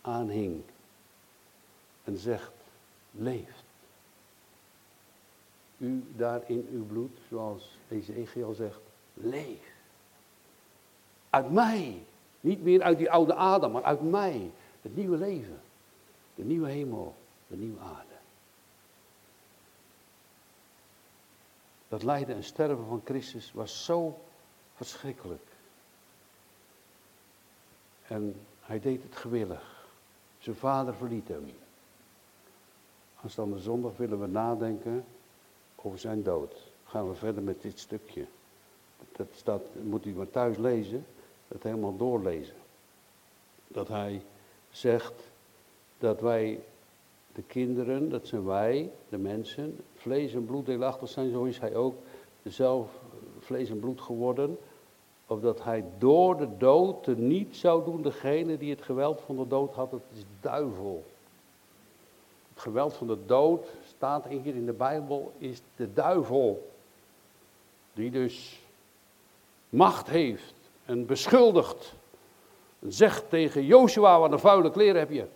aanhing 0.00 0.62
en 2.04 2.18
zegt, 2.18 2.52
leeft. 3.10 3.64
U 5.76 6.04
daar 6.16 6.42
in 6.46 6.68
uw 6.72 6.86
bloed, 6.86 7.18
zoals 7.28 7.78
Ezekiel 7.88 8.54
zegt, 8.54 8.80
leef. 9.14 9.72
Uit 11.30 11.52
mij, 11.52 12.02
niet 12.40 12.62
meer 12.62 12.82
uit 12.82 12.98
die 12.98 13.10
oude 13.10 13.34
Adam, 13.34 13.72
maar 13.72 13.84
uit 13.84 14.02
mij, 14.02 14.50
het 14.82 14.96
nieuwe 14.96 15.16
leven, 15.16 15.60
de 16.34 16.44
nieuwe 16.44 16.68
hemel, 16.68 17.14
de 17.46 17.56
nieuwe 17.56 17.80
aarde. 17.80 18.14
Dat 21.88 22.02
lijden 22.02 22.36
en 22.36 22.44
sterven 22.44 22.86
van 22.86 23.02
Christus 23.04 23.52
was 23.52 23.84
zo 23.84 24.20
verschrikkelijk. 24.74 25.47
En 28.08 28.34
hij 28.60 28.80
deed 28.80 29.02
het 29.02 29.16
gewillig. 29.16 29.86
Zijn 30.38 30.56
vader 30.56 30.94
verliet 30.94 31.28
hem. 31.28 31.50
Aanstaande 33.22 33.58
zondag 33.58 33.96
willen 33.96 34.20
we 34.20 34.26
nadenken 34.26 35.04
over 35.76 35.98
zijn 35.98 36.22
dood. 36.22 36.66
Gaan 36.84 37.08
we 37.08 37.14
verder 37.14 37.42
met 37.42 37.62
dit 37.62 37.78
stukje. 37.78 38.26
Dat 39.12 39.26
staat, 39.32 39.62
moet 39.82 40.06
u 40.06 40.14
maar 40.14 40.30
thuis 40.30 40.56
lezen, 40.56 41.06
dat 41.48 41.62
helemaal 41.62 41.96
doorlezen. 41.96 42.56
Dat 43.68 43.88
hij 43.88 44.22
zegt 44.70 45.30
dat 45.98 46.20
wij, 46.20 46.60
de 47.32 47.42
kinderen, 47.42 48.10
dat 48.10 48.26
zijn 48.26 48.44
wij, 48.44 48.90
de 49.08 49.18
mensen, 49.18 49.78
vlees 49.94 50.34
en 50.34 50.44
bloed 50.44 50.66
deelachtig 50.66 51.08
zijn, 51.08 51.30
zo 51.30 51.44
is 51.44 51.58
hij 51.58 51.74
ook 51.74 51.94
zelf 52.42 52.90
vlees 53.38 53.70
en 53.70 53.80
bloed 53.80 54.00
geworden, 54.00 54.58
opdat 55.28 55.64
hij 55.64 55.84
door 55.98 56.36
de 56.36 56.56
dood 56.56 57.06
niet 57.06 57.56
zou 57.56 57.84
doen 57.84 58.02
degene 58.02 58.58
die 58.58 58.70
het 58.70 58.82
geweld 58.82 59.20
van 59.20 59.36
de 59.36 59.46
dood 59.46 59.74
had, 59.74 59.90
het 59.90 60.02
is 60.14 60.24
duivel. 60.40 61.04
Het 62.52 62.62
geweld 62.62 62.94
van 62.94 63.06
de 63.06 63.18
dood, 63.26 63.66
staat 63.86 64.24
hier 64.24 64.54
in 64.54 64.66
de 64.66 64.72
Bijbel, 64.72 65.32
is 65.38 65.62
de 65.76 65.92
duivel. 65.92 66.70
Die 67.92 68.10
dus 68.10 68.60
macht 69.68 70.08
heeft 70.08 70.54
en 70.84 71.06
beschuldigt. 71.06 71.94
En 72.78 72.92
zegt 72.92 73.30
tegen 73.30 73.64
Joshua, 73.64 74.18
wat 74.18 74.32
een 74.32 74.38
vuile 74.38 74.70
kleren 74.70 74.98
heb 74.98 75.10
je. 75.10 75.26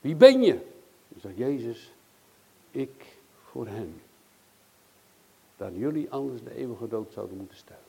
Wie 0.00 0.14
ben 0.14 0.42
je? 0.42 0.52
Dan 1.08 1.20
zegt 1.20 1.36
Jezus, 1.36 1.92
ik 2.70 3.18
voor 3.44 3.66
hen. 3.66 4.00
Dat 5.56 5.70
jullie 5.74 6.10
anders 6.10 6.42
de 6.42 6.54
eeuwige 6.54 6.88
dood 6.88 7.12
zouden 7.12 7.36
moeten 7.36 7.56
stellen. 7.56 7.85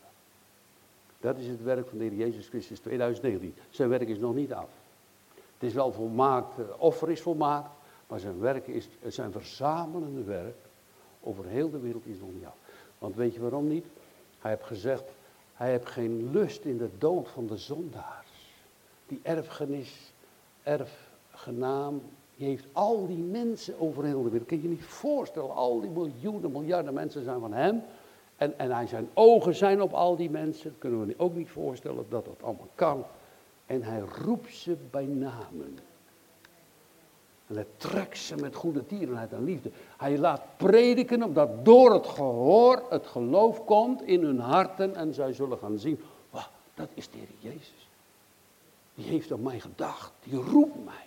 Dat 1.20 1.38
is 1.38 1.48
het 1.48 1.64
werk 1.64 1.88
van 1.88 1.98
de 1.98 2.04
Heer 2.04 2.14
Jezus 2.14 2.48
Christus 2.48 2.80
2019. 2.80 3.54
Zijn 3.70 3.90
werk 3.90 4.08
is 4.08 4.18
nog 4.18 4.36
niet 4.36 4.54
af. 4.54 4.70
Het 5.34 5.70
is 5.70 5.74
wel 5.74 5.92
volmaakt, 5.92 6.58
het 6.58 6.78
offer 6.78 7.10
is 7.12 7.22
volmaakt, 7.22 7.70
maar 8.08 8.20
zijn 8.20 8.40
werk 8.40 8.68
is, 8.68 8.88
zijn 9.08 9.32
verzamelende 9.32 10.24
werk 10.24 10.56
over 11.22 11.46
heel 11.46 11.70
de 11.70 11.80
wereld 11.80 12.06
is 12.06 12.20
nog 12.20 12.34
niet 12.34 12.46
af. 12.46 12.58
Want 12.98 13.16
weet 13.16 13.34
je 13.34 13.40
waarom 13.40 13.68
niet? 13.68 13.86
Hij 14.40 14.52
heeft 14.52 14.64
gezegd, 14.64 15.04
hij 15.54 15.70
heeft 15.70 15.90
geen 15.90 16.32
lust 16.32 16.66
in 16.66 16.78
de 16.78 16.90
dood 16.98 17.30
van 17.30 17.48
de 17.48 17.58
zondaars. 17.58 18.56
Die 19.08 19.20
erfgenis, 19.24 20.14
erfgenaam, 20.64 22.02
die 22.36 22.48
heeft 22.48 22.66
al 22.72 23.08
die 23.08 23.18
mensen 23.18 23.80
over 23.80 24.04
heel 24.04 24.24
de 24.24 24.30
wereld. 24.30 24.48
Kun 24.48 24.58
je 24.58 24.64
je 24.64 24.70
niet 24.70 24.86
voorstellen, 24.86 25.56
al 25.56 25.82
die 25.82 25.90
miljoenen, 25.90 26.52
miljarden 26.52 26.94
mensen 26.94 27.24
zijn 27.24 27.40
van 27.40 27.54
hem. 27.54 27.82
En, 28.38 28.60
en 28.60 28.72
hij, 28.72 28.88
zijn 28.88 29.10
ogen 29.14 29.56
zijn 29.56 29.82
op 29.82 29.94
al 29.94 30.16
die 30.16 30.30
mensen. 30.30 30.76
Kunnen 30.78 31.08
we 31.08 31.14
ook 31.18 31.36
niet 31.36 31.50
voorstellen 31.50 32.06
dat 32.10 32.26
dat 32.26 32.44
allemaal 32.44 32.70
kan. 32.76 33.06
En 33.66 33.84
hij 33.84 34.00
roept 34.00 34.56
ze 34.56 34.78
bij 34.92 35.06
namen. 35.06 35.80
En 37.48 37.56
hij 37.56 37.66
trekt 37.78 38.18
ze 38.18 38.36
met 38.36 38.56
goede 38.56 38.86
tierenheid 38.86 39.34
en 39.34 39.44
liefde. 39.44 39.72
Hij 39.98 40.18
laat 40.18 40.42
prediken 40.58 41.24
omdat 41.24 41.66
door 41.66 41.94
het 41.94 42.08
gehoor 42.08 42.84
het 42.90 43.08
geloof 43.08 43.66
komt 43.66 44.02
in 44.02 44.24
hun 44.24 44.40
harten. 44.40 44.96
En 44.96 45.14
zij 45.14 45.34
zullen 45.34 45.58
gaan 45.58 45.80
zien, 45.80 46.00
wow, 46.30 46.44
dat 46.74 46.90
is 46.94 47.10
de 47.10 47.18
Heer 47.18 47.52
Jezus. 47.54 47.90
Die 48.96 49.06
heeft 49.06 49.32
aan 49.32 49.42
mij 49.42 49.60
gedacht. 49.60 50.12
Die 50.24 50.42
roept 50.42 50.86
mij. 50.86 51.06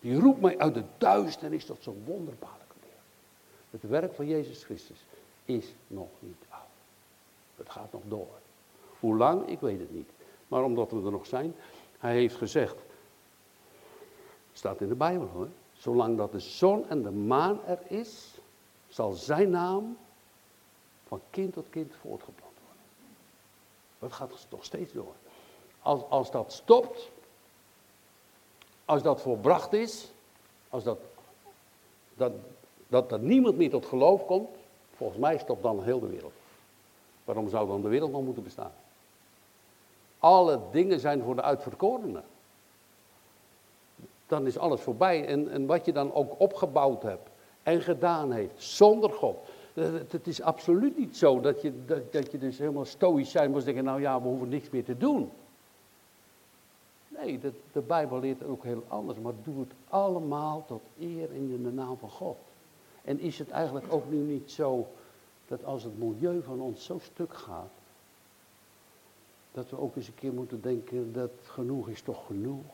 Die 0.00 0.20
roept 0.20 0.40
mij 0.40 0.58
uit 0.58 0.74
de 0.74 0.84
duisternis 0.98 1.64
tot 1.64 1.82
zo'n 1.82 2.02
wonderbaarlijke 2.04 2.74
leer. 2.82 3.00
Het 3.70 3.90
werk 3.90 4.14
van 4.14 4.26
Jezus 4.26 4.64
Christus 4.64 5.04
is 5.44 5.74
nog 5.86 6.08
niet 6.18 6.44
af. 6.48 6.66
Het 7.56 7.70
gaat 7.70 7.92
nog 7.92 8.02
door. 8.04 8.38
Hoe 9.00 9.16
lang, 9.16 9.48
ik 9.48 9.60
weet 9.60 9.78
het 9.78 9.92
niet. 9.92 10.10
Maar 10.48 10.62
omdat 10.62 10.90
we 10.90 10.96
er 11.04 11.10
nog 11.10 11.26
zijn, 11.26 11.54
hij 11.98 12.12
heeft 12.12 12.36
gezegd, 12.36 12.76
staat 14.52 14.80
in 14.80 14.88
de 14.88 14.94
Bijbel 14.94 15.26
hoor, 15.26 15.48
zolang 15.72 16.16
dat 16.16 16.32
de 16.32 16.40
zon 16.40 16.88
en 16.88 17.02
de 17.02 17.10
maan 17.10 17.64
er 17.66 17.78
is, 17.88 18.38
zal 18.88 19.12
zijn 19.12 19.50
naam 19.50 19.96
van 21.06 21.20
kind 21.30 21.52
tot 21.52 21.70
kind 21.70 21.94
voortgeplant 22.00 22.54
worden. 22.66 22.82
Dat 23.98 24.12
gaat 24.12 24.46
nog 24.50 24.64
steeds 24.64 24.92
door. 24.92 25.14
Als, 25.82 26.02
als 26.08 26.30
dat 26.30 26.52
stopt, 26.52 27.10
als 28.84 29.02
dat 29.02 29.20
volbracht 29.20 29.72
is, 29.72 30.12
als 30.68 30.84
dat, 30.84 30.98
dat, 32.14 32.32
dat 32.88 33.12
er 33.12 33.18
niemand 33.18 33.56
meer 33.56 33.70
tot 33.70 33.86
geloof 33.86 34.26
komt, 34.26 34.56
volgens 34.96 35.18
mij 35.18 35.38
stopt 35.38 35.62
dan 35.62 35.82
heel 35.82 36.00
de 36.00 36.06
wereld. 36.06 36.32
Waarom 37.24 37.48
zou 37.48 37.68
dan 37.68 37.82
de 37.82 37.88
wereld 37.88 38.12
nog 38.12 38.22
moeten 38.22 38.42
bestaan? 38.42 38.72
Alle 40.18 40.60
dingen 40.70 41.00
zijn 41.00 41.22
voor 41.22 41.34
de 41.34 41.42
uitverkorenen. 41.42 42.24
Dan 44.26 44.46
is 44.46 44.58
alles 44.58 44.80
voorbij. 44.80 45.26
En, 45.26 45.50
en 45.50 45.66
wat 45.66 45.84
je 45.84 45.92
dan 45.92 46.14
ook 46.14 46.40
opgebouwd 46.40 47.02
hebt 47.02 47.28
en 47.62 47.80
gedaan 47.80 48.32
heeft, 48.32 48.62
zonder 48.62 49.10
God. 49.10 49.36
Het, 50.08 50.26
is 50.26 50.42
absoluut 50.42 50.98
niet 50.98 51.16
zo 51.16 51.40
dat 51.40 51.62
je, 51.62 51.84
dat, 51.84 52.12
dat 52.12 52.32
je 52.32 52.38
dus 52.38 52.58
helemaal 52.58 52.84
stoïsch 52.84 53.30
zijn 53.30 53.50
moet 53.50 53.62
zeggen, 53.62 53.84
nou 53.84 54.00
ja, 54.00 54.22
we 54.22 54.28
hoeven 54.28 54.48
niks 54.48 54.70
meer 54.70 54.84
te 54.84 54.96
doen. 54.96 55.30
Nee, 57.08 57.38
de, 57.38 57.52
de 57.72 57.80
Bijbel 57.80 58.20
leert 58.20 58.44
ook 58.44 58.64
heel 58.64 58.82
anders, 58.88 59.18
maar 59.18 59.32
doe 59.42 59.60
het 59.60 59.72
allemaal 59.88 60.64
tot 60.66 60.82
eer 61.00 61.32
in 61.32 61.62
de 61.62 61.72
naam 61.72 61.96
van 61.98 62.10
God. 62.10 62.36
En 63.04 63.20
is 63.20 63.38
het 63.38 63.50
eigenlijk 63.50 63.92
ook 63.92 64.10
nu 64.10 64.16
niet 64.16 64.50
zo 64.50 64.88
dat 65.46 65.64
als 65.64 65.82
het 65.82 65.98
milieu 65.98 66.42
van 66.42 66.60
ons 66.60 66.84
zo 66.84 66.98
stuk 66.98 67.34
gaat, 67.34 67.72
dat 69.52 69.70
we 69.70 69.78
ook 69.78 69.96
eens 69.96 70.08
een 70.08 70.14
keer 70.14 70.32
moeten 70.32 70.62
denken 70.62 71.12
dat 71.12 71.30
genoeg 71.42 71.88
is 71.88 72.02
toch 72.02 72.26
genoeg? 72.26 72.64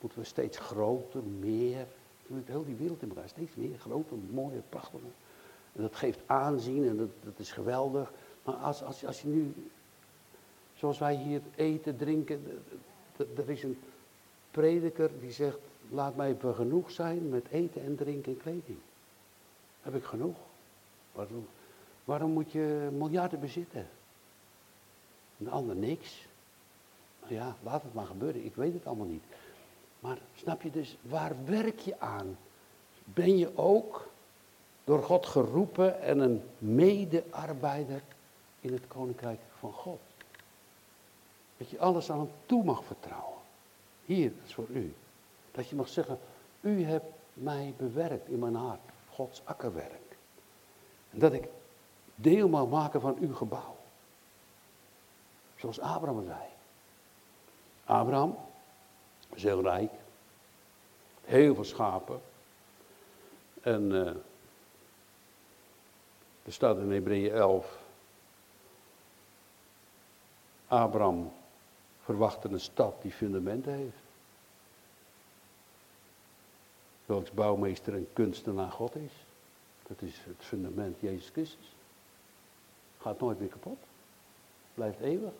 Moeten 0.00 0.18
we 0.18 0.24
steeds 0.24 0.58
groter, 0.58 1.22
meer, 1.22 1.86
heel 2.44 2.64
die 2.64 2.74
wereld 2.74 3.02
in 3.02 3.08
elkaar, 3.08 3.28
steeds 3.28 3.54
meer, 3.54 3.78
groter, 3.78 4.16
mooier, 4.30 4.62
prachtiger. 4.68 5.10
En 5.72 5.82
dat 5.82 5.96
geeft 5.96 6.20
aanzien 6.26 6.88
en 6.88 6.96
dat, 6.96 7.10
dat 7.24 7.38
is 7.38 7.52
geweldig. 7.52 8.12
Maar 8.42 8.54
als, 8.54 8.82
als, 8.82 9.06
als 9.06 9.22
je 9.22 9.28
nu 9.28 9.54
Zoals 10.82 10.98
wij 10.98 11.14
hier 11.14 11.40
eten, 11.54 11.96
drinken. 11.96 12.62
Er 13.36 13.50
is 13.50 13.62
een 13.62 13.78
prediker 14.50 15.10
die 15.20 15.32
zegt, 15.32 15.58
laat 15.92 16.16
mij 16.16 16.36
genoeg 16.54 16.90
zijn 16.90 17.28
met 17.28 17.48
eten 17.50 17.82
en 17.82 17.96
drinken 17.96 18.32
en 18.32 18.38
kleding. 18.38 18.78
Heb 19.82 19.94
ik 19.94 20.04
genoeg? 20.04 20.36
Waarom, 21.12 21.46
waarom 22.04 22.30
moet 22.30 22.52
je 22.52 22.88
miljarden 22.92 23.40
bezitten? 23.40 23.88
Een 25.38 25.50
ander 25.50 25.76
niks. 25.76 26.26
Nou 27.20 27.34
ja, 27.34 27.56
laat 27.62 27.82
het 27.82 27.94
maar 27.94 28.06
gebeuren, 28.06 28.44
ik 28.44 28.54
weet 28.54 28.72
het 28.72 28.86
allemaal 28.86 29.06
niet. 29.06 29.24
Maar 30.00 30.18
snap 30.34 30.62
je 30.62 30.70
dus, 30.70 30.96
waar 31.02 31.34
werk 31.44 31.78
je 31.78 32.00
aan? 32.00 32.36
Ben 33.04 33.38
je 33.38 33.56
ook 33.56 34.08
door 34.84 35.02
God 35.02 35.26
geroepen 35.26 36.00
en 36.00 36.18
een 36.18 36.42
medearbeider 36.58 38.02
in 38.60 38.72
het 38.72 38.86
koninkrijk 38.86 39.40
van 39.58 39.72
God? 39.72 40.00
Dat 41.56 41.70
je 41.70 41.78
alles 41.78 42.10
aan 42.10 42.18
hem 42.18 42.30
toe 42.46 42.64
mag 42.64 42.84
vertrouwen. 42.84 43.38
Hier, 44.04 44.32
dat 44.36 44.46
is 44.46 44.54
voor 44.54 44.68
u. 44.68 44.94
Dat 45.52 45.68
je 45.68 45.76
mag 45.76 45.88
zeggen, 45.88 46.18
u 46.60 46.84
hebt 46.84 47.12
mij 47.32 47.74
bewerkt 47.76 48.28
in 48.28 48.38
mijn 48.38 48.54
hart, 48.54 48.80
Gods 49.10 49.42
akkerwerk. 49.44 50.16
En 51.10 51.18
dat 51.18 51.32
ik 51.32 51.48
deel 52.14 52.48
mag 52.48 52.66
maken 52.66 53.00
van 53.00 53.16
uw 53.20 53.34
gebouw. 53.34 53.76
Zoals 55.56 55.80
Abraham 55.80 56.24
zei. 56.24 56.48
Abraham 57.84 58.36
is 59.34 59.42
heel 59.42 59.62
rijk. 59.62 59.92
Heel 61.24 61.54
veel 61.54 61.64
schapen. 61.64 62.20
En 63.60 63.90
uh, 63.90 64.06
er 66.42 66.52
staat 66.52 66.78
in 66.78 66.92
Hebreeën 66.92 67.32
11. 67.32 67.78
Abraham 70.66 71.32
verwachtte 72.00 72.48
een 72.48 72.60
stad 72.60 73.02
die 73.02 73.12
fundamenten 73.12 73.72
heeft. 73.72 74.01
Welks 77.12 77.30
bouwmeester 77.30 77.94
en 77.94 78.08
kunstenaar 78.12 78.70
God 78.70 78.96
is. 78.96 79.12
Dat 79.88 80.02
is 80.02 80.20
het 80.24 80.36
fundament 80.38 80.96
Jezus 81.00 81.28
Christus. 81.28 81.74
Gaat 82.98 83.20
nooit 83.20 83.40
meer 83.40 83.48
kapot. 83.48 83.76
Blijft 84.74 85.00
eeuwig. 85.00 85.32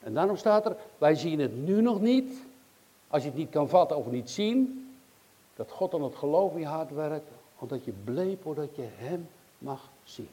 En 0.00 0.14
daarom 0.14 0.36
staat 0.36 0.66
er, 0.66 0.76
wij 0.98 1.14
zien 1.14 1.40
het 1.40 1.56
nu 1.56 1.80
nog 1.80 2.00
niet. 2.00 2.32
Als 3.08 3.22
je 3.22 3.28
het 3.28 3.38
niet 3.38 3.50
kan 3.50 3.68
vatten 3.68 3.96
of 3.96 4.10
niet 4.10 4.30
zien, 4.30 4.90
dat 5.54 5.70
God 5.70 5.94
aan 5.94 6.02
het 6.02 6.14
geloof 6.14 6.52
in 6.52 6.60
je 6.60 6.66
hart 6.66 6.90
werkt, 6.90 7.30
omdat 7.58 7.84
je 7.84 7.92
bleef 8.04 8.38
dat 8.42 8.76
je 8.76 8.88
hem 8.94 9.28
mag 9.58 9.88
zien. 10.04 10.28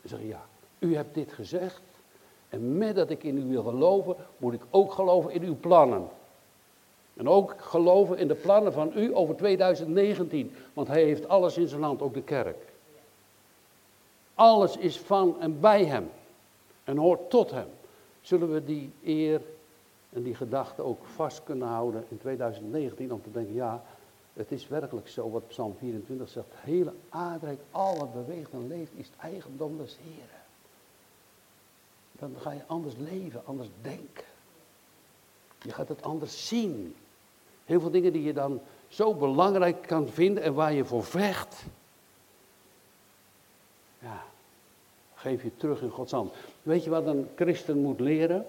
Dan 0.00 0.18
zeg 0.18 0.28
ja, 0.28 0.46
u 0.78 0.94
hebt 0.94 1.14
dit 1.14 1.32
gezegd. 1.32 1.82
En 2.48 2.78
met 2.78 2.94
dat 2.94 3.10
ik 3.10 3.22
in 3.22 3.36
u 3.36 3.44
wil 3.44 3.62
geloven, 3.62 4.16
moet 4.36 4.52
ik 4.52 4.62
ook 4.70 4.92
geloven 4.92 5.30
in 5.30 5.42
uw 5.42 5.56
plannen. 5.56 6.08
En 7.20 7.28
ook 7.28 7.54
geloven 7.58 8.18
in 8.18 8.28
de 8.28 8.34
plannen 8.34 8.72
van 8.72 8.92
u 8.94 9.16
over 9.16 9.36
2019. 9.36 10.52
Want 10.72 10.88
hij 10.88 11.04
heeft 11.04 11.28
alles 11.28 11.56
in 11.56 11.68
zijn 11.68 11.82
hand, 11.82 12.02
ook 12.02 12.14
de 12.14 12.22
kerk. 12.22 12.56
Alles 14.34 14.76
is 14.76 14.98
van 14.98 15.40
en 15.40 15.60
bij 15.60 15.84
hem. 15.84 16.10
En 16.84 16.96
hoort 16.96 17.30
tot 17.30 17.50
hem. 17.50 17.68
Zullen 18.20 18.52
we 18.52 18.64
die 18.64 18.92
eer 19.04 19.40
en 20.12 20.22
die 20.22 20.34
gedachte 20.34 20.82
ook 20.82 21.04
vast 21.14 21.42
kunnen 21.44 21.68
houden 21.68 22.04
in 22.08 22.18
2019 22.18 23.12
om 23.12 23.22
te 23.22 23.32
denken, 23.32 23.54
ja, 23.54 23.82
het 24.32 24.52
is 24.52 24.68
werkelijk 24.68 25.08
zo 25.08 25.30
wat 25.30 25.48
Psalm 25.48 25.76
24 25.78 26.28
zegt. 26.28 26.46
Hele 26.50 26.92
aardrijk, 27.08 27.60
al 27.70 28.10
beweegt 28.14 28.52
en 28.52 28.66
leeft, 28.68 28.92
is 28.94 29.10
eigendom 29.18 29.78
des 29.78 29.98
Heren. 30.02 30.40
Dan 32.12 32.34
ga 32.38 32.52
je 32.52 32.62
anders 32.66 32.94
leven, 32.96 33.42
anders 33.44 33.68
denken. 33.82 34.24
Je 35.62 35.72
gaat 35.72 35.88
het 35.88 36.02
anders 36.02 36.48
zien. 36.48 36.94
Heel 37.70 37.80
veel 37.80 37.90
dingen 37.90 38.12
die 38.12 38.22
je 38.22 38.32
dan 38.32 38.60
zo 38.88 39.14
belangrijk 39.14 39.82
kan 39.86 40.08
vinden 40.08 40.42
en 40.42 40.54
waar 40.54 40.72
je 40.72 40.84
voor 40.84 41.04
vecht. 41.04 41.64
Ja, 43.98 44.22
geef 45.14 45.42
je 45.42 45.56
terug 45.56 45.82
in 45.82 45.90
Gods 45.90 46.12
hand. 46.12 46.32
Weet 46.62 46.84
je 46.84 46.90
wat 46.90 47.06
een 47.06 47.28
christen 47.34 47.78
moet 47.78 48.00
leren? 48.00 48.46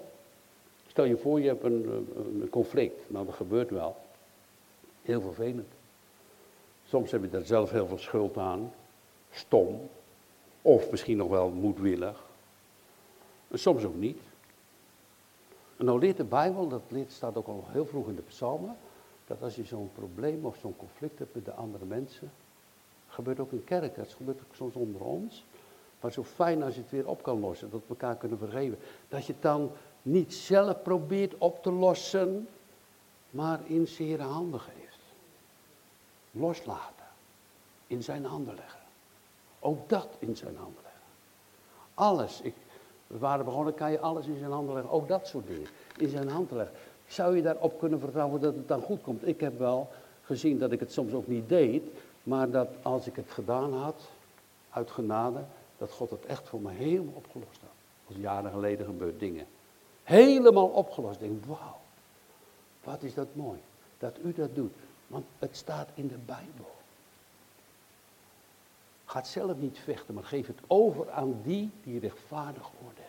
Stel 0.87 1.05
je 1.05 1.17
voor, 1.17 1.41
je 1.41 1.47
hebt 1.47 1.63
een, 1.63 2.07
een 2.41 2.49
conflict. 2.49 3.09
Nou, 3.09 3.25
dat 3.25 3.35
gebeurt 3.35 3.69
wel. 3.69 3.95
Heel 5.01 5.21
vervelend. 5.21 5.69
Soms 6.87 7.11
heb 7.11 7.21
je 7.21 7.29
daar 7.29 7.45
zelf 7.45 7.71
heel 7.71 7.87
veel 7.87 7.97
schuld 7.97 8.37
aan. 8.37 8.73
Stom. 9.31 9.89
Of 10.61 10.91
misschien 10.91 11.17
nog 11.17 11.29
wel 11.29 11.49
moedwillig. 11.49 12.23
En 13.47 13.59
soms 13.59 13.83
ook 13.83 13.95
niet. 13.95 14.19
En 15.77 15.85
nou 15.85 15.99
leert 15.99 16.17
de 16.17 16.23
Bijbel, 16.23 16.67
dat 16.67 16.81
staat 17.07 17.35
ook 17.35 17.47
al 17.47 17.65
heel 17.67 17.85
vroeg 17.85 18.07
in 18.07 18.15
de 18.15 18.21
psalmen, 18.21 18.77
dat 19.31 19.41
als 19.41 19.55
je 19.55 19.63
zo'n 19.63 19.91
probleem 19.95 20.45
of 20.45 20.57
zo'n 20.57 20.77
conflict 20.77 21.19
hebt 21.19 21.35
met 21.35 21.45
de 21.45 21.53
andere 21.53 21.85
mensen, 21.85 22.31
gebeurt 23.07 23.39
ook 23.39 23.51
in 23.51 23.63
kerken, 23.63 24.01
het 24.01 24.13
gebeurt 24.13 24.39
ook 24.39 24.55
soms 24.55 24.73
onder 24.73 25.01
ons, 25.01 25.45
maar 25.99 26.11
zo 26.11 26.23
fijn 26.23 26.63
als 26.63 26.75
je 26.75 26.81
het 26.81 26.89
weer 26.89 27.07
op 27.07 27.23
kan 27.23 27.39
lossen, 27.39 27.69
dat 27.69 27.79
we 27.79 27.89
elkaar 27.89 28.15
kunnen 28.15 28.37
vergeven. 28.37 28.77
Dat 29.09 29.25
je 29.25 29.33
het 29.33 29.41
dan 29.41 29.71
niet 30.01 30.33
zelf 30.33 30.81
probeert 30.81 31.37
op 31.37 31.63
te 31.63 31.71
lossen, 31.71 32.47
maar 33.29 33.59
in 33.65 33.87
zere 33.87 34.23
handen 34.23 34.59
geeft. 34.59 34.99
Loslaten. 36.31 37.05
In 37.87 38.03
zijn 38.03 38.25
handen 38.25 38.55
leggen. 38.55 38.79
Ook 39.59 39.89
dat 39.89 40.07
in 40.19 40.35
zijn 40.35 40.55
handen 40.55 40.81
leggen. 40.83 41.01
Alles. 41.93 42.41
Ik, 42.41 42.55
we 43.07 43.17
waren 43.17 43.45
begonnen, 43.45 43.73
kan 43.73 43.91
je 43.91 43.99
alles 43.99 44.25
in 44.25 44.37
zijn 44.37 44.51
handen 44.51 44.73
leggen. 44.73 44.91
Ook 44.91 45.07
dat 45.07 45.27
soort 45.27 45.47
dingen. 45.47 45.67
In 45.97 46.09
zijn 46.09 46.29
handen 46.29 46.57
leggen. 46.57 46.75
Zou 47.11 47.35
je 47.35 47.41
daarop 47.41 47.79
kunnen 47.79 47.99
vertrouwen 47.99 48.41
dat 48.41 48.55
het 48.55 48.67
dan 48.67 48.81
goed 48.81 49.01
komt? 49.01 49.27
Ik 49.27 49.39
heb 49.39 49.59
wel 49.59 49.89
gezien 50.23 50.59
dat 50.59 50.71
ik 50.71 50.79
het 50.79 50.91
soms 50.91 51.13
ook 51.13 51.27
niet 51.27 51.49
deed. 51.49 51.83
Maar 52.23 52.49
dat 52.49 52.67
als 52.81 53.07
ik 53.07 53.15
het 53.15 53.31
gedaan 53.31 53.73
had, 53.73 54.09
uit 54.69 54.91
genade, 54.91 55.43
dat 55.77 55.91
God 55.91 56.09
het 56.09 56.25
echt 56.25 56.47
voor 56.47 56.61
me 56.61 56.71
helemaal 56.71 57.13
opgelost 57.15 57.59
had. 57.59 57.69
Als 58.07 58.17
jaren 58.17 58.51
geleden 58.51 58.85
gebeurd 58.85 59.19
dingen. 59.19 59.45
Helemaal 60.03 60.67
opgelost. 60.67 61.21
Ik 61.21 61.29
denk, 61.29 61.45
wauw, 61.45 61.79
wat 62.83 63.03
is 63.03 63.13
dat 63.13 63.27
mooi. 63.33 63.59
Dat 63.97 64.17
u 64.23 64.33
dat 64.33 64.55
doet. 64.55 64.73
Want 65.07 65.25
het 65.39 65.57
staat 65.57 65.89
in 65.93 66.07
de 66.07 66.17
Bijbel. 66.25 66.71
Ga 69.05 69.23
zelf 69.23 69.57
niet 69.57 69.79
vechten, 69.79 70.13
maar 70.13 70.23
geef 70.23 70.47
het 70.47 70.59
over 70.67 71.11
aan 71.11 71.39
die 71.43 71.69
die 71.83 71.99
rechtvaardig 71.99 72.69
oordeelt. 72.85 73.07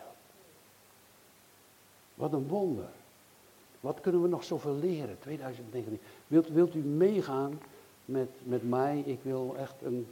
Wat 2.15 2.33
een 2.33 2.49
wonder. 2.49 2.89
Wat 3.83 4.01
kunnen 4.01 4.23
we 4.23 4.29
nog 4.29 4.45
zoveel 4.45 4.75
leren, 4.75 5.19
2019? 5.19 6.01
Wilt, 6.27 6.49
wilt 6.49 6.75
u 6.75 6.79
meegaan 6.79 7.61
met, 8.05 8.29
met 8.43 8.69
mij? 8.69 9.01
Ik 9.01 9.19
wil 9.23 9.57
echt 9.57 9.83
een 9.83 10.07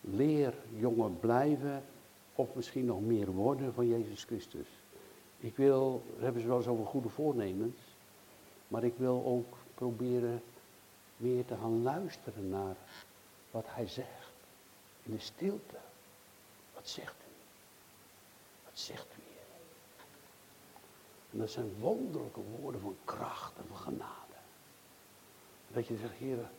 leerjongen 0.00 1.18
blijven, 1.20 1.84
of 2.34 2.54
misschien 2.54 2.84
nog 2.84 3.00
meer 3.00 3.30
worden 3.30 3.74
van 3.74 3.88
Jezus 3.88 4.24
Christus. 4.24 4.66
Ik 5.38 5.56
wil, 5.56 6.02
daar 6.14 6.24
hebben 6.24 6.42
ze 6.42 6.48
wel 6.48 6.56
eens 6.56 6.88
goede 6.88 7.08
voornemens, 7.08 7.78
maar 8.68 8.84
ik 8.84 8.94
wil 8.96 9.24
ook 9.24 9.56
proberen 9.74 10.42
meer 11.16 11.44
te 11.44 11.56
gaan 11.56 11.82
luisteren 11.82 12.48
naar 12.48 12.76
wat 13.50 13.64
hij 13.68 13.86
zegt. 13.86 14.32
In 15.02 15.12
de 15.12 15.20
stilte. 15.20 15.76
Wat 16.74 16.88
zegt 16.88 17.16
u? 17.28 17.32
Wat 18.64 18.78
zegt? 18.78 19.11
En 21.32 21.38
dat 21.38 21.50
zijn 21.50 21.72
wonderlijke 21.78 22.40
woorden 22.60 22.80
van 22.80 22.96
kracht 23.04 23.56
en 23.56 23.64
van 23.68 23.76
genade. 23.76 24.36
Dat 25.68 25.86
je 25.86 25.96
zegt, 25.96 26.12
Heer, 26.12 26.50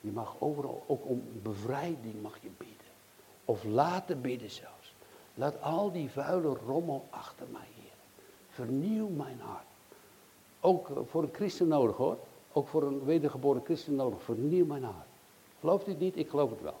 je 0.00 0.10
mag 0.10 0.36
overal, 0.38 0.84
ook 0.86 1.06
om 1.06 1.22
bevrijding 1.42 2.22
mag 2.22 2.38
je 2.42 2.50
bidden. 2.56 2.86
Of 3.44 3.64
laten 3.64 4.20
bidden 4.20 4.50
zelfs. 4.50 4.94
Laat 5.34 5.62
al 5.62 5.92
die 5.92 6.10
vuile 6.10 6.54
rommel 6.66 7.06
achter 7.10 7.46
mij, 7.52 7.68
Heer. 7.74 7.92
Vernieuw 8.48 9.08
mijn 9.08 9.40
hart. 9.40 9.64
Ook 10.60 10.90
eh, 10.90 10.96
voor 11.06 11.22
een 11.22 11.34
christen 11.34 11.68
nodig 11.68 11.96
hoor. 11.96 12.18
Ook 12.52 12.68
voor 12.68 12.82
een 12.82 13.04
wedergeboren 13.04 13.64
christen 13.64 13.94
nodig. 13.94 14.22
Vernieuw 14.22 14.66
mijn 14.66 14.84
hart. 14.84 15.08
Gelooft 15.60 15.86
u 15.86 15.90
het 15.90 16.00
niet? 16.00 16.16
Ik 16.16 16.28
geloof 16.28 16.50
het 16.50 16.60
wel. 16.60 16.79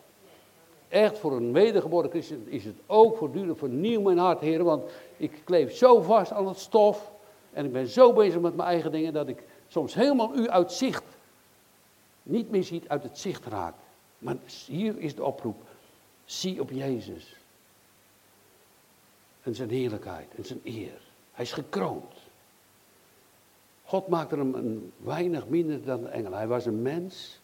Echt 0.90 1.18
voor 1.18 1.32
een 1.32 1.52
wedergeboren 1.52 2.10
christen 2.10 2.48
is 2.48 2.64
het 2.64 2.76
ook 2.86 3.16
voortdurend 3.16 3.58
vernieuw 3.58 4.00
mijn 4.00 4.18
hart, 4.18 4.40
Heer. 4.40 4.64
Want 4.64 4.90
ik 5.16 5.40
kleef 5.44 5.76
zo 5.76 6.00
vast 6.00 6.32
aan 6.32 6.48
het 6.48 6.58
stof. 6.58 7.10
En 7.52 7.64
ik 7.64 7.72
ben 7.72 7.86
zo 7.86 8.12
bezig 8.12 8.40
met 8.40 8.56
mijn 8.56 8.68
eigen 8.68 8.92
dingen 8.92 9.12
dat 9.12 9.28
ik 9.28 9.42
soms 9.68 9.94
helemaal 9.94 10.36
u 10.36 10.48
uit 10.48 10.72
zicht 10.72 11.04
niet 12.22 12.50
meer 12.50 12.64
ziet, 12.64 12.88
uit 12.88 13.02
het 13.02 13.18
zicht 13.18 13.46
raak. 13.46 13.74
Maar 14.18 14.36
hier 14.66 14.98
is 14.98 15.14
de 15.14 15.24
oproep. 15.24 15.62
Zie 16.24 16.60
op 16.60 16.70
Jezus. 16.70 17.36
En 19.42 19.54
zijn 19.54 19.70
heerlijkheid 19.70 20.34
en 20.36 20.44
zijn 20.44 20.60
eer. 20.64 21.00
Hij 21.32 21.44
is 21.44 21.52
gekroond. 21.52 22.14
God 23.84 24.08
maakte 24.08 24.36
hem 24.36 24.54
een 24.54 24.92
weinig 24.96 25.48
minder 25.48 25.84
dan 25.84 26.02
de 26.02 26.08
engel. 26.08 26.32
Hij 26.32 26.46
was 26.46 26.66
een 26.66 26.82
mens 26.82 27.40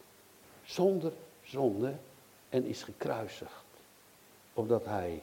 zonder 0.64 1.12
zonde 1.42 1.94
en 2.48 2.64
is 2.64 2.82
gekruisigd. 2.82 3.64
Opdat 4.54 4.84
hij 4.84 5.22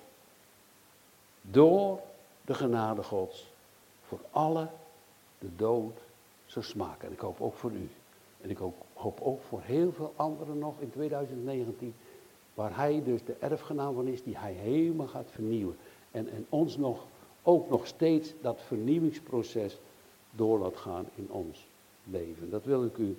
door 1.41 1.99
de 2.45 2.53
genade 2.53 3.03
Gods 3.03 3.51
voor 4.07 4.19
alle 4.31 4.67
de 5.39 5.55
dood 5.55 5.99
zou 6.45 6.65
smaken. 6.65 7.07
En 7.07 7.13
ik 7.13 7.19
hoop 7.19 7.41
ook 7.41 7.55
voor 7.55 7.71
u. 7.71 7.89
En 8.41 8.49
ik 8.49 8.57
hoop 8.93 9.21
ook 9.21 9.41
voor 9.41 9.61
heel 9.61 9.91
veel 9.91 10.13
anderen 10.15 10.57
nog 10.57 10.79
in 10.79 10.89
2019. 10.89 11.95
Waar 12.53 12.75
hij 12.75 13.03
dus 13.03 13.23
de 13.23 13.35
erfgenaam 13.39 13.95
van 13.95 14.07
is, 14.07 14.23
die 14.23 14.37
hij 14.37 14.53
helemaal 14.53 15.07
gaat 15.07 15.29
vernieuwen. 15.31 15.77
En, 16.11 16.29
en 16.29 16.45
ons 16.49 16.77
nog, 16.77 17.05
ook 17.43 17.69
nog 17.69 17.87
steeds 17.87 18.33
dat 18.41 18.61
vernieuwingsproces 18.61 19.77
door 20.31 20.59
laat 20.59 20.77
gaan 20.77 21.05
in 21.15 21.27
ons 21.31 21.67
leven. 22.03 22.49
Dat 22.49 22.65
wil 22.65 22.85
ik 22.85 22.97
u 22.97 23.17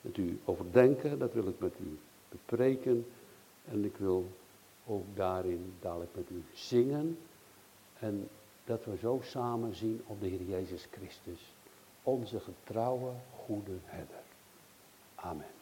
met 0.00 0.16
u 0.16 0.40
overdenken, 0.44 1.18
dat 1.18 1.32
wil 1.32 1.46
ik 1.48 1.58
met 1.58 1.74
u 1.80 1.98
bespreken. 2.28 3.06
En 3.64 3.84
ik 3.84 3.96
wil 3.96 4.26
ook 4.86 5.04
daarin 5.14 5.74
dadelijk 5.80 6.14
met 6.14 6.30
u 6.30 6.44
zingen. 6.52 7.18
En 7.98 8.28
dat 8.64 8.84
we 8.84 8.96
zo 8.96 9.20
samen 9.22 9.74
zien 9.74 10.02
op 10.06 10.20
de 10.20 10.26
Heer 10.26 10.42
Jezus 10.42 10.86
Christus, 10.90 11.54
onze 12.02 12.40
getrouwe 12.40 13.12
goede 13.46 13.76
herder. 13.84 14.22
Amen. 15.14 15.53